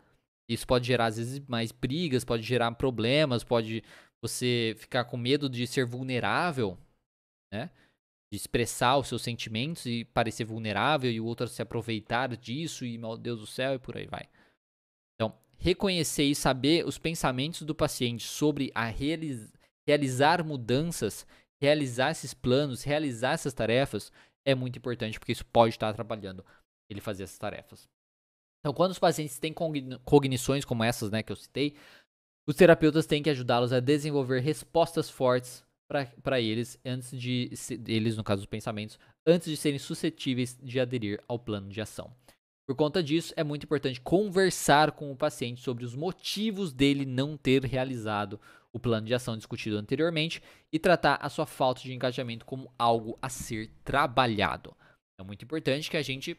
Isso 0.50 0.66
pode 0.66 0.88
gerar, 0.88 1.06
às 1.06 1.18
vezes, 1.18 1.40
mais 1.48 1.72
brigas, 1.72 2.26
pode 2.26 2.44
gerar 2.44 2.72
problemas, 2.74 3.44
pode 3.44 3.84
você 4.22 4.76
ficar 4.78 5.06
com 5.06 5.18
medo 5.18 5.50
de 5.50 5.66
ser 5.68 5.86
vulnerável, 5.86 6.78
né? 7.54 7.70
de 8.32 8.38
expressar 8.38 8.98
os 8.98 9.08
seus 9.08 9.22
sentimentos 9.22 9.86
e 9.86 10.04
parecer 10.04 10.44
vulnerável 10.44 11.10
e 11.10 11.20
o 11.20 11.26
outro 11.26 11.48
se 11.48 11.62
aproveitar 11.62 12.36
disso 12.36 12.86
e 12.86 12.98
meu 12.98 13.18
Deus 13.18 13.40
do 13.40 13.48
céu 13.48 13.76
e 13.76 13.80
por 13.80 13.96
aí 13.96 14.06
vai. 14.06 14.28
Então, 15.16 15.34
reconhecer 15.58 16.26
e 16.26 16.36
saber 16.36 16.86
os 16.86 16.98
pensamentos 16.98 17.62
do 17.62 17.74
paciente 17.74 18.26
sobre 18.28 18.72
a 18.76 18.86
realiz 18.86 19.54
realizar 19.88 20.44
mudanças, 20.44 21.26
realizar 21.62 22.12
esses 22.12 22.34
planos, 22.34 22.84
realizar 22.84 23.32
essas 23.32 23.54
tarefas 23.54 24.12
é 24.46 24.54
muito 24.54 24.78
importante 24.78 25.18
porque 25.18 25.32
isso 25.32 25.46
pode 25.46 25.76
estar 25.76 25.90
atrapalhando 25.90 26.46
ele 26.90 27.02
fazer 27.02 27.24
essas 27.24 27.38
tarefas. 27.38 27.88
Então, 28.60 28.74
quando 28.74 28.92
os 28.92 29.00
pacientes 29.00 29.40
têm 29.40 29.54
cognições 30.04 30.66
como 30.66 30.84
essas, 30.84 31.12
né, 31.12 31.24
que 31.24 31.32
eu 31.32 31.36
citei, 31.36 31.76
os 32.48 32.56
terapeutas 32.56 33.06
têm 33.06 33.22
que 33.22 33.30
ajudá-los 33.30 33.72
a 33.72 33.80
desenvolver 33.80 34.40
respostas 34.40 35.10
fortes 35.10 35.64
para 36.22 36.42
eles, 36.42 36.78
antes 36.86 37.18
de 37.18 37.50
eles, 37.88 38.18
no 38.18 38.24
caso 38.24 38.42
dos 38.42 38.50
pensamentos, 38.50 39.00
antes 39.26 39.50
de 39.50 39.56
serem 39.56 39.80
suscetíveis 39.80 40.58
de 40.62 40.80
aderir 40.80 41.22
ao 41.28 41.40
plano 41.40 41.70
de 41.70 41.80
ação. 41.80 42.14
Por 42.68 42.76
conta 42.76 43.02
disso, 43.02 43.34
é 43.38 43.44
muito 43.44 43.64
importante 43.64 44.02
conversar 44.02 44.92
com 44.92 45.10
o 45.10 45.16
paciente 45.16 45.62
sobre 45.62 45.86
os 45.86 45.96
motivos 45.96 46.74
dele 46.74 47.06
não 47.06 47.38
ter 47.38 47.64
realizado 47.64 48.40
o 48.74 48.80
plano 48.80 49.08
de 49.08 49.14
ação 49.14 49.38
discutido 49.38 49.78
anteriormente 49.78 50.44
e 50.72 50.78
tratar 50.78 51.16
a 51.22 51.30
sua 51.30 51.46
falta 51.46 51.82
de 51.82 51.94
engajamento 51.94 52.46
como 52.46 52.70
algo 52.78 53.18
a 53.22 53.30
ser 53.30 53.72
trabalhado. 53.86 54.76
É 55.18 55.24
muito 55.24 55.46
importante 55.46 55.90
que 55.90 55.96
a 55.96 56.02
gente 56.02 56.38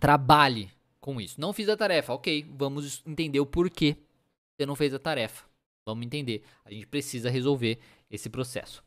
trabalhe 0.00 0.70
com 1.00 1.20
isso. 1.20 1.40
Não 1.40 1.52
fiz 1.52 1.68
a 1.68 1.76
tarefa, 1.76 2.12
ok, 2.12 2.46
vamos 2.56 3.02
entender 3.06 3.40
o 3.40 3.46
porquê 3.46 3.96
você 4.56 4.66
não 4.66 4.74
fez 4.74 4.94
a 4.94 4.98
tarefa. 4.98 5.44
Vamos 5.86 6.04
entender. 6.04 6.42
A 6.64 6.70
gente 6.72 6.86
precisa 6.86 7.30
resolver 7.30 7.78
esse 8.10 8.28
processo. 8.28 8.82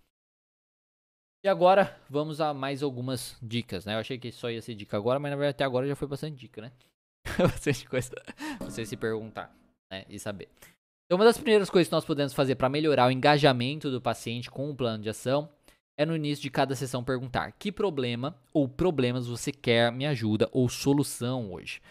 E 1.43 1.47
agora 1.47 1.97
vamos 2.09 2.41
a 2.41 2.53
mais 2.53 2.83
algumas 2.83 3.37
dicas, 3.41 3.85
né? 3.85 3.95
Eu 3.95 3.99
achei 3.99 4.17
que 4.17 4.31
só 4.31 4.49
ia 4.49 4.61
ser 4.61 4.75
dica 4.75 4.97
agora, 4.97 5.19
mas 5.19 5.31
na 5.31 5.37
verdade 5.37 5.55
até 5.55 5.63
agora 5.63 5.87
já 5.87 5.95
foi 5.95 6.07
bastante 6.07 6.35
dica, 6.35 6.61
né? 6.61 6.71
bastante 7.39 7.87
coisa 7.87 8.11
você 8.59 8.85
se 8.85 8.97
perguntar, 8.97 9.55
né? 9.89 10.03
E 10.09 10.19
saber. 10.19 10.49
Então, 11.05 11.17
uma 11.17 11.25
das 11.25 11.37
primeiras 11.37 11.69
coisas 11.69 11.87
que 11.87 11.95
nós 11.95 12.05
podemos 12.05 12.33
fazer 12.33 12.55
para 12.55 12.67
melhorar 12.67 13.07
o 13.07 13.11
engajamento 13.11 13.89
do 13.89 14.01
paciente 14.01 14.51
com 14.51 14.69
o 14.69 14.75
plano 14.75 15.01
de 15.01 15.09
ação 15.09 15.49
é 15.99 16.05
no 16.05 16.15
início 16.15 16.41
de 16.41 16.49
cada 16.49 16.73
sessão 16.75 17.03
perguntar: 17.03 17.51
que 17.51 17.73
problema 17.73 18.33
ou 18.53 18.69
problemas 18.69 19.27
você 19.27 19.51
quer 19.51 19.91
me 19.91 20.05
ajuda 20.05 20.49
ou 20.53 20.69
solução 20.69 21.51
hoje? 21.51 21.81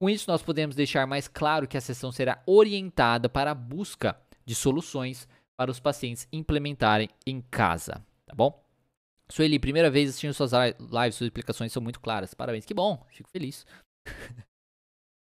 Com 0.00 0.08
isso, 0.08 0.30
nós 0.30 0.42
podemos 0.42 0.74
deixar 0.74 1.06
mais 1.06 1.28
claro 1.28 1.68
que 1.68 1.76
a 1.76 1.80
sessão 1.80 2.10
será 2.10 2.42
orientada 2.46 3.28
para 3.28 3.50
a 3.50 3.54
busca 3.54 4.18
de 4.46 4.54
soluções 4.54 5.28
para 5.58 5.70
os 5.70 5.78
pacientes 5.78 6.26
implementarem 6.32 7.10
em 7.26 7.42
casa, 7.42 8.02
tá 8.24 8.34
bom? 8.34 8.64
Sueli, 9.28 9.58
primeira 9.58 9.90
vez 9.90 10.08
assistindo 10.08 10.32
suas 10.32 10.52
lives, 10.52 11.16
suas 11.16 11.26
explicações 11.26 11.70
são 11.70 11.82
muito 11.82 12.00
claras. 12.00 12.32
Parabéns, 12.32 12.64
que 12.64 12.72
bom, 12.72 13.04
fico 13.10 13.28
feliz. 13.28 13.66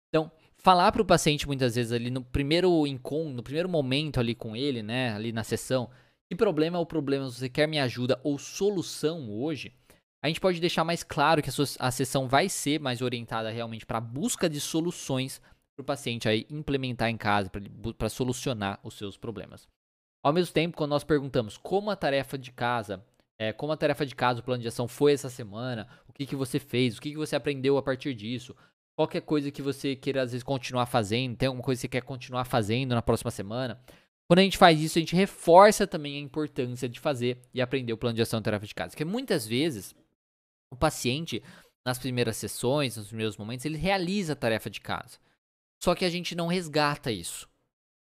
então, 0.10 0.32
falar 0.58 0.92
para 0.92 1.02
o 1.02 1.06
paciente 1.06 1.46
muitas 1.46 1.76
vezes 1.76 1.92
ali 1.92 2.10
no 2.10 2.24
primeiro 2.24 2.88
encontro, 2.88 3.34
no 3.34 3.44
primeiro 3.44 3.70
momento 3.70 4.20
ali 4.20 4.34
com 4.34 4.56
ele, 4.56 4.82
né, 4.82 5.14
ali 5.14 5.32
na 5.32 5.44
sessão, 5.44 5.92
que 6.32 6.36
problema 6.36 6.78
é 6.78 6.80
o 6.80 6.86
problema, 6.86 7.30
você 7.30 7.50
quer 7.50 7.68
me 7.68 7.78
ajuda 7.78 8.18
ou 8.24 8.40
solução 8.40 9.30
hoje, 9.30 9.76
a 10.24 10.30
gente 10.30 10.40
pode 10.40 10.62
deixar 10.62 10.86
mais 10.86 11.04
claro 11.04 11.42
que 11.42 11.50
a, 11.50 11.52
sua, 11.52 11.66
a 11.78 11.92
sessão 11.92 12.26
vai 12.26 12.48
ser 12.48 12.80
mais 12.80 13.02
orientada 13.02 13.50
realmente 13.50 13.86
para 13.86 13.98
a 13.98 14.02
busca 14.02 14.50
de 14.50 14.62
soluções 14.62 15.42
para 15.76 15.84
o 15.84 15.86
paciente 15.86 16.30
aí 16.30 16.48
implementar 16.50 17.10
em 17.10 17.18
casa, 17.18 17.52
para 17.98 18.08
solucionar 18.08 18.80
os 18.82 18.94
seus 18.94 19.18
problemas. 19.18 19.68
Ao 20.24 20.32
mesmo 20.32 20.54
tempo, 20.54 20.78
quando 20.78 20.92
nós 20.92 21.04
perguntamos 21.04 21.58
como 21.58 21.92
a 21.92 21.98
tarefa 21.98 22.38
de 22.38 22.52
casa 22.52 23.04
é, 23.38 23.52
como 23.52 23.74
a 23.74 23.78
tarefa 23.78 24.06
de 24.06 24.14
casa, 24.14 24.40
o 24.40 24.44
plano 24.44 24.62
de 24.62 24.68
ação 24.68 24.88
foi 24.88 25.14
essa 25.14 25.28
semana, 25.28 25.88
o 26.08 26.14
que, 26.14 26.28
que 26.28 26.36
você 26.36 26.60
fez, 26.60 26.98
o 26.98 27.02
que, 27.02 27.10
que 27.10 27.18
você 27.18 27.36
aprendeu 27.36 27.76
a 27.76 27.82
partir 27.82 28.14
disso, 28.14 28.56
qualquer 28.96 29.22
coisa 29.22 29.50
que 29.50 29.64
você 29.64 29.96
queira 29.96 30.22
às 30.22 30.32
vezes 30.32 30.44
continuar 30.44 30.86
fazendo, 30.86 31.36
tem 31.36 31.48
alguma 31.48 31.64
coisa 31.64 31.80
que 31.80 31.82
você 31.82 31.88
quer 31.88 32.04
continuar 32.04 32.46
fazendo 32.46 32.94
na 32.94 33.02
próxima 33.02 33.32
semana. 33.32 33.82
Quando 34.32 34.40
a 34.40 34.44
gente 34.44 34.58
faz 34.58 34.80
isso, 34.80 34.98
a 34.98 35.02
gente 35.02 35.14
reforça 35.14 35.86
também 35.86 36.16
a 36.16 36.22
importância 36.22 36.88
de 36.88 37.02
fazer 37.02 37.42
e 37.54 37.62
aprender 37.62 37.92
o 37.92 37.98
plano 37.98 38.16
de 38.16 38.22
ação 38.22 38.42
tarefa 38.42 38.66
de 38.66 38.74
casa. 38.74 38.92
Porque 38.92 39.04
muitas 39.04 39.46
vezes 39.46 39.94
o 40.72 40.76
paciente, 40.78 41.44
nas 41.86 42.00
primeiras 42.00 42.38
sessões, 42.38 42.96
nos 42.96 43.08
primeiros 43.08 43.36
momentos, 43.36 43.66
ele 43.66 43.78
realiza 43.78 44.32
a 44.32 44.36
tarefa 44.38 44.70
de 44.70 44.80
casa. 44.80 45.20
Só 45.84 45.94
que 45.94 46.06
a 46.06 46.10
gente 46.10 46.34
não 46.34 46.48
resgata 46.48 47.12
isso. 47.12 47.46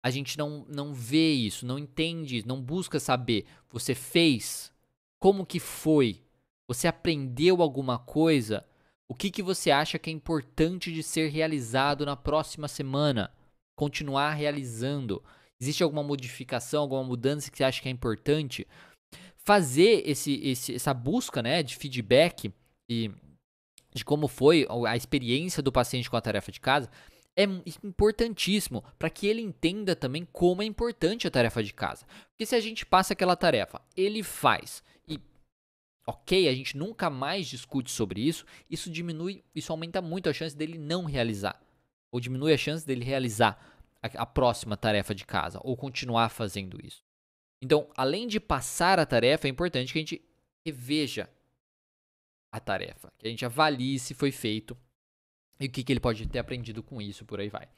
A 0.05 0.11
gente 0.11 0.37
não, 0.37 0.67
não 0.69 0.93
vê 0.93 1.33
isso, 1.33 1.65
não 1.65 1.79
entende, 1.79 2.47
não 2.47 2.61
busca 2.61 3.01
saber. 3.01 3.47
Você 3.71 3.95
fez, 3.95 4.71
como 5.19 5.47
que 5.47 5.59
foi? 5.59 6.23
Você 6.69 6.87
aprendeu 6.87 7.63
alguma 7.63 7.99
coisa? 7.99 8.63
O 9.09 9.15
que, 9.15 9.31
que 9.31 9.43
você 9.43 9.71
acha 9.71 9.99
que 9.99 10.11
é 10.11 10.13
importante 10.13 10.93
de 10.93 11.03
ser 11.03 11.31
realizado 11.31 12.05
na 12.05 12.15
próxima 12.15 12.69
semana? 12.69 13.33
Continuar 13.75 14.35
realizando. 14.35 15.25
Existe 15.61 15.83
alguma 15.83 16.03
modificação, 16.03 16.83
alguma 16.83 17.05
mudança 17.05 17.51
que 17.51 17.59
você 17.59 17.65
acha 17.65 17.83
que 17.83 17.89
é 17.89 17.93
importante? 17.93 18.67
Fazer 19.45 20.03
esse, 20.09 20.35
esse, 20.43 20.75
essa 20.75 20.95
busca 20.95 21.43
né, 21.43 21.63
de 21.63 21.77
feedback 21.77 22.53
e 22.91 23.11
de 23.93 24.05
como 24.05 24.29
foi 24.29 24.67
a 24.87 24.97
experiência 24.97 25.63
do 25.63 25.73
paciente 25.73 26.09
com 26.09 26.17
a 26.17 26.21
tarefa 26.21 26.53
de 26.53 26.61
casa 26.61 26.91
é 27.37 27.45
importantíssimo 27.83 28.85
para 28.99 29.11
que 29.11 29.27
ele 29.27 29.41
entenda 29.41 29.97
também 29.97 30.27
como 30.33 30.63
é 30.63 30.65
importante 30.65 31.27
a 31.27 31.31
tarefa 31.31 31.63
de 31.63 31.73
casa. 31.73 32.05
Porque 32.31 32.47
se 32.47 32.55
a 32.55 32.61
gente 32.61 32.85
passa 32.85 33.13
aquela 33.13 33.37
tarefa, 33.37 33.81
ele 33.97 34.23
faz 34.23 34.83
ok, 36.11 36.49
a 36.49 36.55
gente 36.55 36.77
nunca 36.77 37.09
mais 37.09 37.47
discute 37.47 37.91
sobre 37.91 38.21
isso, 38.21 38.45
isso 38.69 38.91
diminui, 38.91 39.45
isso 39.55 39.73
aumenta 39.73 40.03
muito 40.03 40.29
a 40.29 40.33
chance 40.33 40.57
dele 40.57 40.77
não 40.77 41.05
realizar. 41.05 41.61
Ou 42.13 42.21
diminui 42.21 42.53
a 42.53 42.59
chance 42.59 42.85
dele 42.85 43.05
realizar 43.05 43.80
a, 44.03 44.27
próxima 44.27 44.77
tarefa 44.77 45.15
de 45.15 45.25
casa, 45.25 45.61
ou 45.63 45.77
continuar 45.77 46.29
fazendo 46.31 46.79
isso. 46.85 47.03
Então, 47.63 47.89
além 47.97 48.27
de 48.27 48.41
passar 48.41 48.99
a 48.99 49.07
tarefa, 49.07 49.47
é 49.47 49.51
importante 49.51 49.93
que 49.93 49.99
a 49.99 50.03
gente 50.03 50.25
reveja 50.67 51.29
a 52.53 52.59
tarefa, 52.59 53.13
que 53.19 53.27
a 53.27 53.31
gente 53.31 53.45
avalie 53.45 53.99
se 53.99 54.15
foi 54.15 54.33
feito 54.33 54.77
e 55.59 55.67
o 55.67 55.71
que, 55.71 55.85
que 55.85 55.93
ele 55.93 56.01
pode 56.01 56.27
ter 56.27 56.39
aprendido 56.39 56.83
com 56.83 57.01
isso, 57.03 57.25
por 57.25 57.39
aí 57.39 57.49
vai. 57.49 57.69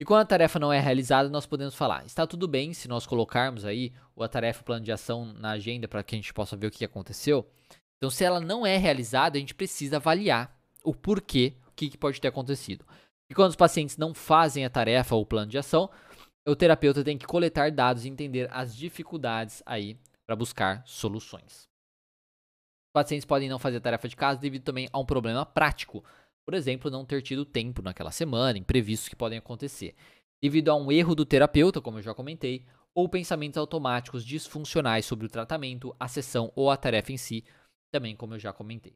E 0.00 0.04
quando 0.04 0.22
a 0.22 0.26
tarefa 0.26 0.58
não 0.58 0.72
é 0.72 0.80
realizada, 0.80 1.28
nós 1.28 1.46
podemos 1.46 1.74
falar: 1.74 2.04
está 2.04 2.26
tudo 2.26 2.48
bem 2.48 2.72
se 2.72 2.88
nós 2.88 3.06
colocarmos 3.06 3.64
aí 3.64 3.92
a 4.18 4.28
tarefa, 4.28 4.62
o 4.62 4.64
plano 4.64 4.84
de 4.84 4.90
ação 4.90 5.26
na 5.34 5.50
agenda 5.50 5.86
para 5.86 6.02
que 6.02 6.14
a 6.14 6.18
gente 6.18 6.32
possa 6.32 6.56
ver 6.56 6.66
o 6.66 6.70
que 6.70 6.84
aconteceu. 6.84 7.48
Então, 7.98 8.10
se 8.10 8.24
ela 8.24 8.40
não 8.40 8.66
é 8.66 8.76
realizada, 8.76 9.36
a 9.36 9.40
gente 9.40 9.54
precisa 9.54 9.96
avaliar 9.96 10.58
o 10.82 10.92
porquê, 10.92 11.54
o 11.68 11.72
que, 11.72 11.88
que 11.88 11.96
pode 11.96 12.20
ter 12.20 12.28
acontecido. 12.28 12.84
E 13.32 13.34
quando 13.34 13.48
os 13.48 13.56
pacientes 13.56 13.96
não 13.96 14.12
fazem 14.12 14.62
a 14.62 14.70
tarefa 14.70 15.14
ou 15.14 15.22
o 15.22 15.26
plano 15.26 15.50
de 15.50 15.56
ação, 15.56 15.88
o 16.46 16.54
terapeuta 16.54 17.02
tem 17.02 17.16
que 17.16 17.26
coletar 17.26 17.72
dados 17.72 18.04
e 18.04 18.08
entender 18.08 18.46
as 18.52 18.76
dificuldades 18.76 19.62
aí 19.64 19.98
para 20.26 20.36
buscar 20.36 20.82
soluções. 20.86 21.62
Os 22.88 22.92
pacientes 22.92 23.24
podem 23.24 23.48
não 23.48 23.58
fazer 23.58 23.78
a 23.78 23.80
tarefa 23.80 24.06
de 24.06 24.16
casa 24.16 24.38
devido 24.38 24.64
também 24.64 24.86
a 24.92 24.98
um 24.98 25.06
problema 25.06 25.46
prático 25.46 26.04
por 26.44 26.54
exemplo, 26.54 26.90
não 26.90 27.04
ter 27.04 27.22
tido 27.22 27.44
tempo 27.44 27.82
naquela 27.82 28.10
semana, 28.10 28.58
imprevistos 28.58 29.08
que 29.08 29.16
podem 29.16 29.38
acontecer, 29.38 29.94
devido 30.42 30.70
a 30.70 30.76
um 30.76 30.90
erro 30.90 31.14
do 31.14 31.24
terapeuta, 31.24 31.80
como 31.80 31.98
eu 31.98 32.02
já 32.02 32.14
comentei, 32.14 32.66
ou 32.94 33.08
pensamentos 33.08 33.56
automáticos 33.56 34.24
disfuncionais 34.24 35.06
sobre 35.06 35.26
o 35.26 35.30
tratamento, 35.30 35.94
a 35.98 36.08
sessão 36.08 36.52
ou 36.54 36.70
a 36.70 36.76
tarefa 36.76 37.12
em 37.12 37.16
si, 37.16 37.44
também 37.90 38.16
como 38.16 38.34
eu 38.34 38.38
já 38.38 38.52
comentei. 38.52 38.94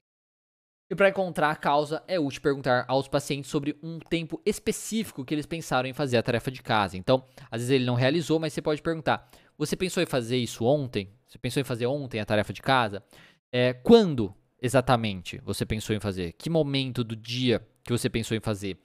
E 0.88 0.94
para 0.94 1.08
encontrar 1.08 1.50
a 1.50 1.56
causa, 1.56 2.02
é 2.06 2.18
útil 2.18 2.40
perguntar 2.40 2.84
aos 2.86 3.08
pacientes 3.08 3.50
sobre 3.50 3.76
um 3.82 3.98
tempo 3.98 4.40
específico 4.46 5.24
que 5.24 5.34
eles 5.34 5.44
pensaram 5.44 5.88
em 5.88 5.92
fazer 5.92 6.16
a 6.16 6.22
tarefa 6.22 6.50
de 6.50 6.62
casa. 6.62 6.96
Então, 6.96 7.24
às 7.50 7.60
vezes 7.60 7.70
ele 7.70 7.84
não 7.84 7.94
realizou, 7.94 8.38
mas 8.38 8.52
você 8.52 8.62
pode 8.62 8.80
perguntar: 8.80 9.28
Você 9.58 9.74
pensou 9.74 10.00
em 10.02 10.06
fazer 10.06 10.36
isso 10.36 10.64
ontem? 10.64 11.10
Você 11.26 11.38
pensou 11.38 11.60
em 11.60 11.64
fazer 11.64 11.86
ontem 11.86 12.20
a 12.20 12.24
tarefa 12.24 12.52
de 12.52 12.62
casa? 12.62 13.02
É, 13.50 13.72
quando 13.72 14.32
exatamente 14.62 15.40
você 15.44 15.66
pensou 15.66 15.94
em 15.94 16.00
fazer? 16.00 16.32
Que 16.32 16.48
momento 16.48 17.02
do 17.02 17.16
dia 17.16 17.66
que 17.82 17.92
você 17.92 18.08
pensou 18.08 18.36
em 18.36 18.40
fazer? 18.40 18.78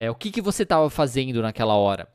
É, 0.00 0.10
o 0.10 0.14
que, 0.14 0.30
que 0.30 0.40
você 0.40 0.62
estava 0.62 0.88
fazendo 0.88 1.42
naquela 1.42 1.74
hora? 1.74 2.08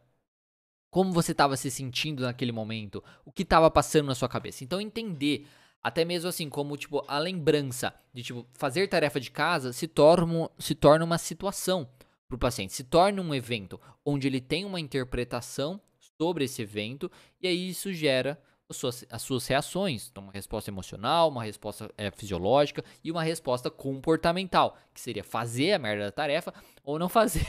Como 0.90 1.12
você 1.12 1.32
estava 1.32 1.56
se 1.56 1.70
sentindo 1.70 2.24
naquele 2.24 2.52
momento? 2.52 3.04
O 3.24 3.32
que 3.32 3.44
estava 3.44 3.70
passando 3.70 4.08
na 4.08 4.16
sua 4.16 4.28
cabeça? 4.28 4.64
Então 4.64 4.82
entender, 4.82 5.46
até 5.84 6.04
mesmo 6.04 6.30
assim, 6.30 6.50
como 6.50 6.78
tipo 6.78 7.04
a 7.08 7.18
lembrança 7.20 7.94
de 8.14 8.24
tipo 8.24 8.46
fazer 8.54 8.88
tarefa 8.88 9.20
de 9.20 9.32
casa 9.32 9.72
se 9.72 9.88
torna 9.88 10.50
se 10.60 10.76
torna 10.76 11.06
uma 11.06 11.18
situação 11.18 11.88
para 12.28 12.36
o 12.36 12.40
paciente, 12.40 12.74
se 12.74 12.84
torna 12.84 13.22
um 13.22 13.34
evento 13.34 13.80
onde 14.06 14.28
ele 14.28 14.42
tem 14.42 14.66
uma 14.66 14.80
interpretação 14.80 15.80
sobre 16.20 16.46
esse 16.46 16.62
evento 16.62 17.10
e 17.42 17.48
aí 17.48 17.70
isso 17.70 17.94
gera 17.94 18.40
as 18.70 18.78
suas, 18.78 19.06
as 19.10 19.22
suas 19.22 19.48
reações. 19.48 20.10
Então, 20.12 20.24
uma 20.24 20.32
resposta 20.32 20.70
emocional, 20.70 21.30
uma 21.30 21.44
resposta 21.44 21.90
é, 21.98 22.12
fisiológica 22.12 22.84
e 23.04 23.12
uma 23.12 23.24
resposta 23.24 23.70
comportamental, 23.70 24.78
que 24.94 25.00
seria 25.00 25.24
fazer 25.24 25.74
a 25.74 25.80
merda 25.80 26.06
da 26.06 26.12
tarefa 26.12 26.54
ou 26.84 27.00
não 27.00 27.08
fazer 27.10 27.46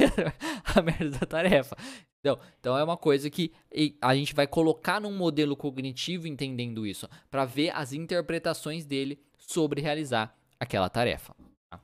a 0.64 0.82
merda 0.82 1.18
da 1.18 1.26
tarefa. 1.26 1.76
Então, 2.28 2.38
então 2.60 2.78
é 2.78 2.84
uma 2.84 2.96
coisa 2.96 3.30
que 3.30 3.52
a 4.00 4.14
gente 4.14 4.34
vai 4.34 4.46
colocar 4.46 5.00
num 5.00 5.16
modelo 5.16 5.56
cognitivo 5.56 6.26
entendendo 6.26 6.86
isso, 6.86 7.08
para 7.30 7.44
ver 7.44 7.70
as 7.70 7.92
interpretações 7.92 8.84
dele 8.84 9.18
sobre 9.38 9.80
realizar 9.80 10.36
aquela 10.60 10.90
tarefa. 10.90 11.34
Tá? 11.70 11.80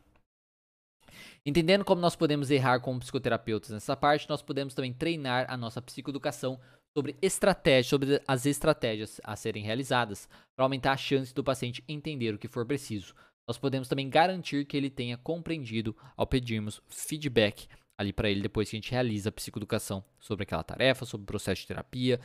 Entendendo 1.47 1.85
como 1.85 2.01
nós 2.01 2.15
podemos 2.15 2.51
errar 2.51 2.81
como 2.81 3.01
psicoterapeutas 3.01 3.71
nessa 3.71 3.97
parte, 3.97 4.29
nós 4.29 4.43
podemos 4.43 4.75
também 4.75 4.93
treinar 4.93 5.47
a 5.49 5.57
nossa 5.57 5.81
psicoeducação 5.81 6.61
sobre 6.97 7.17
estratégias, 7.23 7.87
sobre 7.87 8.21
as 8.29 8.47
estratégias 8.47 9.21
a 9.25 9.35
serem 9.35 9.65
realizadas 9.65 10.29
para 10.55 10.65
aumentar 10.65 10.93
a 10.93 10.97
chance 10.97 11.35
do 11.35 11.43
paciente 11.43 11.83
entender 11.89 12.35
o 12.35 12.39
que 12.39 12.49
for 12.49 12.67
preciso. 12.67 13.15
Nós 13.49 13.59
podemos 13.59 13.89
também 13.89 14.09
garantir 14.09 14.65
que 14.65 14.77
ele 14.77 14.89
tenha 14.89 15.19
compreendido 15.19 15.97
ao 16.17 16.27
pedirmos 16.27 16.81
feedback 16.89 17.67
ali 17.97 18.13
para 18.13 18.31
ele 18.31 18.43
depois 18.43 18.69
que 18.69 18.77
a 18.77 18.79
gente 18.79 18.91
realiza 18.91 19.29
a 19.29 19.33
psicoeducação 19.33 20.05
sobre 20.19 20.43
aquela 20.43 20.63
tarefa, 20.63 21.05
sobre 21.05 21.25
o 21.25 21.27
processo 21.27 21.61
de 21.63 21.67
terapia, 21.67 22.21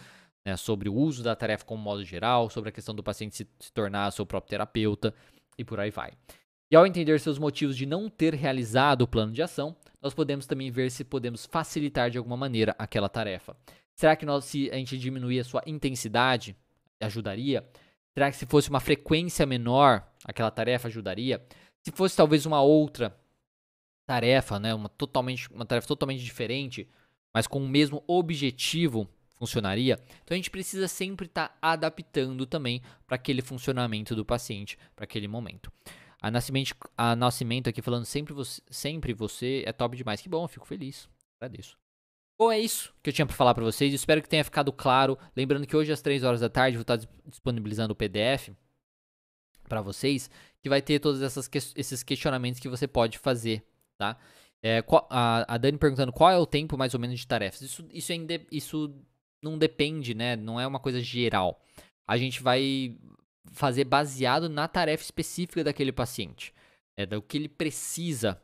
né, 0.46 0.56
sobre 0.58 0.90
o 0.90 0.94
uso 0.94 1.24
da 1.24 1.36
tarefa 1.36 1.66
como 1.66 1.82
modo 1.82 2.04
geral, 2.04 2.50
sobre 2.50 2.70
a 2.70 2.72
questão 2.72 2.96
do 2.96 3.04
paciente 3.04 3.36
se, 3.36 3.48
se 3.60 3.72
tornar 3.72 4.12
seu 4.12 4.26
próprio 4.26 4.50
terapeuta 4.50 5.14
e 5.58 5.64
por 5.64 5.80
aí 5.80 5.92
vai. 5.92 6.14
E 6.72 6.76
ao 6.76 6.86
entender 6.86 7.20
seus 7.20 7.40
motivos 7.40 7.76
de 7.76 7.86
não 7.86 8.10
ter 8.10 8.34
realizado 8.36 9.02
o 9.02 9.08
plano 9.08 9.32
de 9.32 9.42
ação, 9.42 9.76
nós 10.02 10.14
podemos 10.14 10.46
também 10.46 10.70
ver 10.70 10.92
se 10.92 11.04
podemos 11.04 11.46
facilitar 11.46 12.10
de 12.10 12.18
alguma 12.18 12.38
maneira 12.38 12.76
aquela 12.78 13.10
tarefa. 13.10 13.56
Será 13.96 14.16
que 14.16 14.26
nós, 14.26 14.46
se 14.46 14.70
a 14.72 14.76
gente 14.76 14.98
diminuir 14.98 15.40
a 15.40 15.44
sua 15.44 15.64
intensidade, 15.66 16.56
ajudaria? 17.02 17.68
Será 18.14 18.30
que 18.30 18.38
se 18.38 18.46
fosse 18.46 18.70
uma 18.70 18.80
frequência 18.80 19.46
menor, 19.46 20.08
aquela 20.24 20.52
tarefa 20.52 20.88
ajudaria? 20.88 21.44
Se 21.82 21.92
fosse 21.92 22.16
talvez 22.16 22.46
uma 22.46 22.62
outra 22.62 23.16
tarefa, 24.10 24.60
né, 24.60 24.74
uma, 24.74 24.89
totalmente, 24.89 25.47
uma 25.53 25.68
tarefa 25.68 25.88
totalmente 25.88 26.24
diferente, 26.24 26.89
mas 27.32 27.45
com 27.45 27.64
o 27.64 27.70
mesmo 27.70 28.03
objetivo, 28.07 29.07
funcionaria? 29.38 29.99
Então 30.24 30.34
a 30.34 30.36
gente 30.36 30.49
precisa 30.49 30.88
sempre 30.88 31.28
estar 31.28 31.49
tá 31.49 31.57
adaptando 31.62 32.47
também 32.47 32.82
para 33.05 33.18
aquele 33.18 33.43
funcionamento 33.43 34.16
do 34.16 34.26
paciente, 34.26 34.80
para 34.95 35.03
aquele 35.03 35.28
momento. 35.28 35.72
A 36.20 36.32
Nascimento, 36.32 36.76
a 36.97 37.16
Nascimento 37.16 37.70
aqui 37.70 37.84
falando 37.84 38.03
sempre 38.03 38.34
você, 38.34 38.60
sempre 38.68 39.14
você 39.14 39.64
é 39.68 39.72
top 39.72 39.95
demais. 39.95 40.20
Que 40.22 40.28
bom, 40.28 40.47
fico 40.47 40.66
feliz. 40.66 41.07
Agradeço. 41.39 41.78
Bom, 42.36 42.51
é 42.51 42.60
isso 42.60 42.91
que 43.03 43.12
eu 43.12 43.14
tinha 43.14 43.28
para 43.28 43.36
falar 43.36 43.53
para 43.53 43.64
vocês. 43.64 43.93
Espero 43.93 44.24
que 44.24 44.28
tenha 44.28 44.43
ficado 44.43 44.74
claro. 44.74 45.20
Lembrando 45.36 45.68
que 45.68 45.78
hoje 45.78 45.91
às 45.91 46.01
3 46.01 46.24
horas 46.24 46.41
da 46.41 46.49
tarde 46.49 46.78
vou 46.78 46.82
estar 46.82 46.97
disponibilizando 47.28 47.93
o 47.93 47.95
PDF 47.95 48.49
para 49.68 49.82
vocês, 49.82 50.32
que 50.62 50.68
vai 50.68 50.82
ter 50.82 50.99
todos 50.99 51.22
essas, 51.22 51.47
esses 51.76 52.01
questionamentos 52.01 52.60
que 52.60 52.68
você 52.68 52.88
pode 52.88 53.20
fazer, 53.20 53.64
tá? 54.00 54.18
É, 54.64 54.84
a, 55.10 55.58
Dani 55.58 55.78
perguntando 55.78 56.12
qual 56.12 56.32
é 56.32 56.38
o 56.38 56.45
tempo 56.45 56.78
mais 56.78 56.93
ou 56.93 57.00
menos 57.00 57.20
de 57.20 57.28
tarefas. 57.28 57.62
Isso, 57.62 57.88
isso, 57.93 58.12
ainda, 58.12 58.41
isso 58.52 58.93
não 59.43 59.58
depende, 59.58 60.14
né? 60.14 60.36
Não 60.36 60.60
é 60.60 60.66
uma 60.66 60.80
coisa 60.80 61.00
geral. 61.02 61.62
A 62.08 62.18
gente 62.18 62.41
vai 62.41 62.97
fazer 63.52 63.84
baseado 63.84 64.50
na 64.50 64.68
tarefa 64.68 65.04
específica 65.04 65.64
daquele 65.64 65.91
paciente. 65.91 66.54
É 66.97 67.06
do 67.06 67.22
que 67.22 67.38
ele 67.38 67.47
precisa, 67.47 68.41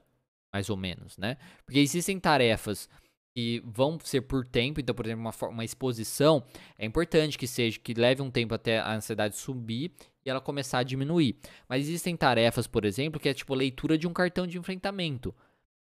mais 0.53 0.69
ou 0.69 0.77
menos, 0.77 1.17
né? 1.17 1.37
Porque 1.65 1.79
existem 1.79 2.19
tarefas 2.19 2.89
que 3.35 3.61
vão 3.65 3.99
ser 4.01 4.21
por 4.21 4.47
tempo, 4.47 4.79
então, 4.79 4.95
por 4.95 5.05
exemplo, 5.05 5.21
uma, 5.21 5.49
uma 5.49 5.65
exposição 5.65 6.41
é 6.79 6.85
importante 6.85 7.37
que 7.37 7.45
seja 7.45 7.77
que 7.77 7.93
leve 7.93 8.21
um 8.21 8.31
tempo 8.31 8.53
até 8.53 8.79
a 8.79 8.95
ansiedade 8.95 9.35
subir 9.35 9.91
e 10.25 10.29
ela 10.29 10.39
começar 10.39 10.79
a 10.79 10.83
diminuir. 10.83 11.37
Mas 11.67 11.81
existem 11.81 12.15
tarefas, 12.15 12.65
por 12.65 12.85
exemplo, 12.85 13.19
que 13.19 13.27
é 13.27 13.33
tipo 13.33 13.53
leitura 13.53 13.97
de 13.97 14.07
um 14.07 14.13
cartão 14.13 14.47
de 14.47 14.57
enfrentamento. 14.57 15.35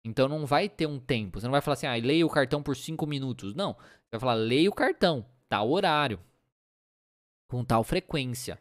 Então 0.06 0.30
não 0.30 0.46
vai 0.46 0.70
ter 0.70 0.86
um 0.86 1.00
tempo. 1.00 1.40
Você 1.40 1.48
não 1.48 1.52
vai 1.52 1.62
falar 1.62 1.74
assim, 1.74 1.88
ah, 1.88 1.96
leia 1.96 2.26
o 2.26 2.30
cartão 2.30 2.64
por 2.64 2.78
5 2.78 3.06
minutos. 3.06 3.54
Não. 3.54 3.74
Você 3.74 4.12
vai 4.14 4.20
falar, 4.22 4.36
leia 4.36 4.70
o 4.70 4.74
cartão, 4.74 5.26
tal 5.50 5.70
horário, 5.70 6.20
com 7.50 7.66
tal 7.66 7.84
frequência 7.84 8.58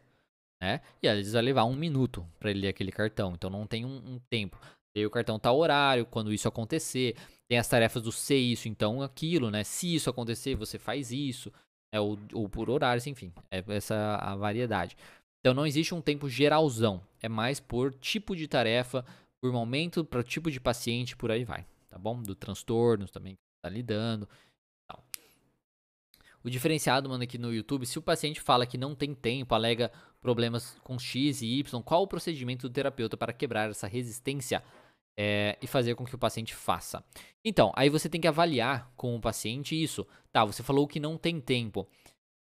né? 0.65 0.81
E 1.01 1.07
às 1.07 1.17
vezes 1.17 1.33
vai 1.33 1.41
levar 1.41 1.65
um 1.65 1.75
minuto 1.75 2.25
para 2.39 2.49
ele 2.49 2.61
ler 2.61 2.69
aquele 2.69 2.91
cartão, 2.91 3.33
então 3.33 3.49
não 3.49 3.67
tem 3.67 3.85
um, 3.85 3.97
um 3.97 4.19
tempo. 4.29 4.59
Tem 4.93 5.05
o 5.05 5.09
cartão 5.09 5.37
tal 5.37 5.57
horário, 5.57 6.05
quando 6.05 6.33
isso 6.33 6.47
acontecer. 6.47 7.15
Tem 7.47 7.59
as 7.59 7.67
tarefas 7.67 8.01
do 8.01 8.11
ser 8.11 8.37
isso, 8.37 8.67
então 8.67 9.01
aquilo, 9.01 9.51
né? 9.51 9.63
Se 9.63 9.93
isso 9.93 10.09
acontecer, 10.09 10.55
você 10.55 10.79
faz 10.79 11.11
isso, 11.11 11.51
é, 11.93 11.99
ou, 11.99 12.17
ou 12.33 12.49
por 12.49 12.69
horários, 12.69 13.05
enfim. 13.05 13.31
É 13.51 13.63
essa 13.67 14.15
a 14.15 14.35
variedade. 14.35 14.97
Então 15.39 15.53
não 15.53 15.67
existe 15.67 15.93
um 15.93 16.01
tempo 16.01 16.27
geralzão. 16.29 17.01
É 17.21 17.29
mais 17.29 17.59
por 17.59 17.93
tipo 17.93 18.35
de 18.35 18.47
tarefa, 18.47 19.05
por 19.41 19.51
momento, 19.51 20.03
para 20.03 20.23
tipo 20.23 20.49
de 20.49 20.59
paciente, 20.59 21.15
por 21.15 21.31
aí 21.31 21.43
vai. 21.43 21.65
Tá 21.89 21.97
bom? 21.97 22.21
Do 22.21 22.35
transtorno 22.35 23.07
também 23.07 23.35
que 23.35 23.41
tá 23.61 23.69
lidando. 23.69 24.27
O 26.45 26.49
diferenciado, 26.49 27.09
mano, 27.09 27.23
aqui 27.23 27.39
no 27.39 27.51
YouTube, 27.51 27.87
se 27.87 27.97
o 27.97 28.03
paciente 28.03 28.39
fala 28.39 28.67
que 28.67 28.77
não 28.77 28.93
tem 28.93 29.15
tempo, 29.15 29.55
alega 29.55 29.91
problemas 30.21 30.77
com 30.83 30.99
X 30.99 31.41
e 31.41 31.57
Y, 31.57 31.81
qual 31.81 32.03
o 32.03 32.07
procedimento 32.07 32.69
do 32.69 32.71
terapeuta 32.71 33.17
para 33.17 33.33
quebrar 33.33 33.71
essa 33.71 33.87
resistência 33.87 34.63
é, 35.17 35.57
e 35.59 35.65
fazer 35.65 35.95
com 35.95 36.05
que 36.05 36.13
o 36.13 36.19
paciente 36.19 36.53
faça? 36.53 37.03
Então, 37.43 37.73
aí 37.75 37.89
você 37.89 38.07
tem 38.07 38.21
que 38.21 38.27
avaliar 38.27 38.93
com 38.95 39.15
o 39.15 39.19
paciente 39.19 39.81
isso. 39.81 40.05
Tá, 40.31 40.45
você 40.45 40.61
falou 40.61 40.87
que 40.87 40.99
não 40.99 41.17
tem 41.17 41.41
tempo. 41.41 41.87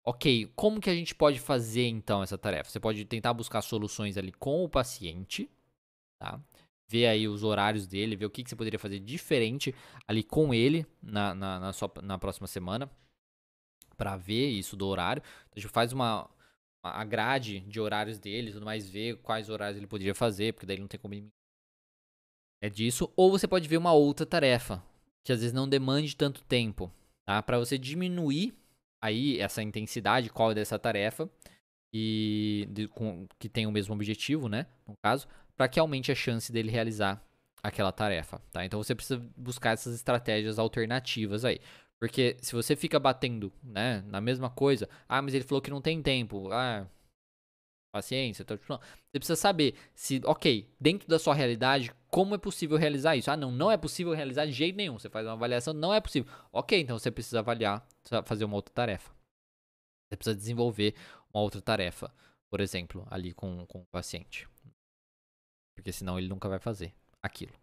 Ok, 0.03 0.51
como 0.55 0.81
que 0.81 0.89
a 0.89 0.95
gente 0.95 1.13
pode 1.13 1.39
fazer 1.39 1.85
então 1.85 2.23
essa 2.23 2.39
tarefa? 2.39 2.71
Você 2.71 2.79
pode 2.79 3.05
tentar 3.05 3.35
buscar 3.35 3.61
soluções 3.61 4.17
ali 4.17 4.31
com 4.31 4.63
o 4.63 4.69
paciente, 4.69 5.47
tá? 6.19 6.41
Ver 6.91 7.07
aí 7.07 7.25
os 7.25 7.41
horários 7.41 7.87
dele, 7.87 8.17
ver 8.17 8.25
o 8.25 8.29
que, 8.29 8.43
que 8.43 8.49
você 8.49 8.55
poderia 8.55 8.77
fazer 8.77 8.99
diferente 8.99 9.73
ali 10.05 10.21
com 10.21 10.53
ele 10.53 10.85
na, 11.01 11.33
na, 11.33 11.57
na, 11.57 11.71
sua, 11.71 11.89
na 12.03 12.19
próxima 12.19 12.47
semana 12.47 12.91
para 13.95 14.17
ver 14.17 14.49
isso 14.49 14.75
do 14.75 14.85
horário. 14.85 15.23
A 15.55 15.57
gente 15.57 15.71
faz 15.71 15.93
uma, 15.93 16.29
a 16.83 17.05
grade 17.05 17.61
de 17.61 17.79
horários 17.79 18.19
dele, 18.19 18.51
tudo 18.51 18.65
mais, 18.65 18.89
ver 18.89 19.15
quais 19.21 19.49
horários 19.49 19.77
ele 19.77 19.87
poderia 19.87 20.13
fazer, 20.13 20.53
porque 20.53 20.65
daí 20.65 20.79
não 20.79 20.87
tem 20.87 20.99
como 20.99 21.13
ele... 21.13 21.29
É 22.61 22.69
disso. 22.69 23.09
Ou 23.15 23.31
você 23.31 23.47
pode 23.47 23.69
ver 23.69 23.77
uma 23.77 23.93
outra 23.93 24.25
tarefa, 24.25 24.83
que 25.23 25.31
às 25.31 25.39
vezes 25.39 25.53
não 25.53 25.69
demande 25.69 26.13
tanto 26.13 26.43
tempo, 26.43 26.91
tá? 27.25 27.41
Para 27.41 27.57
você 27.57 27.77
diminuir 27.77 28.53
aí 29.01 29.39
essa 29.39 29.63
intensidade, 29.63 30.29
qual 30.29 30.51
é 30.51 30.55
dessa 30.55 30.77
tarefa, 30.77 31.29
e 31.93 32.67
de, 32.71 32.87
com, 32.87 33.27
que 33.39 33.49
tem 33.49 33.67
o 33.67 33.71
mesmo 33.71 33.93
objetivo, 33.93 34.47
né? 34.47 34.65
No 34.87 34.95
caso, 35.03 35.27
para 35.55 35.67
que 35.67 35.79
aumente 35.79 36.11
a 36.11 36.15
chance 36.15 36.51
dele 36.51 36.71
realizar 36.71 37.23
aquela 37.61 37.91
tarefa, 37.91 38.41
tá? 38.51 38.65
Então 38.65 38.81
você 38.81 38.95
precisa 38.95 39.21
buscar 39.37 39.71
essas 39.71 39.93
estratégias 39.93 40.57
alternativas 40.57 41.45
aí. 41.45 41.59
Porque 41.99 42.35
se 42.41 42.53
você 42.53 42.75
fica 42.75 42.99
batendo, 42.99 43.53
né, 43.61 44.01
na 44.07 44.19
mesma 44.19 44.49
coisa, 44.49 44.89
ah, 45.07 45.21
mas 45.21 45.35
ele 45.35 45.43
falou 45.43 45.61
que 45.61 45.69
não 45.69 45.81
tem 45.81 46.01
tempo, 46.01 46.51
ah, 46.51 46.87
paciência, 47.93 48.43
tá, 48.43 48.55
você 48.57 49.19
precisa 49.19 49.35
saber 49.35 49.75
se, 49.93 50.19
ok, 50.25 50.67
dentro 50.79 51.07
da 51.07 51.19
sua 51.19 51.35
realidade, 51.35 51.91
como 52.09 52.33
é 52.33 52.37
possível 52.37 52.77
realizar 52.77 53.15
isso? 53.15 53.29
Ah, 53.29 53.37
não, 53.37 53.51
não 53.51 53.71
é 53.71 53.77
possível 53.77 54.13
realizar 54.13 54.45
de 54.45 54.51
jeito 54.51 54.75
nenhum. 54.75 54.97
Você 54.97 55.09
faz 55.09 55.25
uma 55.27 55.33
avaliação, 55.33 55.73
não 55.73 55.93
é 55.93 56.01
possível. 56.01 56.31
Ok, 56.51 56.79
então 56.79 56.97
você 56.97 57.11
precisa 57.11 57.39
avaliar, 57.39 57.85
fazer 58.25 58.45
uma 58.45 58.55
outra 58.55 58.73
tarefa. 58.73 59.11
Você 60.09 60.17
precisa 60.17 60.35
desenvolver 60.35 60.95
uma 61.33 61.41
outra 61.41 61.61
tarefa, 61.61 62.13
por 62.49 62.59
exemplo, 62.59 63.07
ali 63.09 63.33
com, 63.33 63.65
com 63.65 63.79
o 63.81 63.85
paciente. 63.85 64.47
Porque 65.75 65.91
senão 65.91 66.17
ele 66.17 66.27
nunca 66.27 66.49
vai 66.49 66.59
fazer 66.59 66.93
aquilo. 67.21 67.53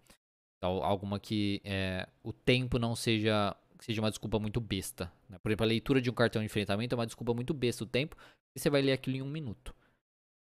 Então, 0.56 0.82
alguma 0.82 1.20
que 1.20 1.60
é, 1.64 2.08
o 2.22 2.32
tempo 2.32 2.78
não 2.78 2.96
seja 2.96 3.56
que 3.78 3.84
seja 3.84 4.02
uma 4.02 4.10
desculpa 4.10 4.38
muito 4.38 4.60
besta. 4.60 5.10
Né? 5.28 5.38
Por 5.38 5.50
exemplo, 5.50 5.64
a 5.64 5.68
leitura 5.68 6.02
de 6.02 6.10
um 6.10 6.14
cartão 6.14 6.42
de 6.42 6.46
enfrentamento 6.46 6.94
é 6.94 6.98
uma 6.98 7.06
desculpa 7.06 7.32
muito 7.32 7.54
besta 7.54 7.84
o 7.84 7.86
tempo, 7.86 8.16
e 8.56 8.60
você 8.60 8.68
vai 8.68 8.82
ler 8.82 8.92
aquilo 8.92 9.16
em 9.16 9.22
um 9.22 9.30
minuto. 9.30 9.74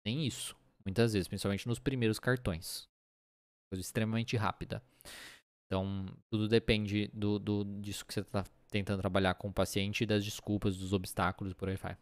Nem 0.07 0.25
isso, 0.25 0.57
muitas 0.85 1.12
vezes, 1.12 1.27
principalmente 1.27 1.66
nos 1.66 1.81
primeiros 1.81 2.20
cartões. 2.20 2.89
Coisa 3.72 3.81
extremamente 3.83 4.37
rápida. 4.37 4.81
Então, 5.66 6.07
tudo 6.31 6.47
depende 6.47 7.11
do, 7.12 7.39
do 7.39 7.64
disso 7.81 8.05
que 8.07 8.14
você 8.14 8.20
está 8.20 8.45
tentando 8.70 9.01
trabalhar 9.01 9.35
com 9.35 9.49
o 9.49 9.53
paciente, 9.53 10.07
das 10.07 10.25
desculpas, 10.25 10.77
dos 10.77 10.93
obstáculos 10.93 11.55
por 11.55 11.68
aí 11.68 11.77
vai. 11.77 11.97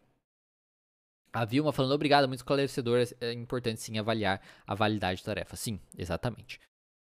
A 1.33 1.45
Vilma 1.45 1.73
falando, 1.73 1.93
obrigado, 1.93 2.27
muito 2.27 2.39
esclarecedor. 2.39 2.99
É 3.19 3.33
importante 3.33 3.81
sim 3.81 3.97
avaliar 3.97 4.39
a 4.67 4.75
validade 4.75 5.21
da 5.21 5.25
tarefa. 5.25 5.55
Sim, 5.55 5.79
exatamente. 5.97 6.59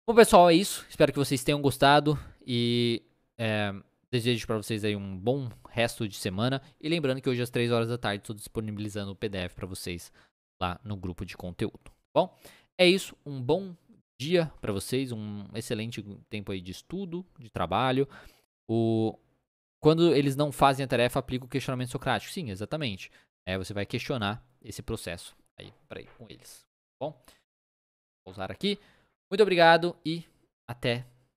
Bom, 0.06 0.14
pessoal, 0.14 0.50
é 0.50 0.54
isso. 0.54 0.84
Espero 0.90 1.12
que 1.12 1.18
vocês 1.18 1.44
tenham 1.44 1.62
gostado. 1.62 2.18
E 2.44 3.02
é, 3.38 3.72
Desejo 4.10 4.46
para 4.46 4.56
vocês 4.56 4.84
aí 4.84 4.96
um 4.96 5.18
bom 5.18 5.50
resto 5.68 6.08
de 6.08 6.16
semana. 6.16 6.62
E 6.80 6.88
lembrando 6.88 7.20
que 7.20 7.28
hoje 7.28 7.42
às 7.42 7.50
3 7.50 7.70
horas 7.70 7.88
da 7.88 7.98
tarde 7.98 8.22
estou 8.22 8.34
disponibilizando 8.34 9.12
o 9.12 9.16
PDF 9.16 9.54
para 9.54 9.66
vocês 9.66 10.10
lá 10.60 10.80
no 10.82 10.96
grupo 10.96 11.26
de 11.26 11.36
conteúdo. 11.36 11.78
Tá 11.84 11.92
bom, 12.14 12.34
é 12.78 12.88
isso. 12.88 13.14
Um 13.24 13.40
bom 13.40 13.76
dia 14.18 14.50
para 14.62 14.72
vocês, 14.72 15.12
um 15.12 15.44
excelente 15.54 16.02
tempo 16.30 16.52
aí 16.52 16.60
de 16.62 16.70
estudo, 16.70 17.24
de 17.38 17.50
trabalho. 17.50 18.08
O... 18.66 19.18
Quando 19.78 20.14
eles 20.14 20.34
não 20.34 20.50
fazem 20.50 20.84
a 20.84 20.88
tarefa, 20.88 21.18
aplica 21.18 21.44
o 21.44 21.48
questionamento 21.48 21.90
socrático. 21.90 22.32
Sim, 22.32 22.50
exatamente. 22.50 23.12
É, 23.48 23.56
você 23.56 23.72
vai 23.72 23.86
questionar 23.86 24.44
esse 24.60 24.82
processo 24.82 25.34
aí 25.58 25.72
ir 26.02 26.10
com 26.18 26.26
eles. 26.28 26.60
Tá 26.60 27.06
bom, 27.06 27.12
vou 28.22 28.30
usar 28.34 28.52
aqui. 28.52 28.78
Muito 29.30 29.40
obrigado 29.40 29.96
e 30.04 30.22
até 30.68 31.06